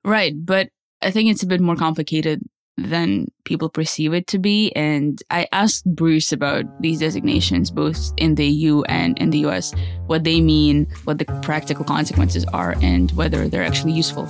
Right. 0.04 0.34
But 0.34 0.68
I 1.00 1.10
think 1.10 1.30
it's 1.30 1.42
a 1.42 1.46
bit 1.46 1.60
more 1.60 1.76
complicated 1.76 2.42
than 2.76 3.26
people 3.44 3.68
perceive 3.68 4.14
it 4.14 4.26
to 4.28 4.38
be. 4.38 4.72
And 4.72 5.22
I 5.30 5.46
asked 5.52 5.84
Bruce 5.84 6.32
about 6.32 6.64
these 6.80 7.00
designations, 7.00 7.70
both 7.70 8.12
in 8.16 8.34
the 8.34 8.46
EU 8.46 8.82
and 8.82 9.18
in 9.18 9.30
the 9.30 9.44
US, 9.46 9.74
what 10.06 10.24
they 10.24 10.40
mean, 10.40 10.86
what 11.04 11.18
the 11.18 11.26
practical 11.42 11.84
consequences 11.84 12.44
are, 12.46 12.74
and 12.82 13.10
whether 13.12 13.48
they're 13.48 13.64
actually 13.64 13.92
useful. 13.92 14.24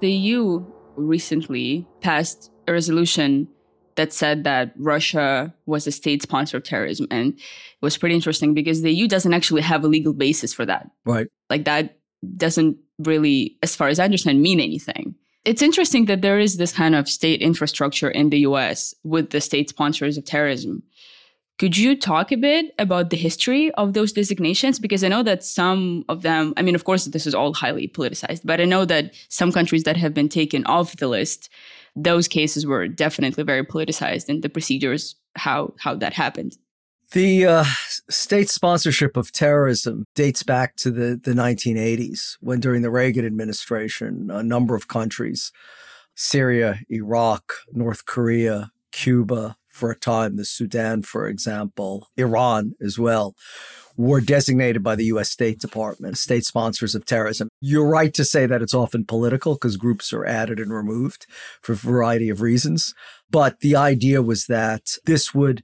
The 0.00 0.10
EU 0.10 0.64
recently 0.96 1.86
passed 2.00 2.50
a 2.66 2.72
resolution 2.72 3.48
that 3.96 4.12
said 4.12 4.44
that 4.44 4.72
Russia 4.76 5.52
was 5.66 5.86
a 5.86 5.92
state 5.92 6.22
sponsor 6.22 6.56
of 6.56 6.62
terrorism. 6.62 7.06
And 7.10 7.34
it 7.34 7.82
was 7.82 7.96
pretty 7.96 8.14
interesting 8.14 8.54
because 8.54 8.82
the 8.82 8.92
EU 8.92 9.08
doesn't 9.08 9.34
actually 9.34 9.62
have 9.62 9.84
a 9.84 9.88
legal 9.88 10.12
basis 10.12 10.54
for 10.54 10.64
that. 10.66 10.90
Right. 11.04 11.26
Like 11.50 11.64
that 11.64 11.98
doesn't 12.36 12.76
really, 12.98 13.58
as 13.62 13.74
far 13.74 13.88
as 13.88 13.98
I 13.98 14.04
understand, 14.04 14.40
mean 14.40 14.60
anything. 14.60 15.14
It's 15.44 15.62
interesting 15.62 16.06
that 16.06 16.22
there 16.22 16.38
is 16.38 16.56
this 16.56 16.72
kind 16.72 16.94
of 16.94 17.08
state 17.08 17.40
infrastructure 17.40 18.10
in 18.10 18.30
the 18.30 18.40
US 18.40 18.94
with 19.04 19.30
the 19.30 19.40
state 19.40 19.68
sponsors 19.68 20.18
of 20.18 20.24
terrorism. 20.24 20.82
Could 21.58 21.78
you 21.78 21.96
talk 21.96 22.32
a 22.32 22.36
bit 22.36 22.74
about 22.78 23.08
the 23.08 23.16
history 23.16 23.72
of 23.74 23.94
those 23.94 24.12
designations? 24.12 24.78
Because 24.78 25.02
I 25.02 25.08
know 25.08 25.22
that 25.22 25.42
some 25.42 26.04
of 26.08 26.20
them, 26.20 26.52
I 26.58 26.62
mean, 26.62 26.74
of 26.74 26.84
course, 26.84 27.06
this 27.06 27.26
is 27.26 27.34
all 27.34 27.54
highly 27.54 27.88
politicized, 27.88 28.42
but 28.44 28.60
I 28.60 28.66
know 28.66 28.84
that 28.84 29.14
some 29.30 29.52
countries 29.52 29.84
that 29.84 29.96
have 29.96 30.12
been 30.12 30.28
taken 30.28 30.66
off 30.66 30.96
the 30.96 31.08
list 31.08 31.48
those 31.96 32.28
cases 32.28 32.66
were 32.66 32.86
definitely 32.86 33.42
very 33.42 33.64
politicized 33.64 34.28
and 34.28 34.42
the 34.42 34.48
procedures 34.48 35.16
how 35.34 35.74
how 35.78 35.94
that 35.94 36.12
happened. 36.12 36.56
The 37.12 37.46
uh, 37.46 37.64
state 38.10 38.48
sponsorship 38.48 39.16
of 39.16 39.30
terrorism 39.30 40.04
dates 40.14 40.42
back 40.42 40.74
to 40.76 40.90
the, 40.90 41.20
the 41.22 41.32
1980s 41.32 42.36
when 42.40 42.60
during 42.60 42.82
the 42.82 42.90
reagan 42.90 43.24
administration 43.24 44.28
a 44.30 44.42
number 44.42 44.74
of 44.74 44.88
countries 44.88 45.52
syria 46.18 46.80
iraq 46.88 47.52
north 47.72 48.06
korea 48.06 48.70
cuba 48.90 49.56
for 49.76 49.90
a 49.90 49.98
time 49.98 50.36
the 50.36 50.44
sudan 50.44 51.02
for 51.02 51.28
example 51.28 52.08
iran 52.16 52.72
as 52.80 52.98
well 52.98 53.34
were 53.96 54.20
designated 54.20 54.82
by 54.82 54.94
the 54.94 55.06
US 55.06 55.30
State 55.30 55.58
Department, 55.58 56.18
state 56.18 56.44
sponsors 56.44 56.94
of 56.94 57.04
terrorism. 57.04 57.48
You're 57.60 57.88
right 57.88 58.12
to 58.14 58.24
say 58.24 58.46
that 58.46 58.62
it's 58.62 58.74
often 58.74 59.04
political 59.04 59.54
because 59.54 59.76
groups 59.76 60.12
are 60.12 60.26
added 60.26 60.60
and 60.60 60.72
removed 60.72 61.26
for 61.62 61.72
a 61.72 61.76
variety 61.76 62.28
of 62.28 62.42
reasons. 62.42 62.94
But 63.30 63.60
the 63.60 63.76
idea 63.76 64.22
was 64.22 64.46
that 64.46 64.96
this 65.06 65.34
would 65.34 65.62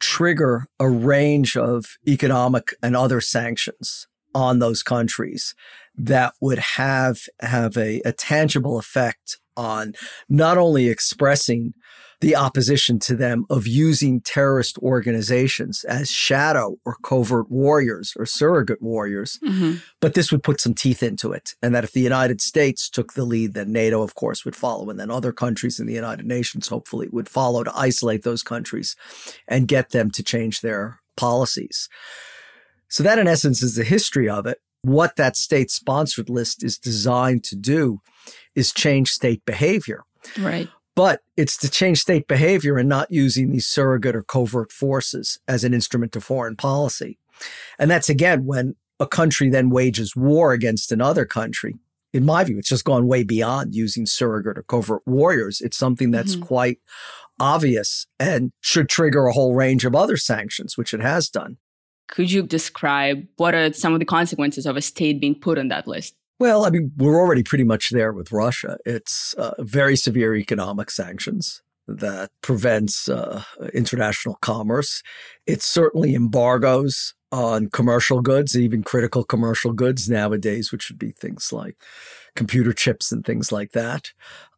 trigger 0.00 0.66
a 0.80 0.88
range 0.88 1.56
of 1.56 1.96
economic 2.08 2.74
and 2.82 2.96
other 2.96 3.20
sanctions 3.20 4.08
on 4.34 4.58
those 4.58 4.82
countries 4.82 5.54
that 5.94 6.34
would 6.40 6.58
have 6.58 7.20
have 7.40 7.76
a, 7.76 8.00
a 8.04 8.12
tangible 8.12 8.78
effect 8.78 9.38
on 9.56 9.94
not 10.28 10.58
only 10.58 10.88
expressing 10.88 11.74
the 12.22 12.36
opposition 12.36 13.00
to 13.00 13.16
them 13.16 13.44
of 13.50 13.66
using 13.66 14.20
terrorist 14.20 14.78
organizations 14.78 15.82
as 15.84 16.08
shadow 16.08 16.76
or 16.84 16.96
covert 17.02 17.50
warriors 17.50 18.14
or 18.16 18.24
surrogate 18.24 18.80
warriors. 18.80 19.40
Mm-hmm. 19.44 19.78
But 20.00 20.14
this 20.14 20.30
would 20.30 20.44
put 20.44 20.60
some 20.60 20.72
teeth 20.72 21.02
into 21.02 21.32
it. 21.32 21.54
And 21.60 21.74
that 21.74 21.82
if 21.82 21.92
the 21.92 22.00
United 22.00 22.40
States 22.40 22.88
took 22.88 23.14
the 23.14 23.24
lead, 23.24 23.54
then 23.54 23.72
NATO, 23.72 24.02
of 24.02 24.14
course, 24.14 24.44
would 24.44 24.54
follow. 24.54 24.88
And 24.88 25.00
then 25.00 25.10
other 25.10 25.32
countries 25.32 25.80
in 25.80 25.86
the 25.86 25.94
United 25.94 26.24
Nations, 26.24 26.68
hopefully, 26.68 27.08
would 27.10 27.28
follow 27.28 27.64
to 27.64 27.76
isolate 27.76 28.22
those 28.22 28.44
countries 28.44 28.94
and 29.48 29.66
get 29.66 29.90
them 29.90 30.08
to 30.12 30.22
change 30.22 30.60
their 30.60 31.00
policies. 31.16 31.88
So, 32.88 33.02
that 33.02 33.18
in 33.18 33.26
essence 33.26 33.64
is 33.64 33.74
the 33.74 33.84
history 33.84 34.28
of 34.28 34.46
it. 34.46 34.58
What 34.82 35.16
that 35.16 35.36
state 35.36 35.72
sponsored 35.72 36.30
list 36.30 36.62
is 36.62 36.78
designed 36.78 37.42
to 37.44 37.56
do 37.56 38.00
is 38.54 38.72
change 38.72 39.10
state 39.10 39.44
behavior. 39.44 40.04
Right. 40.38 40.68
But 40.94 41.20
it's 41.36 41.56
to 41.58 41.70
change 41.70 42.00
state 42.00 42.28
behavior 42.28 42.76
and 42.76 42.88
not 42.88 43.10
using 43.10 43.50
these 43.50 43.66
surrogate 43.66 44.14
or 44.14 44.22
covert 44.22 44.70
forces 44.70 45.38
as 45.48 45.64
an 45.64 45.72
instrument 45.72 46.14
of 46.16 46.24
foreign 46.24 46.56
policy. 46.56 47.18
And 47.78 47.90
that's 47.90 48.10
again 48.10 48.44
when 48.44 48.76
a 49.00 49.06
country 49.06 49.48
then 49.48 49.70
wages 49.70 50.14
war 50.14 50.52
against 50.52 50.92
another 50.92 51.24
country. 51.24 51.74
In 52.12 52.26
my 52.26 52.44
view, 52.44 52.58
it's 52.58 52.68
just 52.68 52.84
gone 52.84 53.06
way 53.06 53.24
beyond 53.24 53.74
using 53.74 54.04
surrogate 54.04 54.58
or 54.58 54.62
covert 54.64 55.02
warriors. 55.06 55.62
It's 55.62 55.78
something 55.78 56.10
that's 56.10 56.36
mm-hmm. 56.36 56.44
quite 56.44 56.78
obvious 57.40 58.06
and 58.20 58.52
should 58.60 58.90
trigger 58.90 59.26
a 59.26 59.32
whole 59.32 59.54
range 59.54 59.86
of 59.86 59.94
other 59.94 60.18
sanctions, 60.18 60.76
which 60.76 60.92
it 60.92 61.00
has 61.00 61.30
done. 61.30 61.56
Could 62.08 62.30
you 62.30 62.42
describe 62.42 63.26
what 63.38 63.54
are 63.54 63.72
some 63.72 63.94
of 63.94 63.98
the 63.98 64.04
consequences 64.04 64.66
of 64.66 64.76
a 64.76 64.82
state 64.82 65.20
being 65.20 65.34
put 65.34 65.58
on 65.58 65.68
that 65.68 65.88
list? 65.88 66.14
Well, 66.42 66.64
I 66.64 66.70
mean, 66.70 66.90
we're 66.96 67.20
already 67.20 67.44
pretty 67.44 67.62
much 67.62 67.90
there 67.90 68.12
with 68.12 68.32
Russia. 68.32 68.76
It's 68.84 69.32
uh, 69.34 69.54
very 69.60 69.94
severe 69.94 70.34
economic 70.34 70.90
sanctions 70.90 71.62
that 71.86 72.32
prevents 72.40 73.08
uh, 73.08 73.44
international 73.72 74.38
commerce. 74.40 75.04
It's 75.46 75.64
certainly 75.64 76.16
embargoes 76.16 77.14
on 77.30 77.68
commercial 77.68 78.20
goods, 78.22 78.58
even 78.58 78.82
critical 78.82 79.22
commercial 79.22 79.72
goods 79.72 80.10
nowadays, 80.10 80.72
which 80.72 80.90
would 80.90 80.98
be 80.98 81.12
things 81.12 81.52
like 81.52 81.76
computer 82.34 82.72
chips 82.72 83.12
and 83.12 83.24
things 83.24 83.52
like 83.52 83.70
that, 83.70 84.08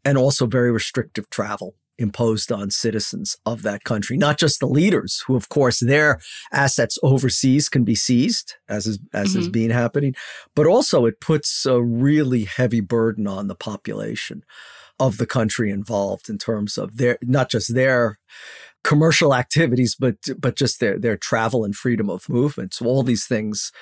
and 0.07 0.17
also 0.17 0.47
very 0.47 0.73
restrictive 0.73 1.29
travel 1.29 1.75
imposed 1.99 2.51
on 2.51 2.71
citizens 2.71 3.37
of 3.47 3.63
that 3.63 3.85
country, 3.85 4.17
not 4.17 4.39
just 4.39 4.61
the 4.61 4.67
leaders, 4.67 5.23
who 5.27 5.37
of 5.37 5.49
course 5.49 5.81
their 5.81 6.21
assets 6.53 6.99
overseas 7.03 7.69
can 7.69 7.85
be 7.85 7.95
seized, 7.95 8.55
as 8.69 8.87
is 8.87 8.99
as 9.13 9.31
mm-hmm. 9.31 9.41
is 9.41 9.49
being 9.49 9.71
happening, 9.71 10.15
but 10.55 10.67
also 10.67 11.07
it 11.07 11.21
puts 11.21 11.67
a 11.67 11.83
really 11.83 12.45
heavy 12.45 12.81
burden 12.81 13.27
on 13.27 13.49
the 13.49 13.55
population 13.55 14.45
of 15.01 15.19
the 15.19 15.27
country 15.27 15.71
involved 15.71 16.29
in 16.29 16.39
terms 16.39 16.79
of 16.79 16.97
their 16.97 17.19
not 17.23 17.51
just 17.51 17.75
their 17.75 18.19
commercial 18.85 19.35
activities, 19.35 19.97
but 19.99 20.17
but 20.39 20.57
just 20.57 20.79
their 20.79 20.99
their 20.99 21.17
travel 21.17 21.65
and 21.65 21.75
freedom 21.75 22.09
of 22.09 22.29
movement. 22.29 22.75
So 22.75 22.87
all 22.87 23.03
these 23.03 23.27
things 23.27 23.73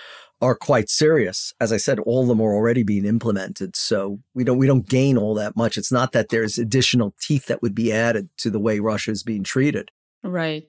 are 0.42 0.56
quite 0.56 0.90
serious. 0.90 1.54
As 1.60 1.72
I 1.72 1.76
said, 1.76 2.00
all 2.00 2.22
of 2.22 2.28
them 2.28 2.40
are 2.40 2.52
already 2.52 2.82
being 2.82 3.06
implemented. 3.06 3.76
So 3.76 4.18
we 4.34 4.42
don't 4.44 4.58
we 4.58 4.66
don't 4.66 4.88
gain 4.88 5.16
all 5.16 5.34
that 5.34 5.56
much. 5.56 5.78
It's 5.78 5.92
not 5.92 6.12
that 6.12 6.28
there's 6.28 6.58
additional 6.58 7.14
teeth 7.20 7.46
that 7.46 7.62
would 7.62 7.74
be 7.74 7.92
added 7.92 8.28
to 8.38 8.50
the 8.50 8.58
way 8.58 8.80
Russia 8.80 9.12
is 9.12 9.22
being 9.22 9.44
treated. 9.44 9.90
Right. 10.24 10.68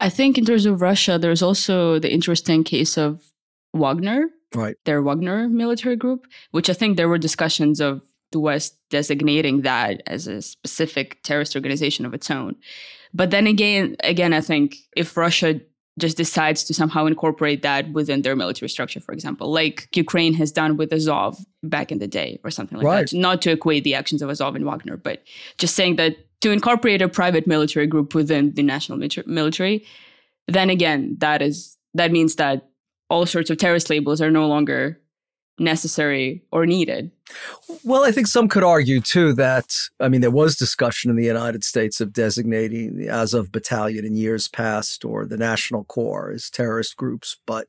I 0.00 0.08
think 0.08 0.36
in 0.36 0.44
terms 0.44 0.66
of 0.66 0.82
Russia, 0.82 1.18
there's 1.18 1.42
also 1.42 1.98
the 2.00 2.12
interesting 2.12 2.64
case 2.64 2.98
of 2.98 3.22
Wagner. 3.72 4.28
Right. 4.54 4.76
Their 4.84 5.00
Wagner 5.00 5.48
military 5.48 5.96
group, 5.96 6.26
which 6.50 6.68
I 6.68 6.74
think 6.74 6.96
there 6.96 7.08
were 7.08 7.18
discussions 7.18 7.80
of 7.80 8.02
the 8.32 8.40
West 8.40 8.76
designating 8.90 9.62
that 9.62 10.02
as 10.06 10.26
a 10.26 10.42
specific 10.42 11.22
terrorist 11.22 11.54
organization 11.54 12.04
of 12.04 12.14
its 12.14 12.30
own. 12.30 12.56
But 13.12 13.30
then 13.30 13.46
again, 13.46 13.96
again, 14.02 14.32
I 14.32 14.40
think 14.40 14.74
if 14.96 15.16
Russia 15.16 15.60
just 15.98 16.16
decides 16.16 16.64
to 16.64 16.74
somehow 16.74 17.06
incorporate 17.06 17.62
that 17.62 17.90
within 17.92 18.22
their 18.22 18.34
military 18.34 18.68
structure, 18.68 19.00
for 19.00 19.12
example, 19.12 19.52
like 19.52 19.88
Ukraine 19.94 20.34
has 20.34 20.50
done 20.50 20.76
with 20.76 20.92
Azov 20.92 21.38
back 21.62 21.92
in 21.92 21.98
the 21.98 22.08
day 22.08 22.40
or 22.42 22.50
something 22.50 22.78
like 22.78 22.86
right. 22.86 23.10
that. 23.10 23.16
Not 23.16 23.42
to 23.42 23.52
equate 23.52 23.84
the 23.84 23.94
actions 23.94 24.20
of 24.20 24.28
Azov 24.28 24.56
and 24.56 24.64
Wagner, 24.64 24.96
but 24.96 25.22
just 25.56 25.76
saying 25.76 25.96
that 25.96 26.16
to 26.40 26.50
incorporate 26.50 27.00
a 27.00 27.08
private 27.08 27.46
military 27.46 27.86
group 27.86 28.14
within 28.14 28.52
the 28.54 28.62
national 28.62 28.98
military, 29.26 29.84
then 30.48 30.68
again, 30.68 31.16
that 31.20 31.40
is 31.40 31.76
that 31.94 32.10
means 32.10 32.36
that 32.36 32.68
all 33.08 33.24
sorts 33.24 33.50
of 33.50 33.58
terrorist 33.58 33.88
labels 33.88 34.20
are 34.20 34.30
no 34.30 34.48
longer 34.48 35.00
necessary 35.58 36.42
or 36.50 36.66
needed. 36.66 37.10
Well, 37.84 38.04
I 38.04 38.10
think 38.10 38.26
some 38.26 38.48
could 38.48 38.64
argue 38.64 39.00
too 39.00 39.32
that, 39.34 39.76
I 40.00 40.08
mean, 40.08 40.20
there 40.20 40.30
was 40.30 40.56
discussion 40.56 41.10
in 41.10 41.16
the 41.16 41.24
United 41.24 41.64
States 41.64 42.00
of 42.00 42.12
designating 42.12 42.96
the 42.96 43.08
Azov 43.08 43.50
battalion 43.50 44.04
in 44.04 44.16
years 44.16 44.48
past 44.48 45.04
or 45.04 45.24
the 45.24 45.36
National 45.36 45.84
Corps 45.84 46.32
as 46.32 46.50
terrorist 46.50 46.96
groups, 46.96 47.38
but 47.46 47.68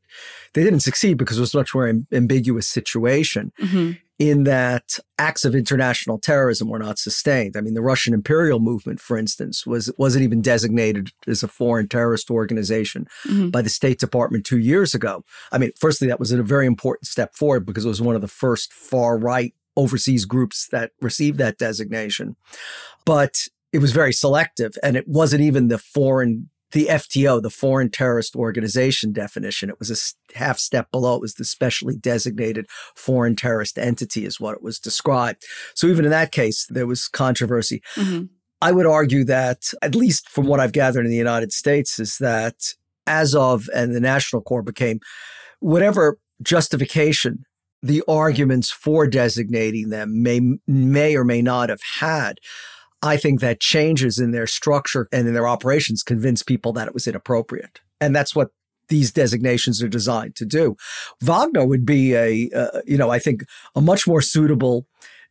they 0.54 0.64
didn't 0.64 0.82
succeed 0.82 1.18
because 1.18 1.38
it 1.38 1.42
was 1.42 1.54
a 1.54 1.58
much 1.58 1.74
more 1.74 1.92
ambiguous 2.12 2.68
situation. 2.68 3.52
Mm-hmm 3.62 3.92
in 4.18 4.46
that 4.46 4.98
acts 5.18 5.44
of 5.44 5.54
international 5.54 6.18
terrorism 6.18 6.70
were 6.70 6.80
not 6.80 6.98
sustained. 6.98 7.56
I 7.58 7.62
mean, 7.62 7.74
the 7.74 7.82
Russian 7.82 8.14
imperial 8.14 8.60
movement, 8.60 9.02
for 9.02 9.18
instance, 9.18 9.66
was 9.66 9.92
wasn't 9.98 10.24
even 10.24 10.42
designated 10.42 11.12
as 11.28 11.44
a 11.44 11.48
foreign 11.48 11.88
terrorist 11.88 12.32
organization 12.32 13.08
mm-hmm. 13.28 13.50
by 13.50 13.62
the 13.62 13.70
State 13.70 14.00
Department 14.00 14.46
two 14.46 14.60
years 14.60 14.94
ago. 14.94 15.24
I 15.52 15.58
mean, 15.58 15.72
firstly, 15.80 16.08
that 16.08 16.20
was 16.20 16.32
a 16.32 16.42
very 16.44 16.66
important 16.66 17.08
step 17.08 17.36
forward 17.36 17.66
because 17.66 17.86
it 17.86 17.90
was 17.90 18.02
one 18.02 18.16
of 18.16 18.22
the 18.22 18.28
first 18.28 18.72
far 18.72 19.18
right 19.18 19.54
overseas 19.76 20.24
groups 20.24 20.70
that 20.72 20.92
received 21.02 21.38
that 21.40 21.58
designation. 21.58 22.38
But 23.06 23.48
it 23.74 23.80
was 23.80 23.92
very 23.92 24.14
selective, 24.14 24.78
and 24.82 24.96
it 24.96 25.08
wasn't 25.08 25.42
even 25.42 25.68
the 25.68 25.78
foreign 25.78 26.50
the 26.72 26.88
FTO, 26.88 27.42
the 27.42 27.50
Foreign 27.50 27.90
Terrorist 27.90 28.36
Organization 28.36 29.14
definition. 29.14 29.70
It 29.70 29.80
was 29.80 29.92
a 29.92 30.38
half 30.38 30.60
step 30.60 30.92
below. 30.92 31.16
It 31.16 31.22
was 31.22 31.36
the 31.36 31.46
specially 31.46 31.96
designated 31.96 32.68
foreign 32.96 33.36
terrorist 33.36 33.78
entity, 33.78 34.26
is 34.26 34.40
what 34.40 34.56
it 34.56 34.64
was 34.64 34.80
described. 34.80 35.44
So 35.74 35.88
even 35.88 36.06
in 36.06 36.12
that 36.12 36.32
case, 36.32 36.66
there 36.70 36.88
was 36.88 37.08
controversy. 37.08 37.82
Mm-hmm. 37.96 38.26
I 38.62 38.72
would 38.72 38.86
argue 38.86 39.24
that, 39.26 39.72
at 39.82 39.96
least 39.96 40.30
from 40.30 40.48
what 40.48 40.60
I've 40.60 40.72
gathered 40.72 41.06
in 41.06 41.12
the 41.12 41.18
United 41.18 41.52
States, 41.52 42.00
is 42.00 42.18
that 42.20 42.56
Azov 43.06 43.70
and 43.74 43.94
the 43.94 44.00
National 44.00 44.42
Corps 44.42 44.64
became 44.64 45.00
whatever 45.60 46.18
justification 46.42 47.44
the 47.84 48.04
arguments 48.08 48.72
for 48.72 49.06
designating 49.06 49.90
them 49.90 50.24
may 50.24 50.42
may 50.66 51.16
or 51.16 51.24
may 51.24 51.42
not 51.42 51.70
have 51.70 51.82
had. 52.00 52.40
I 53.02 53.18
think 53.18 53.40
that 53.42 53.60
changes 53.60 54.20
in 54.20 54.32
their 54.32 54.48
structure 54.48 55.08
and 55.12 55.28
in 55.28 55.34
their 55.34 55.48
operations 55.48 56.04
convince 56.04 56.44
people 56.44 56.74
that 56.74 56.88
it 56.88 56.94
was 56.94 57.08
inappropriate. 57.08 57.82
And 58.02 58.16
that's 58.16 58.36
what 58.36 58.50
these 58.88 59.12
designations 59.12 59.82
are 59.82 59.88
designed 59.88 60.36
to 60.36 60.46
do. 60.46 60.76
Wagner 61.22 61.66
would 61.66 61.86
be 61.86 62.14
a, 62.14 62.50
uh, 62.56 62.82
you 62.86 62.98
know, 62.98 63.10
I 63.10 63.20
think 63.20 63.44
a 63.76 63.82
much 63.82 64.08
more 64.08 64.22
suitable 64.22 64.86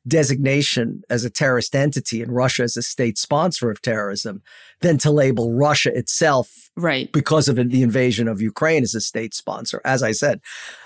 designation 0.06 1.02
as 1.08 1.24
a 1.24 1.30
terrorist 1.30 1.74
entity 1.74 2.22
and 2.22 2.34
Russia 2.34 2.62
as 2.62 2.76
a 2.76 2.82
state 2.82 3.16
sponsor 3.16 3.70
of 3.70 3.80
terrorism 3.80 4.42
than 4.80 4.98
to 4.98 5.10
label 5.10 5.52
Russia 5.52 5.96
itself 5.96 6.70
right 6.76 7.10
because 7.12 7.48
of 7.48 7.56
the 7.56 7.82
invasion 7.82 8.28
of 8.28 8.42
Ukraine 8.42 8.82
as 8.82 8.94
a 8.94 9.00
state 9.00 9.32
sponsor. 9.32 9.80
As 9.84 10.02
I 10.02 10.12
said, 10.12 10.40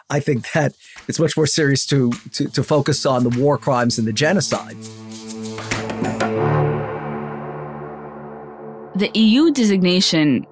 I 0.08 0.20
think 0.20 0.52
that 0.52 0.74
it's 1.08 1.18
much 1.18 1.36
more 1.36 1.46
serious 1.46 1.84
to 1.86 2.12
to, 2.32 2.48
to 2.48 2.62
focus 2.62 3.04
on 3.04 3.24
the 3.24 3.40
war 3.40 3.58
crimes 3.58 3.98
and 3.98 4.06
the 4.06 4.12
genocide. 4.12 4.76
The 8.94 9.10
EU 9.14 9.50
designation 9.50 10.46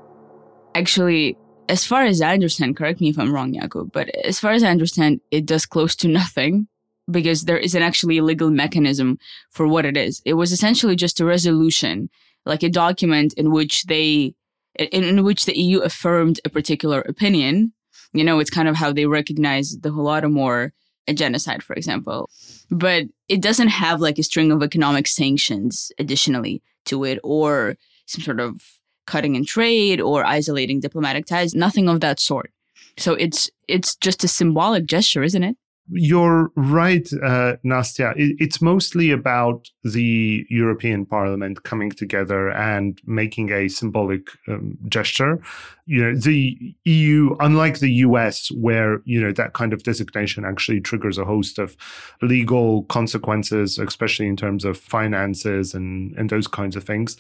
actually, 0.75 1.37
as 1.69 1.85
far 1.85 2.05
as 2.05 2.21
I 2.21 2.35
understand, 2.35 2.77
correct 2.77 3.01
me 3.01 3.09
if 3.09 3.19
I'm 3.19 3.33
wrong, 3.33 3.55
Jakub, 3.55 3.93
but 3.93 4.09
as 4.25 4.39
far 4.39 4.53
as 4.53 4.63
I 4.63 4.71
understand, 4.71 5.21
it 5.31 5.47
does 5.47 5.67
close 5.67 5.97
to 5.97 6.09
nothing 6.09 6.69
because 7.11 7.45
there 7.45 7.59
isn't 7.59 7.83
actually 7.83 8.19
a 8.19 8.25
legal 8.25 8.51
mechanism 8.51 9.19
for 9.51 9.67
what 9.67 9.85
it 9.85 9.97
is. 9.97 10.21
It 10.25 10.35
was 10.35 10.53
essentially 10.53 10.97
just 10.97 11.21
a 11.21 11.25
resolution, 11.25 12.11
like 12.45 12.63
a 12.63 12.69
document 12.69 13.33
in 13.35 13.53
which 13.53 13.85
they, 13.85 14.35
in, 14.75 15.05
in 15.05 15.25
which 15.25 15.47
the 15.47 15.59
EU 15.59 15.81
affirmed 15.81 16.41
a 16.45 16.51
particular 16.51 17.01
opinion. 17.03 17.73
You 18.13 18.25
know, 18.25 18.39
it's 18.39 18.51
kind 18.51 18.69
of 18.69 18.77
how 18.77 18.93
they 18.93 19.07
recognize 19.07 19.79
the 19.81 19.91
Holodomor 19.91 20.73
a 21.09 21.15
genocide, 21.15 21.63
for 21.63 21.75
example. 21.75 22.31
But 22.71 23.05
it 23.29 23.41
doesn't 23.41 23.69
have 23.69 24.01
like 24.01 24.19
a 24.19 24.23
string 24.23 24.51
of 24.53 24.63
economic 24.63 25.07
sanctions 25.07 25.93
additionally 25.99 26.63
to 26.87 27.05
it 27.05 27.19
or 27.23 27.77
some 28.07 28.23
sort 28.23 28.41
of 28.41 28.61
cutting 29.07 29.37
in 29.37 29.45
trade 29.45 30.01
or 30.01 30.25
isolating 30.25 30.81
diplomatic 30.81 31.27
ties, 31.27 31.55
nothing 31.55 31.89
of 31.89 32.01
that 32.01 32.19
sort. 32.19 32.51
So 32.97 33.15
it's 33.15 33.51
it's 33.69 33.95
just 33.97 34.25
a 34.25 34.29
symbolic 34.29 34.87
gesture, 34.87 35.23
isn't 35.23 35.43
it? 35.43 35.57
You're 35.89 36.51
right, 36.57 37.09
uh, 37.23 37.57
Nastya. 37.65 38.13
it's 38.17 38.61
mostly 38.61 39.13
about 39.13 39.71
the 39.85 40.45
European 40.51 41.07
Parliament 41.07 41.63
coming 41.63 41.91
together 41.91 42.51
and 42.51 43.01
making 43.07 43.53
a 43.53 43.69
symbolic 43.69 44.29
um, 44.49 44.77
gesture. 44.89 45.41
You 45.87 46.03
know, 46.03 46.19
the 46.19 46.75
EU, 46.85 47.37
unlike 47.39 47.79
the 47.79 47.93
US, 47.93 48.51
where, 48.51 49.01
you 49.05 49.21
know, 49.21 49.33
that 49.33 49.53
kind 49.53 49.73
of 49.73 49.85
designation 49.85 50.45
actually 50.45 50.81
triggers 50.81 51.19
a 51.19 51.25
host 51.25 51.59
of 51.59 51.77
legal 52.21 52.83
consequences, 52.85 53.79
especially 53.79 54.27
in 54.27 54.37
terms 54.37 54.65
of 54.65 54.77
finances 54.77 55.73
and, 55.73 56.17
and 56.17 56.31
those 56.31 56.49
kinds 56.49 56.75
of 56.75 56.83
things 56.83 57.17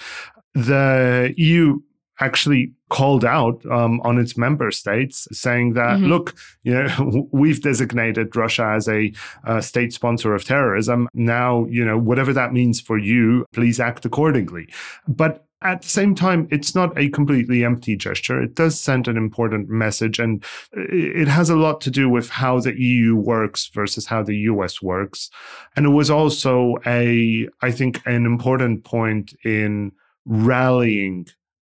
the 0.57 1.35
EU 1.37 1.79
actually 2.21 2.73
called 2.89 3.25
out 3.25 3.65
um, 3.67 4.01
on 4.03 4.19
its 4.19 4.37
member 4.37 4.71
states, 4.71 5.29
saying 5.33 5.75
that, 5.75 5.99
mm-hmm. 5.99 6.07
look, 6.07 6.35
you 6.63 6.73
know, 6.73 7.29
we've 7.33 7.63
designated 7.63 8.35
Russia 8.35 8.73
as 8.75 8.89
a 8.89 9.13
uh, 9.45 9.61
state 9.61 9.93
sponsor 9.93 10.35
of 10.35 10.45
terrorism. 10.45 11.09
Now, 11.13 11.67
you 11.67 11.85
know, 11.85 11.99
whatever 11.99 12.33
that 12.33 12.53
means 12.53 12.81
for 12.81 12.99
you, 12.99 13.45
please 13.53 13.81
act 13.81 14.05
accordingly. 14.05 14.69
But 15.07 15.47
At 15.63 15.83
the 15.83 15.89
same 15.89 16.15
time, 16.15 16.47
it's 16.51 16.75
not 16.75 16.97
a 16.99 17.09
completely 17.09 17.65
empty 17.65 17.97
gesture. 17.97 18.43
It 18.43 18.55
does 18.55 18.79
send 18.79 19.09
an 19.09 19.17
important 19.17 19.69
message, 19.71 20.19
and 20.19 20.45
it 20.73 21.29
has 21.29 21.51
a 21.51 21.57
lot 21.57 21.81
to 21.81 21.91
do 21.91 22.11
with 22.11 22.29
how 22.29 22.61
the 22.61 22.79
EU 22.79 23.17
works 23.17 23.69
versus 23.75 24.07
how 24.07 24.23
the 24.23 24.37
US 24.53 24.83
works. 24.83 25.31
And 25.75 25.87
it 25.87 25.91
was 25.91 26.11
also 26.11 26.77
a, 26.85 27.49
I 27.63 27.73
think, 27.73 28.01
an 28.05 28.27
important 28.27 28.85
point 28.85 29.35
in 29.45 29.93
rallying 30.27 31.27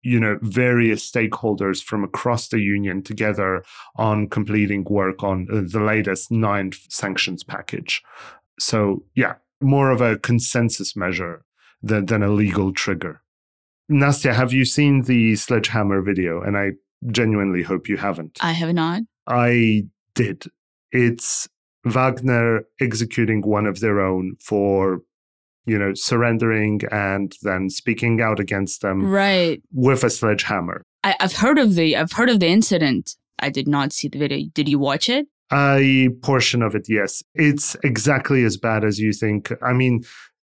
you 0.05 0.19
know 0.19 0.37
various 0.41 1.09
stakeholders 1.09 1.83
from 1.83 2.03
across 2.03 2.47
the 2.49 2.59
union 2.59 3.01
together 3.01 3.63
on 3.97 4.29
completing 4.29 4.83
work 4.85 5.23
on 5.23 5.47
uh, 5.51 5.61
the 5.65 5.83
latest 5.83 6.31
ninth 6.31 6.77
sanctions 6.89 7.43
package 7.43 8.01
so 8.59 9.03
yeah 9.15 9.33
more 9.61 9.89
of 9.89 10.01
a 10.01 10.17
consensus 10.19 10.95
measure 10.95 11.43
than, 11.81 12.05
than 12.05 12.23
a 12.23 12.29
legal 12.29 12.71
trigger 12.71 13.21
Nastya, 13.91 14.33
have 14.33 14.51
you 14.51 14.65
seen 14.65 15.03
the 15.03 15.35
sledgehammer 15.35 16.01
video? 16.01 16.41
And 16.41 16.57
I 16.57 16.71
genuinely 17.11 17.61
hope 17.61 17.87
you 17.87 17.97
haven't. 17.97 18.39
I 18.41 18.51
have 18.51 18.73
not. 18.73 19.03
I 19.27 19.83
did. 20.15 20.45
It's 20.91 21.47
Wagner 21.85 22.63
executing 22.81 23.41
one 23.41 23.67
of 23.67 23.79
their 23.79 24.01
own 24.01 24.37
for, 24.39 25.01
you 25.65 25.77
know, 25.77 25.93
surrendering 25.93 26.81
and 26.91 27.35
then 27.41 27.69
speaking 27.69 28.21
out 28.21 28.39
against 28.39 28.81
them. 28.81 29.05
Right. 29.05 29.61
With 29.73 30.03
a 30.03 30.09
sledgehammer. 30.09 30.83
I, 31.03 31.15
I've 31.19 31.33
heard 31.33 31.57
of 31.57 31.75
the 31.75 31.97
I've 31.97 32.11
heard 32.11 32.29
of 32.29 32.39
the 32.39 32.47
incident. 32.47 33.15
I 33.39 33.49
did 33.49 33.67
not 33.67 33.93
see 33.93 34.07
the 34.07 34.17
video. 34.17 34.47
Did 34.53 34.69
you 34.69 34.79
watch 34.79 35.09
it? 35.09 35.27
A 35.51 36.09
portion 36.23 36.61
of 36.63 36.73
it, 36.73 36.87
yes. 36.89 37.21
It's 37.35 37.75
exactly 37.83 38.43
as 38.43 38.57
bad 38.57 38.83
as 38.83 38.99
you 38.99 39.13
think. 39.13 39.51
I 39.61 39.73
mean, 39.73 40.03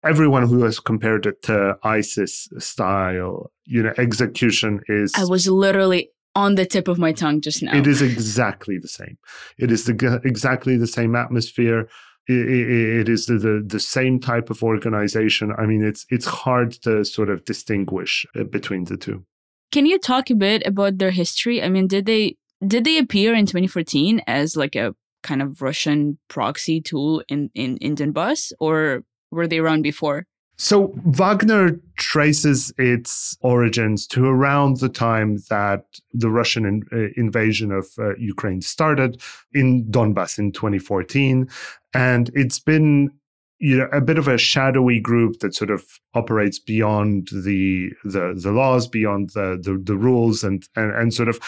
everyone 0.04 0.48
who 0.48 0.64
has 0.64 0.80
compared 0.80 1.26
it 1.26 1.42
to 1.44 1.78
ISIS 1.84 2.48
style, 2.60 3.52
you 3.66 3.84
know, 3.84 3.94
execution 3.98 4.82
is. 4.88 5.12
I 5.16 5.26
was 5.26 5.48
literally 5.48 6.12
on 6.36 6.56
the 6.56 6.66
tip 6.66 6.88
of 6.88 7.00
my 7.00 7.12
tongue 7.12 7.42
just 7.42 7.64
now. 7.64 7.76
It 7.76 7.88
is 7.88 8.02
exactly 8.02 8.78
the 8.78 8.88
same. 8.88 9.18
It 9.58 9.72
is 9.72 9.86
the, 9.86 10.22
exactly 10.24 10.78
the 10.78 10.88
same 10.88 11.16
atmosphere. 11.16 11.90
It, 12.30 13.08
is 13.08 13.26
the, 13.28 13.38
the, 13.38 13.64
the 13.66 13.80
same 13.80 14.20
type 14.20 14.50
of 14.50 14.62
organization. 14.62 15.54
I 15.58 15.66
mean, 15.66 15.84
it's 15.84 16.06
it's 16.10 16.26
hard 16.26 16.74
to 16.84 17.06
sort 17.06 17.30
of 17.30 17.46
distinguish 17.46 18.26
uh, 18.38 18.44
between 18.44 18.84
the 18.84 18.98
two. 18.98 19.26
Can 19.72 19.86
you 19.86 19.98
talk 19.98 20.30
a 20.30 20.36
bit 20.36 20.66
about 20.66 20.98
their 20.98 21.12
history? 21.12 21.64
I 21.64 21.70
mean, 21.70 21.88
did 21.88 22.06
they 22.06 22.36
did 22.66 22.84
they 22.84 22.98
appear 22.98 23.34
in 23.34 23.46
2014 23.46 24.22
as 24.28 24.58
like 24.58 24.76
a 24.76 24.94
kind 25.24 25.42
of 25.42 25.62
Russian 25.62 26.20
proxy 26.28 26.82
tool 26.82 27.24
in 27.30 27.50
in, 27.54 27.78
in 27.78 27.96
Donbass, 27.96 28.52
or 28.60 29.04
were 29.32 29.48
they 29.48 29.60
around 29.60 29.84
before? 29.84 30.26
So 30.58 30.94
Wagner 31.06 31.80
traces 31.98 32.74
its 32.80 33.38
origins 33.42 34.08
to 34.08 34.26
around 34.26 34.80
the 34.80 34.90
time 34.90 35.38
that 35.50 35.86
the 36.14 36.32
Russian 36.32 36.66
in, 36.66 36.84
uh, 36.92 37.10
invasion 37.16 37.72
of 37.72 37.88
uh, 38.00 38.16
Ukraine 38.16 38.62
started 38.62 39.22
in 39.54 39.86
Donbass 39.86 40.40
in 40.40 40.52
2014. 40.52 41.48
And 41.94 42.32
it's 42.34 42.60
been 42.60 43.12
you 43.60 43.78
know 43.78 43.88
a 43.92 44.02
bit 44.02 44.18
of 44.18 44.28
a 44.28 44.38
shadowy 44.38 45.00
group 45.00 45.40
that 45.40 45.56
sort 45.56 45.72
of 45.72 45.84
operates 46.14 46.60
beyond 46.60 47.30
the 47.32 47.92
the, 48.04 48.40
the 48.42 48.52
laws 48.52 48.88
beyond 48.88 49.32
the, 49.32 49.60
the, 49.62 49.82
the 49.84 49.96
rules 49.96 50.44
and, 50.44 50.68
and 50.76 50.92
and 50.96 51.14
sort 51.14 51.30
of 51.30 51.40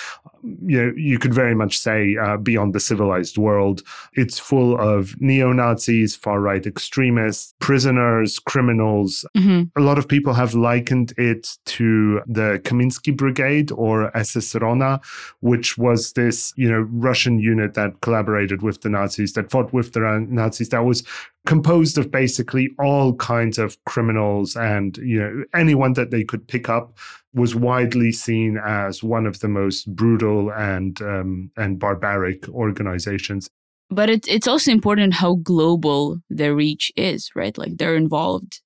you 0.44 0.82
know 0.82 0.92
you 0.96 1.20
could 1.20 1.34
very 1.34 1.54
much 1.56 1.78
say 1.78 2.16
uh, 2.18 2.38
beyond 2.38 2.74
the 2.74 2.80
civilized 2.80 3.38
world 3.38 3.82
it's 4.14 4.40
full 4.40 4.80
of 4.80 5.20
neo-nazis 5.22 6.16
far 6.16 6.40
right 6.40 6.66
extremists 6.66 7.54
prisoners 7.60 8.40
criminals 8.40 9.26
mm-hmm. 9.38 9.64
a 9.80 9.84
lot 9.84 9.98
of 9.98 10.08
people 10.08 10.34
have 10.34 10.54
likened 10.54 11.14
it 11.18 11.58
to 11.66 12.22
the 12.26 12.60
Kaminsky 12.64 13.16
brigade 13.16 13.72
or 13.72 14.16
SS 14.18 14.56
Rona 14.56 15.00
which 15.42 15.78
was 15.78 16.14
this 16.14 16.54
you 16.56 16.70
know 16.70 16.88
Russian 16.92 17.40
unit 17.40 17.76
that 17.76 18.02
collaborated 18.02 18.62
with 18.62 18.82
the 18.82 18.90
Nazis 18.90 19.34
that 19.34 19.52
fought 19.52 19.74
with 19.74 19.94
the 19.94 20.26
Nazis 20.30 20.70
that 20.70 20.86
was 20.86 21.04
composed 21.46 21.98
of 21.98 22.12
basically 22.12 22.70
all 22.80 23.16
kinds 23.16 23.58
of 23.58 23.84
criminals 23.86 24.56
and 24.56 24.98
you 24.98 25.20
know 25.20 25.44
anyone 25.54 25.94
that 25.94 26.12
they 26.12 26.24
could 26.24 26.48
pick 26.48 26.70
up 26.70 26.98
was 27.34 27.56
widely 27.56 28.12
seen 28.12 28.58
as 28.58 29.04
one 29.04 29.26
of 29.26 29.40
the 29.40 29.48
most 29.48 29.94
brutal 29.96 30.52
and 30.52 31.02
um, 31.02 31.52
and 31.58 31.80
barbaric 31.80 32.48
organizations. 32.50 33.50
But 33.90 34.10
it, 34.10 34.28
it's 34.28 34.48
also 34.48 34.72
important 34.72 35.16
how 35.16 35.36
global 35.36 36.20
their 36.30 36.54
reach 36.54 36.92
is, 36.96 37.32
right? 37.36 37.58
Like 37.58 37.78
they're 37.78 37.96
involved 37.96 38.62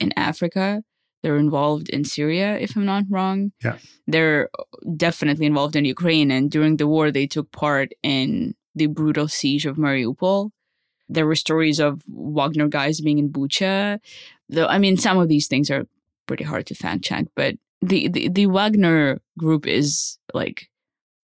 in 0.00 0.12
Africa, 0.16 0.82
they're 1.22 1.36
involved 1.36 1.88
in 1.88 2.04
Syria, 2.04 2.58
if 2.58 2.76
I'm 2.76 2.84
not 2.84 3.04
wrong. 3.08 3.52
Yeah, 3.62 3.78
they're 4.06 4.48
definitely 4.96 5.46
involved 5.46 5.76
in 5.76 5.84
Ukraine, 5.84 6.30
and 6.30 6.50
during 6.50 6.76
the 6.76 6.88
war, 6.88 7.10
they 7.10 7.26
took 7.26 7.52
part 7.52 7.90
in 8.02 8.54
the 8.74 8.86
brutal 8.86 9.28
siege 9.28 9.66
of 9.66 9.76
Mariupol 9.76 10.50
there 11.08 11.26
were 11.26 11.34
stories 11.34 11.80
of 11.80 12.02
Wagner 12.08 12.68
guys 12.68 13.00
being 13.00 13.18
in 13.18 13.30
Bucha. 13.30 13.98
Though 14.48 14.66
I 14.66 14.78
mean, 14.78 14.96
some 14.96 15.18
of 15.18 15.28
these 15.28 15.48
things 15.48 15.70
are 15.70 15.86
pretty 16.26 16.44
hard 16.44 16.66
to 16.66 16.74
fact 16.74 17.02
check, 17.02 17.26
but 17.34 17.56
the, 17.82 18.08
the, 18.08 18.28
the 18.28 18.46
Wagner 18.46 19.20
group 19.38 19.66
is 19.66 20.18
like 20.32 20.68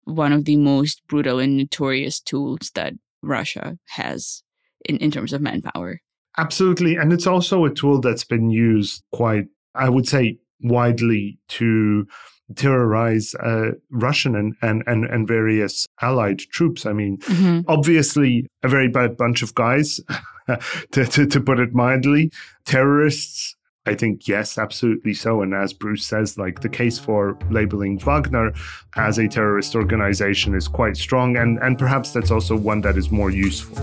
one 0.05 0.32
of 0.32 0.45
the 0.45 0.55
most 0.55 1.05
brutal 1.07 1.39
and 1.39 1.57
notorious 1.57 2.20
tools 2.22 2.72
that 2.76 2.93
Russia 3.22 3.78
has 3.89 4.43
in, 4.86 4.97
in 4.97 5.11
terms 5.11 5.34
of 5.34 5.41
manpower. 5.41 6.01
Absolutely. 6.38 6.95
And 6.95 7.11
it's 7.11 7.28
also 7.28 7.65
a 7.65 7.74
tool 7.74 7.99
that's 7.99 8.24
been 8.24 8.49
used 8.49 9.03
quite, 9.11 9.45
I 9.76 9.89
would 9.89 10.07
say, 10.07 10.38
widely 10.61 11.39
to 11.49 12.07
terrorize 12.56 13.36
uh, 13.36 13.72
Russian 13.89 14.36
and, 14.36 14.56
and, 14.62 14.84
and, 14.88 15.06
and 15.06 15.28
various 15.28 15.88
allied 16.02 16.39
troops. 16.39 16.86
I 16.86 16.93
mean, 16.93 17.18
mm-hmm. 17.18 17.62
obviously, 17.68 18.48
a 18.64 18.70
very 18.70 18.88
bad 18.88 19.18
bunch 19.18 19.41
of 19.41 19.54
guys, 19.56 20.00
to, 20.91 21.06
to, 21.06 21.26
to 21.26 21.41
put 21.41 21.60
it 21.60 21.74
mildly. 21.74 22.32
Terrorists, 22.66 23.56
I 23.86 23.95
think, 23.95 24.28
yes, 24.28 24.58
absolutely 24.58 25.14
so. 25.14 25.41
And 25.41 25.54
as 25.54 25.74
Bruce 25.74 26.06
says, 26.06 26.38
like 26.38 26.62
the 26.62 26.70
case 26.70 26.98
for 27.00 27.38
labeling 27.50 28.00
Wagner 28.00 28.54
as 28.95 29.18
a 29.18 29.28
terrorist 29.28 29.76
organization 29.76 30.56
is 30.56 30.68
quite 30.68 30.98
strong. 30.98 31.38
And, 31.38 31.58
and 31.60 31.78
perhaps 31.78 32.12
that's 32.12 32.32
also 32.32 32.56
one 32.56 32.82
that 32.82 32.98
is 32.98 33.12
more 33.12 33.30
useful. 33.30 33.78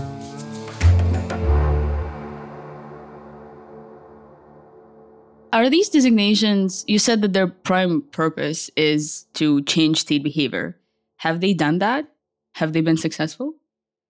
Are 5.55 5.69
these 5.69 5.87
designations, 5.87 6.83
you 6.85 6.99
said 6.99 7.21
that 7.21 7.31
their 7.31 7.47
prime 7.47 8.01
purpose 8.11 8.69
is 8.75 9.25
to 9.35 9.63
change 9.63 10.01
state 10.01 10.21
behavior. 10.21 10.77
Have 11.19 11.39
they 11.39 11.53
done 11.53 11.79
that? 11.79 12.09
Have 12.55 12.73
they 12.73 12.81
been 12.81 12.97
successful? 12.97 13.53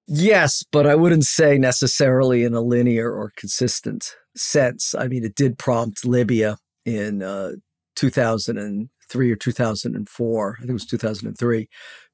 Yes, 0.08 0.64
but 0.72 0.88
I 0.88 0.96
wouldn't 0.96 1.26
say 1.26 1.60
necessarily 1.60 2.44
in 2.44 2.56
a 2.56 2.62
linear 2.62 3.12
or 3.12 3.32
consistent 3.36 4.16
sense. 4.36 4.96
I 4.96 5.08
mean, 5.08 5.24
it 5.24 5.36
did 5.36 5.60
prompt 5.60 6.04
Libya 6.04 6.58
in 6.84 7.22
uh, 7.22 7.52
2003 7.96 9.32
or 9.32 9.36
2004, 9.36 10.56
I 10.58 10.60
think 10.62 10.70
it 10.72 10.74
was 10.74 10.86
2003, 10.88 11.70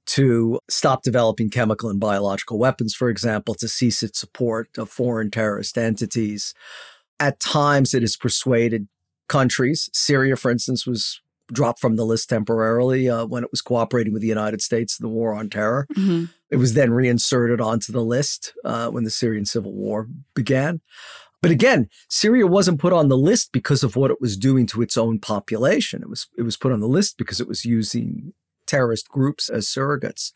to 0.08 0.60
stop 0.70 1.04
developing 1.04 1.50
chemical 1.50 1.90
and 1.90 2.02
biological 2.02 2.60
weapons, 2.60 2.94
for 2.94 3.10
example, 3.10 3.54
to 3.56 3.70
cease 3.70 4.04
its 4.04 4.20
support 4.20 4.78
of 4.78 4.90
foreign 4.90 5.32
terrorist 5.32 5.78
entities. 5.78 6.54
At 7.18 7.40
times, 7.40 7.94
it 7.94 8.02
has 8.02 8.18
persuaded 8.18 8.90
countries. 9.32 9.90
Syria, 9.94 10.36
for 10.36 10.52
instance, 10.52 10.86
was 10.86 11.22
dropped 11.52 11.80
from 11.80 11.96
the 11.96 12.06
list 12.06 12.30
temporarily 12.30 13.10
uh, 13.10 13.26
when 13.26 13.44
it 13.44 13.52
was 13.52 13.62
cooperating 13.62 14.12
with 14.12 14.22
the 14.22 14.28
United 14.28 14.62
States 14.62 15.00
in 15.00 15.04
the 15.06 15.10
war 15.10 15.34
on 15.34 15.50
terror. 15.50 15.88
Mm-hmm. 15.96 16.26
It 16.50 16.58
was 16.58 16.74
then 16.74 16.92
reinserted 16.92 17.62
onto 17.62 17.94
the 17.94 18.04
list 18.04 18.54
uh, 18.66 18.90
when 18.90 19.06
the 19.06 19.10
Syrian 19.10 19.46
civil 19.46 19.74
war 19.74 20.10
began. 20.36 20.82
But 21.42 21.52
again, 21.52 21.90
Syria 22.10 22.46
wasn't 22.46 22.80
put 22.80 22.94
on 22.94 23.08
the 23.08 23.18
list 23.18 23.52
because 23.52 23.84
of 23.84 23.96
what 23.96 24.12
it 24.12 24.22
was 24.22 24.38
doing 24.38 24.68
to 24.68 24.82
its 24.82 24.98
own 24.98 25.18
population. 25.18 26.02
It 26.04 26.10
was 26.10 26.28
it 26.38 26.44
was 26.44 26.58
put 26.58 26.72
on 26.72 26.82
the 26.82 26.88
list 26.88 27.18
because 27.18 27.40
it 27.40 27.48
was 27.48 27.66
using 27.66 28.34
terrorist 28.68 29.10
groups 29.10 29.50
as 29.50 29.66
surrogates. 29.66 30.32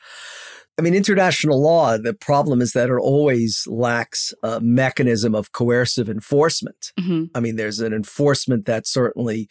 I 0.78 0.82
mean, 0.82 0.94
international 0.94 1.62
law, 1.62 1.98
the 1.98 2.14
problem 2.14 2.60
is 2.62 2.74
that 2.74 2.90
it 2.90 2.96
always 2.96 3.66
lacks 3.68 4.34
a 4.44 4.60
mechanism 4.60 5.34
of 5.34 5.54
coercive 5.54 6.10
enforcement. 6.10 6.92
Mm-hmm. 7.00 7.26
I 7.34 7.40
mean, 7.40 7.56
there's 7.56 7.80
an 7.80 7.94
enforcement 7.94 8.66
that's 8.66 8.90
certainly 8.90 9.48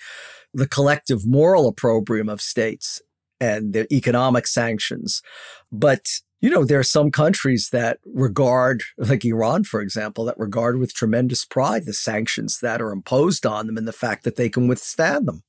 the 0.52 0.68
collective 0.68 1.26
moral 1.26 1.66
opprobrium 1.66 2.28
of 2.28 2.42
states 2.42 3.00
and 3.40 3.72
their 3.72 3.86
economic 3.90 4.46
sanctions. 4.46 5.22
But, 5.72 6.06
you 6.40 6.50
know, 6.50 6.64
there 6.64 6.78
are 6.78 6.84
some 6.84 7.10
countries 7.10 7.70
that 7.70 8.00
regard, 8.04 8.82
like 8.98 9.24
Iran, 9.24 9.64
for 9.64 9.80
example, 9.80 10.26
that 10.26 10.38
regard 10.38 10.78
with 10.78 10.94
tremendous 10.94 11.46
pride 11.46 11.86
the 11.86 11.94
sanctions 11.94 12.60
that 12.60 12.82
are 12.82 12.92
imposed 12.92 13.46
on 13.46 13.66
them 13.66 13.78
and 13.78 13.88
the 13.88 13.92
fact 13.92 14.24
that 14.24 14.36
they 14.36 14.50
can 14.50 14.68
withstand 14.68 15.26
them. 15.26 15.42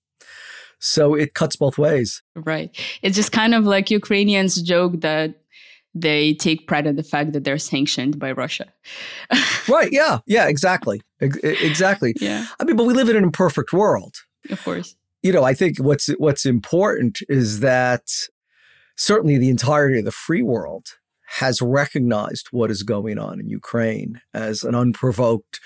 So 0.80 1.16
it 1.16 1.34
cuts 1.34 1.56
both 1.56 1.78
ways. 1.78 2.22
Right. 2.36 2.76
It's 3.02 3.16
just 3.16 3.32
kind 3.32 3.54
of 3.56 3.66
like 3.66 3.90
Ukrainians 3.90 4.62
joke 4.62 5.02
that 5.02 5.36
they 5.94 6.34
take 6.34 6.68
pride 6.68 6.86
in 6.88 6.98
the 6.98 7.04
fact 7.04 7.32
that 7.34 7.44
they're 7.46 7.58
sanctioned 7.58 8.20
by 8.20 8.32
Russia. 8.34 8.66
right. 9.70 9.92
Yeah. 9.92 10.20
Yeah. 10.26 10.48
Exactly. 10.48 11.02
exactly. 11.22 12.14
Yeah. 12.20 12.46
I 12.60 12.66
mean, 12.66 12.76
but 12.76 12.86
we 12.86 12.94
live 12.94 13.10
in 13.10 13.16
an 13.16 13.24
imperfect 13.24 13.72
world. 13.72 14.16
Of 14.50 14.64
course. 14.64 14.96
you 15.24 15.32
know, 15.32 15.44
I 15.44 15.54
think 15.56 15.80
what's 15.80 16.08
what's 16.20 16.46
important 16.46 17.20
is 17.30 17.62
that 17.62 18.04
certainly 18.96 19.38
the 19.38 19.50
entirety 19.50 20.00
of 20.00 20.06
the 20.06 20.12
free 20.12 20.44
world 20.44 20.98
has 21.28 21.62
recognized 21.62 22.48
what 22.52 22.70
is 22.70 22.84
going 22.84 23.18
on 23.18 23.40
in 23.40 23.50
Ukraine 23.50 24.22
as 24.34 24.64
an 24.64 24.76
unprovoked 24.76 25.60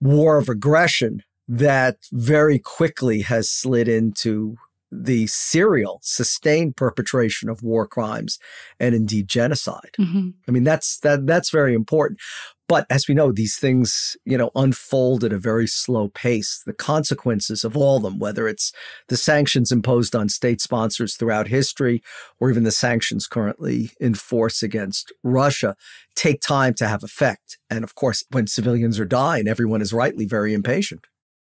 war 0.00 0.36
of 0.36 0.48
aggression 0.48 1.22
that 1.52 1.96
very 2.12 2.60
quickly 2.60 3.22
has 3.22 3.50
slid 3.50 3.88
into 3.88 4.54
the 4.92 5.26
serial, 5.26 5.98
sustained 6.02 6.76
perpetration 6.76 7.48
of 7.48 7.62
war 7.62 7.86
crimes 7.86 8.38
and 8.78 8.94
indeed 8.94 9.28
genocide. 9.28 9.90
Mm-hmm. 9.98 10.30
I 10.46 10.50
mean, 10.50 10.64
that's 10.64 11.00
that 11.00 11.26
that's 11.26 11.50
very 11.50 11.74
important. 11.74 12.20
But 12.68 12.86
as 12.88 13.08
we 13.08 13.14
know, 13.14 13.32
these 13.32 13.56
things, 13.56 14.16
you 14.24 14.38
know, 14.38 14.52
unfold 14.54 15.24
at 15.24 15.32
a 15.32 15.38
very 15.38 15.66
slow 15.66 16.08
pace. 16.08 16.62
The 16.64 16.72
consequences 16.72 17.64
of 17.64 17.76
all 17.76 17.96
of 17.96 18.04
them, 18.04 18.20
whether 18.20 18.46
it's 18.46 18.72
the 19.08 19.16
sanctions 19.16 19.72
imposed 19.72 20.14
on 20.14 20.28
state 20.28 20.60
sponsors 20.60 21.16
throughout 21.16 21.48
history, 21.48 22.00
or 22.38 22.48
even 22.48 22.62
the 22.62 22.70
sanctions 22.70 23.26
currently 23.26 23.90
in 23.98 24.14
force 24.14 24.62
against 24.62 25.12
Russia, 25.24 25.74
take 26.14 26.40
time 26.40 26.74
to 26.74 26.86
have 26.86 27.02
effect. 27.02 27.58
And 27.68 27.82
of 27.82 27.96
course, 27.96 28.22
when 28.30 28.46
civilians 28.46 29.00
are 29.00 29.04
dying, 29.04 29.48
everyone 29.48 29.82
is 29.82 29.92
rightly 29.92 30.26
very 30.26 30.54
impatient. 30.54 31.06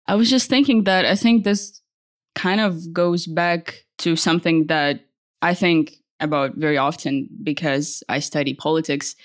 I 0.07 0.15
was 0.15 0.29
just 0.29 0.49
thinking 0.49 0.83
that 0.83 1.05
I 1.05 1.15
think 1.15 1.43
this 1.43 1.81
kind 2.35 2.59
of 2.59 2.93
goes 2.93 3.25
back 3.25 3.85
to 3.99 4.15
something 4.15 4.67
that 4.67 5.05
I 5.41 5.53
think 5.53 5.95
about 6.19 6.55
very 6.55 6.77
often 6.77 7.29
because 7.43 8.03
I 8.09 8.19
study 8.19 8.53
politics. 8.53 9.15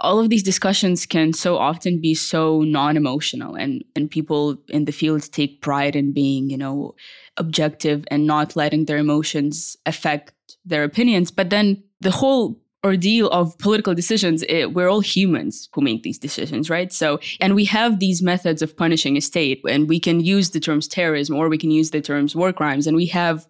All 0.00 0.18
of 0.18 0.28
these 0.28 0.42
discussions 0.42 1.06
can 1.06 1.32
so 1.32 1.56
often 1.56 2.00
be 2.00 2.14
so 2.14 2.60
non-emotional 2.60 3.54
and 3.54 3.82
and 3.94 4.10
people 4.10 4.58
in 4.68 4.84
the 4.84 4.92
field 4.92 5.30
take 5.32 5.62
pride 5.62 5.96
in 5.96 6.12
being, 6.12 6.50
you 6.50 6.58
know, 6.58 6.94
objective 7.38 8.04
and 8.10 8.26
not 8.26 8.56
letting 8.56 8.84
their 8.84 8.98
emotions 8.98 9.76
affect 9.86 10.32
their 10.64 10.84
opinions. 10.84 11.30
But 11.30 11.50
then 11.50 11.82
the 12.00 12.10
whole 12.10 12.60
ordeal 12.84 13.28
of 13.30 13.56
political 13.58 13.94
decisions, 13.94 14.44
it, 14.48 14.74
we're 14.74 14.88
all 14.88 15.00
humans 15.00 15.68
who 15.72 15.80
make 15.80 16.02
these 16.02 16.18
decisions, 16.18 16.70
right? 16.70 16.92
So, 16.92 17.18
and 17.40 17.54
we 17.54 17.64
have 17.66 17.98
these 17.98 18.22
methods 18.22 18.62
of 18.62 18.76
punishing 18.76 19.16
a 19.16 19.20
state, 19.20 19.60
and 19.68 19.88
we 19.88 19.98
can 19.98 20.20
use 20.20 20.50
the 20.50 20.60
terms 20.60 20.86
terrorism 20.86 21.36
or 21.36 21.48
we 21.48 21.58
can 21.58 21.70
use 21.70 21.90
the 21.90 22.00
terms 22.00 22.36
war 22.36 22.52
crimes, 22.52 22.86
and 22.86 22.96
we 22.96 23.06
have 23.06 23.46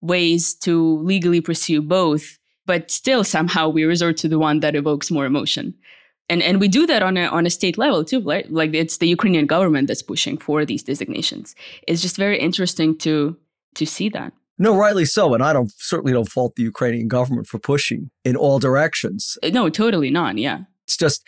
ways 0.00 0.54
to 0.54 0.98
legally 0.98 1.40
pursue 1.40 1.80
both. 1.80 2.38
But 2.66 2.90
still, 2.90 3.24
somehow, 3.24 3.68
we 3.68 3.84
resort 3.84 4.16
to 4.18 4.28
the 4.28 4.38
one 4.38 4.60
that 4.60 4.74
evokes 4.74 5.10
more 5.10 5.26
emotion. 5.26 5.74
And, 6.30 6.42
and 6.42 6.58
we 6.58 6.68
do 6.68 6.86
that 6.86 7.02
on 7.02 7.16
a, 7.18 7.26
on 7.26 7.46
a 7.46 7.50
state 7.50 7.76
level 7.76 8.04
too, 8.04 8.20
right? 8.22 8.50
Like 8.50 8.74
it's 8.74 8.96
the 8.96 9.08
Ukrainian 9.08 9.46
government 9.46 9.88
that's 9.88 10.02
pushing 10.02 10.38
for 10.38 10.64
these 10.64 10.82
designations. 10.82 11.54
It's 11.86 12.00
just 12.00 12.16
very 12.16 12.38
interesting 12.38 12.96
to 12.98 13.36
to 13.74 13.84
see 13.84 14.08
that. 14.10 14.32
No, 14.58 14.76
rightly 14.76 15.04
so. 15.04 15.34
And 15.34 15.42
I 15.42 15.52
don't 15.52 15.72
certainly 15.76 16.12
don't 16.12 16.28
fault 16.28 16.54
the 16.56 16.62
Ukrainian 16.62 17.08
government 17.08 17.46
for 17.46 17.58
pushing 17.58 18.10
in 18.24 18.36
all 18.36 18.58
directions. 18.58 19.36
Uh, 19.42 19.48
no, 19.48 19.68
totally 19.68 20.10
not. 20.10 20.38
Yeah. 20.38 20.60
It's 20.84 20.96
just, 20.96 21.26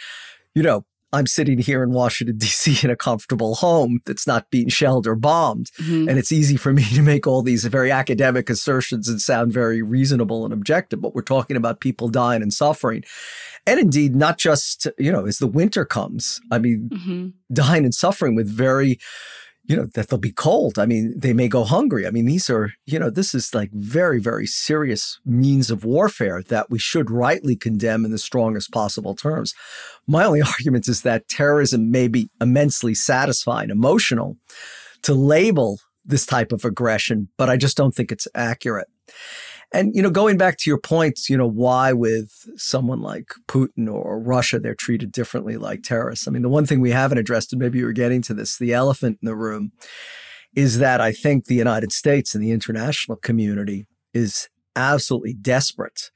you 0.55 0.63
know, 0.63 0.85
I'm 1.13 1.27
sitting 1.27 1.59
here 1.59 1.83
in 1.83 1.93
Washington, 1.93 2.37
D.C. 2.39 2.79
in 2.83 2.91
a 2.91 2.97
comfortable 2.97 3.57
home 3.57 4.01
that's 4.07 4.27
not 4.27 4.51
being 4.51 4.69
shelled 4.69 5.07
or 5.07 5.15
bombed. 5.15 5.71
Mm-hmm. 5.81 6.09
And 6.09 6.19
it's 6.19 6.33
easy 6.33 6.57
for 6.57 6.73
me 6.73 6.85
to 6.95 7.03
make 7.03 7.27
all 7.27 7.43
these 7.43 7.65
very 7.65 7.91
academic 7.91 8.51
assertions 8.51 9.09
and 9.09 9.21
sound 9.21 9.53
very 9.53 9.83
reasonable 9.83 10.45
and 10.45 10.53
objective. 10.53 11.01
But 11.01 11.15
we're 11.15 11.23
talking 11.23 11.57
about 11.57 11.81
people 11.81 12.09
dying 12.09 12.43
and 12.43 12.53
suffering. 12.53 13.03
And 13.67 13.81
indeed, 13.81 14.15
not 14.15 14.39
just, 14.39 14.87
you 14.99 15.11
know, 15.11 15.27
as 15.27 15.39
the 15.39 15.49
winter 15.49 15.85
comes, 15.85 16.41
I 16.53 16.59
mean, 16.59 16.91
mm-hmm. 16.93 17.29
dying 17.53 17.85
and 17.85 17.95
suffering 17.95 18.37
with 18.37 18.49
very 18.49 18.99
you 19.67 19.77
know, 19.77 19.87
that 19.95 20.09
they'll 20.09 20.19
be 20.19 20.33
cold. 20.33 20.79
I 20.79 20.87
mean, 20.87 21.15
they 21.17 21.33
may 21.33 21.49
go 21.49 21.65
hungry. 21.65 22.07
I 22.07 22.11
mean, 22.11 22.27
these 22.27 22.49
are, 22.49 22.73
you 22.87 22.99
know, 22.99 23.11
this 23.11 23.35
is 23.35 23.55
like 23.55 23.71
very, 23.73 24.21
very 24.21 24.47
serious 24.47 25.19
means 25.25 25.71
of 25.71 25.85
warfare 25.85 26.43
that 26.49 26.71
we 26.71 26.79
should 26.79 27.11
rightly 27.11 27.57
condemn 27.57 28.05
in 28.05 28.13
the 28.13 28.19
strongest 28.19 28.71
possible 28.71 29.15
terms. 29.15 29.55
My 30.07 30.25
only 30.25 30.43
argument 30.57 30.89
is 30.89 31.03
that 31.03 31.29
terrorism 31.29 31.91
may 31.91 32.07
be 32.09 32.31
immensely 32.41 32.95
satisfying, 32.95 33.71
emotional 33.71 34.37
to 35.03 35.15
label 35.15 35.81
this 36.05 36.25
type 36.25 36.53
of 36.53 36.65
aggression, 36.65 37.29
but 37.37 37.51
I 37.51 37.57
just 37.57 37.77
don't 37.77 37.95
think 37.95 38.13
it's 38.13 38.29
accurate. 38.35 38.89
And, 39.73 39.95
you 39.95 40.03
know, 40.03 40.11
going 40.11 40.37
back 40.37 40.59
to 40.59 40.71
your 40.71 40.79
points, 40.79 41.29
you 41.29 41.37
know, 41.37 41.49
why 41.49 41.93
with 41.93 42.49
someone 42.57 43.01
like 43.01 43.31
Putin 43.49 43.93
or 43.93 44.19
Russia, 44.21 44.59
they're 44.59 44.75
treated 44.75 45.11
differently 45.13 45.57
like 45.57 45.83
terrorists. 45.83 46.29
I 46.29 46.31
mean, 46.31 46.43
the 46.43 46.49
one 46.49 46.67
thing 46.67 46.81
we 46.81 46.93
haven't 46.93 47.19
addressed, 47.19 47.53
and 47.53 47.61
maybe 47.61 47.81
you 47.81 47.85
were 47.85 47.93
getting 47.93 48.23
to 48.23 48.35
this, 48.35 48.57
the 48.57 48.73
elephant 48.73 49.19
in 49.21 49.27
the 49.27 49.35
room, 49.35 49.73
is 50.55 50.79
that 50.79 51.01
I 51.01 51.13
think 51.13 51.45
the 51.45 51.55
United 51.55 51.93
States 51.93 52.35
and 52.35 52.43
the 52.43 52.53
international 52.53 53.17
community 53.17 53.87
is 54.15 54.49
absolutely 54.77 55.35
desperate 55.35 56.11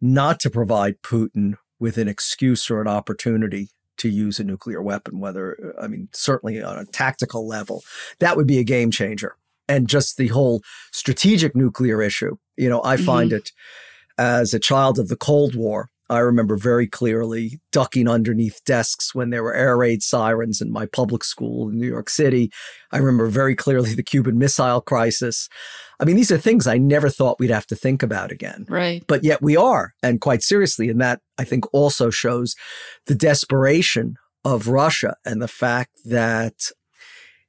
not 0.00 0.40
to 0.40 0.50
provide 0.50 1.00
Putin 1.02 1.54
with 1.78 1.98
an 1.98 2.08
excuse 2.08 2.70
or 2.70 2.80
an 2.80 2.88
opportunity 2.88 3.68
to 3.98 4.08
use 4.08 4.38
a 4.38 4.44
nuclear 4.44 4.82
weapon, 4.82 5.20
whether, 5.20 5.74
I 5.80 5.86
mean, 5.88 6.08
certainly 6.12 6.62
on 6.62 6.78
a 6.78 6.84
tactical 6.84 7.46
level. 7.46 7.82
That 8.20 8.36
would 8.36 8.46
be 8.46 8.58
a 8.58 8.64
game 8.64 8.90
changer 8.90 9.36
and 9.68 9.88
just 9.88 10.16
the 10.16 10.28
whole 10.28 10.62
strategic 10.92 11.54
nuclear 11.54 12.02
issue. 12.02 12.36
You 12.56 12.68
know, 12.68 12.82
I 12.84 12.96
mm-hmm. 12.96 13.04
find 13.04 13.32
it 13.32 13.52
as 14.18 14.52
a 14.52 14.58
child 14.58 14.98
of 14.98 15.08
the 15.08 15.16
Cold 15.16 15.54
War. 15.54 15.90
I 16.10 16.20
remember 16.20 16.56
very 16.56 16.86
clearly 16.86 17.60
ducking 17.70 18.08
underneath 18.08 18.64
desks 18.64 19.14
when 19.14 19.28
there 19.28 19.42
were 19.42 19.54
air 19.54 19.76
raid 19.76 20.02
sirens 20.02 20.62
in 20.62 20.72
my 20.72 20.86
public 20.86 21.22
school 21.22 21.68
in 21.68 21.78
New 21.78 21.86
York 21.86 22.08
City. 22.08 22.50
I 22.92 22.96
remember 22.96 23.26
very 23.26 23.54
clearly 23.54 23.94
the 23.94 24.02
Cuban 24.02 24.38
Missile 24.38 24.80
Crisis. 24.80 25.50
I 26.00 26.06
mean, 26.06 26.16
these 26.16 26.32
are 26.32 26.38
things 26.38 26.66
I 26.66 26.78
never 26.78 27.10
thought 27.10 27.38
we'd 27.38 27.50
have 27.50 27.66
to 27.66 27.76
think 27.76 28.02
about 28.02 28.32
again. 28.32 28.64
Right. 28.70 29.04
But 29.06 29.22
yet 29.22 29.42
we 29.42 29.56
are, 29.56 29.92
and 30.02 30.20
quite 30.20 30.42
seriously. 30.42 30.88
And 30.88 31.00
that 31.00 31.20
I 31.36 31.44
think 31.44 31.64
also 31.74 32.08
shows 32.08 32.54
the 33.06 33.14
desperation 33.14 34.16
of 34.44 34.68
Russia 34.68 35.14
and 35.26 35.42
the 35.42 35.48
fact 35.48 35.90
that 36.06 36.70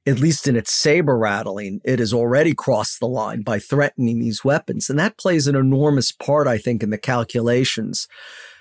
at 0.10 0.20
least 0.20 0.48
in 0.48 0.56
its 0.56 0.72
saber 0.72 1.18
rattling, 1.18 1.82
it 1.84 2.00
has 2.00 2.14
already 2.14 2.54
crossed 2.54 3.00
the 3.00 3.08
line 3.08 3.42
by 3.42 3.60
threatening 3.60 4.20
these 4.20 4.44
weapons. 4.44 4.90
And 4.90 4.98
that 4.98 5.18
plays 5.18 5.48
an 5.48 5.56
enormous 5.56 6.12
part, 6.12 6.48
I 6.48 6.58
think, 6.58 6.82
in 6.82 6.90
the 6.90 6.98
calculations, 6.98 8.08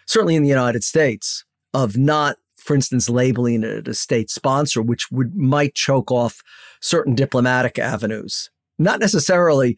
certainly 0.07 0.37
in 0.37 0.43
the 0.43 0.49
United 0.49 0.85
States, 0.85 1.45
of 1.73 1.97
not, 1.97 2.37
for 2.57 2.75
instance, 2.75 3.09
labeling 3.09 3.63
it 3.63 3.89
a 3.89 3.95
state 3.95 4.31
sponsor, 4.31 4.83
which 4.83 5.11
would 5.11 5.35
might 5.35 5.75
choke 5.75 6.11
off 6.11 6.43
certain 6.81 7.15
diplomatic 7.15 7.79
avenues, 7.79 8.51
not 8.79 9.01
necessarily 9.01 9.77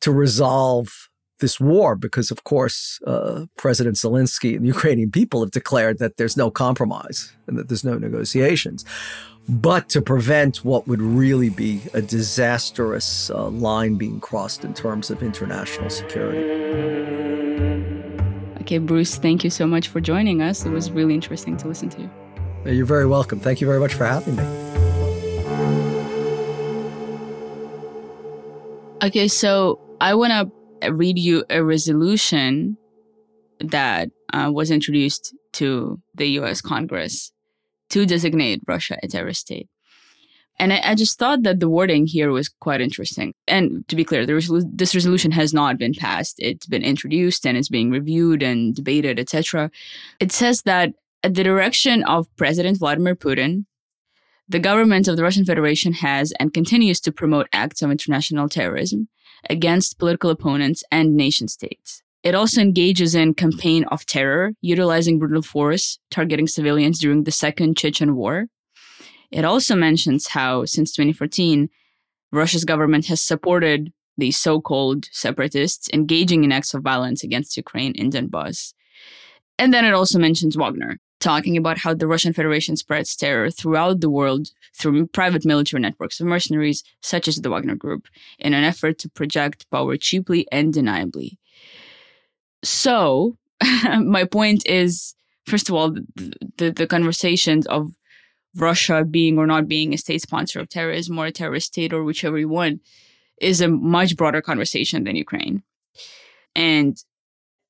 to 0.00 0.10
resolve 0.10 1.08
this 1.40 1.60
war, 1.60 1.96
because 1.96 2.30
of 2.30 2.44
course, 2.44 3.00
uh, 3.06 3.46
President 3.56 3.96
Zelensky 3.96 4.54
and 4.54 4.64
the 4.64 4.68
Ukrainian 4.68 5.10
people 5.10 5.40
have 5.40 5.50
declared 5.50 5.98
that 5.98 6.16
there's 6.16 6.36
no 6.36 6.50
compromise 6.50 7.32
and 7.46 7.58
that 7.58 7.68
there's 7.68 7.84
no 7.84 7.98
negotiations 7.98 8.84
but 9.48 9.88
to 9.90 10.00
prevent 10.00 10.64
what 10.64 10.88
would 10.88 11.02
really 11.02 11.50
be 11.50 11.80
a 11.92 12.00
disastrous 12.00 13.30
uh, 13.30 13.48
line 13.48 13.96
being 13.96 14.20
crossed 14.20 14.64
in 14.64 14.72
terms 14.72 15.10
of 15.10 15.22
international 15.22 15.90
security. 15.90 16.44
Okay, 18.62 18.78
Bruce, 18.78 19.16
thank 19.16 19.44
you 19.44 19.50
so 19.50 19.66
much 19.66 19.88
for 19.88 20.00
joining 20.00 20.40
us. 20.40 20.64
It 20.64 20.70
was 20.70 20.90
really 20.90 21.14
interesting 21.14 21.56
to 21.58 21.68
listen 21.68 21.90
to. 21.90 22.00
you. 22.02 22.10
You're 22.64 22.86
very 22.86 23.06
welcome. 23.06 23.38
Thank 23.38 23.60
you 23.60 23.66
very 23.66 23.78
much 23.78 23.92
for 23.92 24.06
having 24.06 24.36
me. 24.36 24.42
Okay, 29.02 29.28
so 29.28 29.78
I 30.00 30.14
want 30.14 30.32
to 30.32 30.92
read 30.92 31.18
you 31.18 31.44
a 31.50 31.62
resolution 31.62 32.78
that 33.60 34.08
uh, 34.32 34.50
was 34.50 34.70
introduced 34.70 35.34
to 35.52 36.00
the 36.14 36.26
US 36.38 36.62
Congress 36.62 37.30
to 37.94 38.04
designate 38.04 38.60
Russia 38.66 38.98
a 39.04 39.06
terrorist 39.06 39.42
state. 39.42 39.68
And 40.58 40.72
I, 40.72 40.80
I, 40.84 40.94
just 40.96 41.16
thought 41.16 41.44
that 41.44 41.60
the 41.60 41.68
wording 41.68 42.06
here 42.06 42.30
was 42.30 42.48
quite 42.48 42.80
interesting. 42.80 43.34
And 43.46 43.86
to 43.88 43.94
be 43.94 44.04
clear, 44.04 44.26
resolu- 44.26 44.68
this 44.72 44.94
resolution 44.96 45.30
has 45.30 45.54
not 45.54 45.78
been 45.78 45.94
passed. 45.94 46.36
It's 46.38 46.66
been 46.66 46.82
introduced 46.82 47.46
and 47.46 47.56
it's 47.56 47.68
being 47.68 47.92
reviewed 47.92 48.42
and 48.42 48.74
debated, 48.74 49.20
etc. 49.20 49.70
It 50.18 50.32
says 50.32 50.62
that 50.62 50.94
at 51.22 51.34
the 51.34 51.44
direction 51.44 52.02
of 52.04 52.26
President 52.36 52.78
Vladimir 52.78 53.14
Putin, 53.14 53.64
the 54.48 54.58
government 54.58 55.06
of 55.06 55.16
the 55.16 55.22
Russian 55.22 55.44
Federation 55.44 55.92
has 55.92 56.32
and 56.40 56.52
continues 56.52 57.00
to 57.02 57.12
promote 57.12 57.48
acts 57.52 57.80
of 57.80 57.92
international 57.92 58.48
terrorism 58.48 59.08
against 59.48 59.98
political 60.00 60.30
opponents 60.30 60.82
and 60.90 61.16
nation 61.16 61.46
states. 61.46 62.02
It 62.24 62.34
also 62.34 62.62
engages 62.62 63.14
in 63.14 63.34
campaign 63.34 63.84
of 63.84 64.06
terror, 64.06 64.54
utilizing 64.62 65.18
brutal 65.18 65.42
force, 65.42 65.98
targeting 66.10 66.46
civilians 66.46 66.98
during 66.98 67.24
the 67.24 67.30
Second 67.30 67.76
Chechen 67.76 68.16
War. 68.16 68.46
It 69.30 69.44
also 69.44 69.76
mentions 69.76 70.28
how, 70.28 70.64
since 70.64 70.92
2014, 70.92 71.68
Russia's 72.32 72.64
government 72.64 73.06
has 73.06 73.20
supported 73.20 73.92
the 74.16 74.30
so 74.30 74.58
called 74.58 75.06
separatists 75.12 75.90
engaging 75.92 76.44
in 76.44 76.52
acts 76.52 76.72
of 76.72 76.82
violence 76.82 77.22
against 77.22 77.58
Ukraine 77.58 77.92
in 77.92 78.10
Donbass. 78.10 78.72
And 79.58 79.74
then 79.74 79.84
it 79.84 79.92
also 79.92 80.18
mentions 80.18 80.56
Wagner. 80.56 80.98
talking 81.20 81.56
about 81.56 81.78
how 81.78 81.94
the 81.94 82.06
Russian 82.06 82.34
Federation 82.34 82.76
spreads 82.76 83.16
terror 83.16 83.50
throughout 83.50 84.00
the 84.00 84.10
world 84.10 84.50
through 84.78 85.06
private 85.06 85.44
military 85.46 85.80
networks 85.80 86.20
of 86.20 86.26
mercenaries 86.26 86.84
such 87.00 87.28
as 87.28 87.36
the 87.36 87.50
Wagner 87.50 87.76
Group 87.76 88.08
in 88.38 88.52
an 88.52 88.64
effort 88.64 88.98
to 88.98 89.08
project 89.08 89.64
power 89.70 89.96
cheaply 89.96 90.46
and 90.52 90.74
deniably. 90.74 91.38
So, 92.64 93.36
my 94.00 94.24
point 94.24 94.66
is 94.66 95.14
first 95.46 95.68
of 95.68 95.74
all, 95.74 95.90
the, 95.90 96.32
the, 96.56 96.70
the 96.70 96.86
conversations 96.86 97.66
of 97.66 97.92
Russia 98.56 99.04
being 99.04 99.38
or 99.38 99.46
not 99.46 99.68
being 99.68 99.92
a 99.92 99.98
state 99.98 100.22
sponsor 100.22 100.60
of 100.60 100.68
terrorism 100.68 101.18
or 101.18 101.26
a 101.26 101.32
terrorist 101.32 101.68
state 101.68 101.92
or 101.92 102.04
whichever 102.04 102.38
you 102.38 102.48
want 102.48 102.80
is 103.40 103.60
a 103.60 103.68
much 103.68 104.16
broader 104.16 104.40
conversation 104.40 105.04
than 105.04 105.16
Ukraine. 105.16 105.62
And 106.54 106.96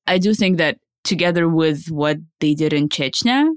I 0.05 0.19
do 0.19 0.33
think 0.33 0.57
that 0.57 0.77
together 1.03 1.49
with 1.49 1.87
what 1.89 2.17
they 2.39 2.53
did 2.53 2.71
in 2.71 2.89
Chechnya 2.89 3.49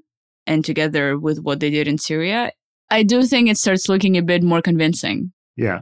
and 0.46 0.64
together 0.64 1.18
with 1.18 1.40
what 1.40 1.60
they 1.60 1.70
did 1.70 1.86
in 1.86 1.98
Syria, 1.98 2.52
I 2.90 3.02
do 3.02 3.24
think 3.24 3.48
it 3.48 3.58
starts 3.58 3.88
looking 3.88 4.16
a 4.16 4.22
bit 4.22 4.42
more 4.42 4.62
convincing. 4.62 5.32
Yeah. 5.56 5.80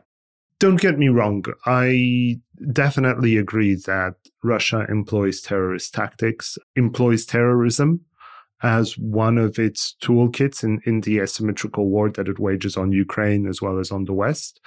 Don't 0.58 0.80
get 0.80 0.98
me 0.98 1.08
wrong. 1.08 1.44
I 1.66 2.40
definitely 2.72 3.36
agree 3.36 3.74
that 3.86 4.14
Russia 4.42 4.86
employs 4.88 5.42
terrorist 5.42 5.92
tactics, 5.92 6.56
employs 6.76 7.26
terrorism 7.26 8.00
as 8.62 8.96
one 8.96 9.36
of 9.36 9.58
its 9.58 9.96
toolkits 10.02 10.64
in, 10.64 10.80
in 10.86 11.02
the 11.02 11.18
asymmetrical 11.18 11.90
war 11.90 12.10
that 12.10 12.28
it 12.28 12.38
wages 12.38 12.76
on 12.76 12.90
Ukraine 12.90 13.46
as 13.46 13.60
well 13.60 13.78
as 13.78 13.90
on 13.90 14.04
the 14.04 14.14
West. 14.14 14.60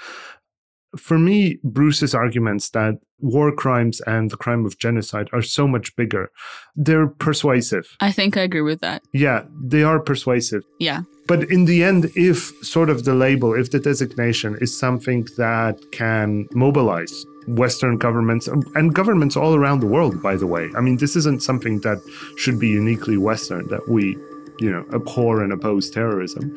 For 0.98 1.20
me, 1.20 1.60
Bruce's 1.64 2.16
arguments 2.16 2.70
that 2.72 2.96
war 3.20 3.52
crimes 3.52 4.02
and 4.02 4.32
the 4.32 4.38
crime 4.38 4.66
of 4.66 4.78
genocide 4.80 5.30
are 5.34 5.42
so 5.42 5.68
much 5.68 5.96
bigger, 5.96 6.32
they're 6.76 7.08
persuasive. 7.08 7.96
I 8.00 8.12
think 8.12 8.38
I 8.38 8.42
agree 8.42 8.62
with 8.62 8.82
that. 8.82 9.04
Yeah, 9.14 9.44
they 9.62 9.84
are 9.84 10.00
persuasive. 10.00 10.64
Yeah. 10.80 11.02
But 11.28 11.52
in 11.52 11.66
the 11.66 11.84
end, 11.84 12.12
if 12.16 12.52
sort 12.64 12.90
of 12.90 13.06
the 13.06 13.14
label, 13.14 13.54
if 13.54 13.72
the 13.72 13.80
designation 13.80 14.58
is 14.62 14.78
something 14.78 15.28
that 15.38 15.80
can 15.92 16.48
mobilize 16.54 17.26
Western 17.48 17.98
governments 17.98 18.48
um, 18.48 18.64
and 18.76 18.94
governments 18.94 19.36
all 19.36 19.56
around 19.56 19.80
the 19.80 19.88
world, 19.88 20.22
by 20.22 20.36
the 20.36 20.48
way. 20.48 20.70
I 20.76 20.82
mean, 20.82 20.98
this 20.98 21.16
isn't 21.16 21.44
something 21.44 21.82
that 21.82 22.00
should 22.38 22.60
be 22.60 22.68
uniquely 22.68 23.18
Western, 23.18 23.68
that 23.68 23.88
we, 23.90 24.18
you 24.60 24.72
know, 24.72 24.86
abhor 24.94 25.44
and 25.44 25.52
oppose 25.52 25.90
terrorism. 25.90 26.56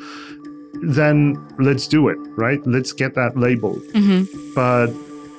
Then 0.83 1.37
let's 1.59 1.87
do 1.87 2.09
it, 2.09 2.19
right? 2.37 2.61
Let's 2.67 2.93
get 2.93 3.15
that 3.15 3.37
label. 3.37 3.77
Mm-hmm. 3.95 4.53
But 4.55 4.91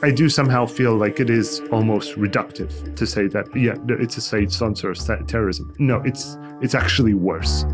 I 0.02 0.12
do 0.12 0.28
somehow 0.28 0.66
feel 0.66 0.96
like 0.96 1.20
it 1.20 1.30
is 1.30 1.62
almost 1.72 2.16
reductive 2.16 2.96
to 2.96 3.06
say 3.06 3.28
that, 3.28 3.54
yeah, 3.56 3.76
it's 3.88 4.18
a 4.18 4.22
state 4.22 4.52
sponsor 4.52 4.92
of 4.92 5.28
terrorism. 5.28 5.74
No, 5.80 6.02
it's 6.04 6.38
it's 6.62 6.76
actually 6.76 7.14
worse. 7.14 7.66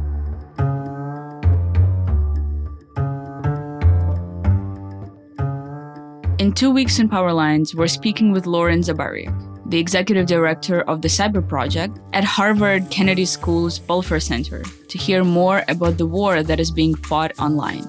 In 6.39 6.53
two 6.53 6.71
weeks 6.71 6.99
in 6.99 7.09
Power 7.09 7.33
Lines, 7.33 7.75
we're 7.75 7.87
speaking 7.87 8.31
with 8.31 8.45
Lauren 8.45 8.79
Zabierek, 8.79 9.33
the 9.69 9.79
executive 9.79 10.25
director 10.25 10.81
of 10.81 11.01
the 11.01 11.07
Cyber 11.07 11.47
Project 11.47 11.99
at 12.13 12.23
Harvard 12.23 12.89
Kennedy 12.89 13.25
School's 13.25 13.79
Belfer 13.79 14.21
Center, 14.21 14.63
to 14.63 14.97
hear 14.97 15.23
more 15.23 15.63
about 15.67 15.97
the 15.97 16.07
war 16.07 16.43
that 16.43 16.59
is 16.59 16.71
being 16.71 16.95
fought 16.95 17.37
online. 17.39 17.87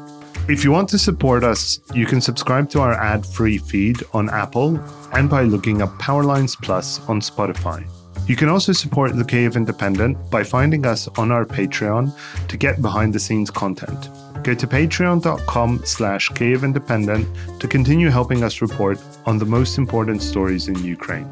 If 0.48 0.64
you 0.64 0.72
want 0.72 0.88
to 0.90 0.98
support 0.98 1.44
us, 1.44 1.80
you 1.94 2.06
can 2.06 2.20
subscribe 2.20 2.68
to 2.70 2.80
our 2.80 2.92
ad 2.92 3.24
free 3.24 3.58
feed 3.58 4.02
on 4.12 4.28
Apple 4.30 4.78
and 5.12 5.30
by 5.30 5.42
looking 5.42 5.80
up 5.80 5.90
Powerlines 5.98 6.60
Plus 6.60 7.00
on 7.08 7.20
Spotify. 7.20 7.86
You 8.26 8.36
can 8.36 8.48
also 8.48 8.72
support 8.72 9.16
the 9.16 9.24
Kyiv 9.24 9.56
Independent 9.56 10.30
by 10.30 10.44
finding 10.44 10.86
us 10.86 11.08
on 11.18 11.32
our 11.32 11.44
Patreon 11.44 12.12
to 12.48 12.56
get 12.56 12.82
behind 12.82 13.12
the 13.12 13.20
scenes 13.20 13.50
content. 13.50 14.08
Go 14.42 14.54
to 14.54 14.66
patreon.com 14.66 15.82
slash 15.84 16.30
Independent 16.40 17.28
to 17.60 17.68
continue 17.68 18.08
helping 18.08 18.42
us 18.42 18.62
report 18.62 18.98
on 19.26 19.38
the 19.38 19.44
most 19.44 19.78
important 19.78 20.22
stories 20.22 20.68
in 20.68 20.82
Ukraine. 20.84 21.30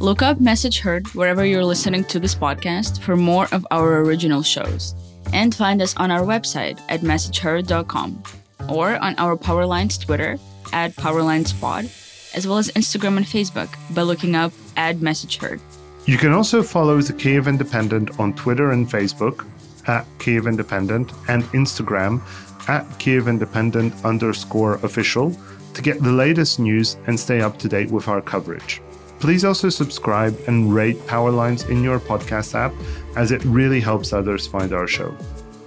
Look 0.00 0.22
up 0.22 0.40
Message 0.40 0.78
Heard 0.78 1.08
wherever 1.08 1.44
you're 1.44 1.62
listening 1.62 2.04
to 2.04 2.18
this 2.18 2.34
podcast 2.34 3.02
for 3.02 3.18
more 3.18 3.48
of 3.52 3.66
our 3.70 4.00
original 4.00 4.42
shows. 4.42 4.94
And 5.34 5.54
find 5.54 5.82
us 5.82 5.94
on 5.98 6.10
our 6.10 6.22
website 6.22 6.80
at 6.88 7.00
messageheard.com 7.00 8.22
or 8.70 8.96
on 8.96 9.14
our 9.18 9.36
Powerlines 9.36 10.02
Twitter 10.02 10.38
at 10.72 10.92
PowerlinesPod, 10.92 12.34
as 12.34 12.46
well 12.46 12.56
as 12.56 12.70
Instagram 12.70 13.18
and 13.18 13.26
Facebook 13.26 13.68
by 13.94 14.00
looking 14.00 14.34
up 14.34 14.54
at 14.78 15.02
Message 15.02 15.36
Heard. 15.36 15.60
You 16.06 16.16
can 16.16 16.32
also 16.32 16.62
follow 16.62 16.98
the 17.02 17.12
Kyiv 17.12 17.46
Independent 17.46 18.18
on 18.18 18.32
Twitter 18.32 18.70
and 18.70 18.90
Facebook 18.90 19.46
at 19.86 20.06
Kyiv 20.16 20.48
Independent 20.48 21.12
and 21.28 21.42
Instagram 21.52 22.22
at 22.70 22.86
Kyiv 22.98 23.28
Independent 23.28 23.92
underscore 24.02 24.76
official 24.76 25.36
to 25.74 25.82
get 25.82 26.02
the 26.02 26.10
latest 26.10 26.58
news 26.58 26.96
and 27.06 27.20
stay 27.20 27.42
up 27.42 27.58
to 27.58 27.68
date 27.68 27.90
with 27.90 28.08
our 28.08 28.22
coverage. 28.22 28.80
Please 29.20 29.44
also 29.44 29.68
subscribe 29.68 30.34
and 30.46 30.74
rate 30.74 30.96
Powerlines 31.06 31.68
in 31.68 31.84
your 31.84 32.00
podcast 32.00 32.54
app 32.54 32.72
as 33.16 33.30
it 33.30 33.44
really 33.44 33.78
helps 33.78 34.14
others 34.14 34.46
find 34.46 34.72
our 34.72 34.88
show. 34.88 35.14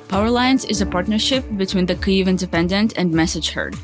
Powerlines 0.08 0.68
is 0.70 0.82
a 0.82 0.86
partnership 0.88 1.46
between 1.56 1.86
the 1.86 1.96
Kyiv 1.96 2.28
Independent 2.28 2.94
and 2.98 3.12
Message 3.12 3.52
Heard. 3.52 3.76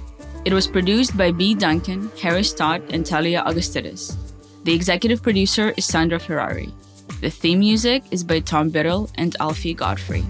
It 0.43 0.53
was 0.53 0.65
produced 0.65 1.15
by 1.15 1.31
B. 1.31 1.53
Duncan, 1.53 2.09
Harris 2.19 2.51
Todd, 2.51 2.81
and 2.89 3.05
Talia 3.05 3.43
Augustidis. 3.45 4.15
The 4.63 4.73
executive 4.73 5.21
producer 5.21 5.73
is 5.77 5.85
Sandra 5.85 6.19
Ferrari. 6.19 6.73
The 7.21 7.29
theme 7.29 7.59
music 7.59 8.03
is 8.09 8.23
by 8.23 8.39
Tom 8.39 8.69
Biddle 8.69 9.09
and 9.15 9.35
Alfie 9.39 9.73
Godfrey. 9.73 10.23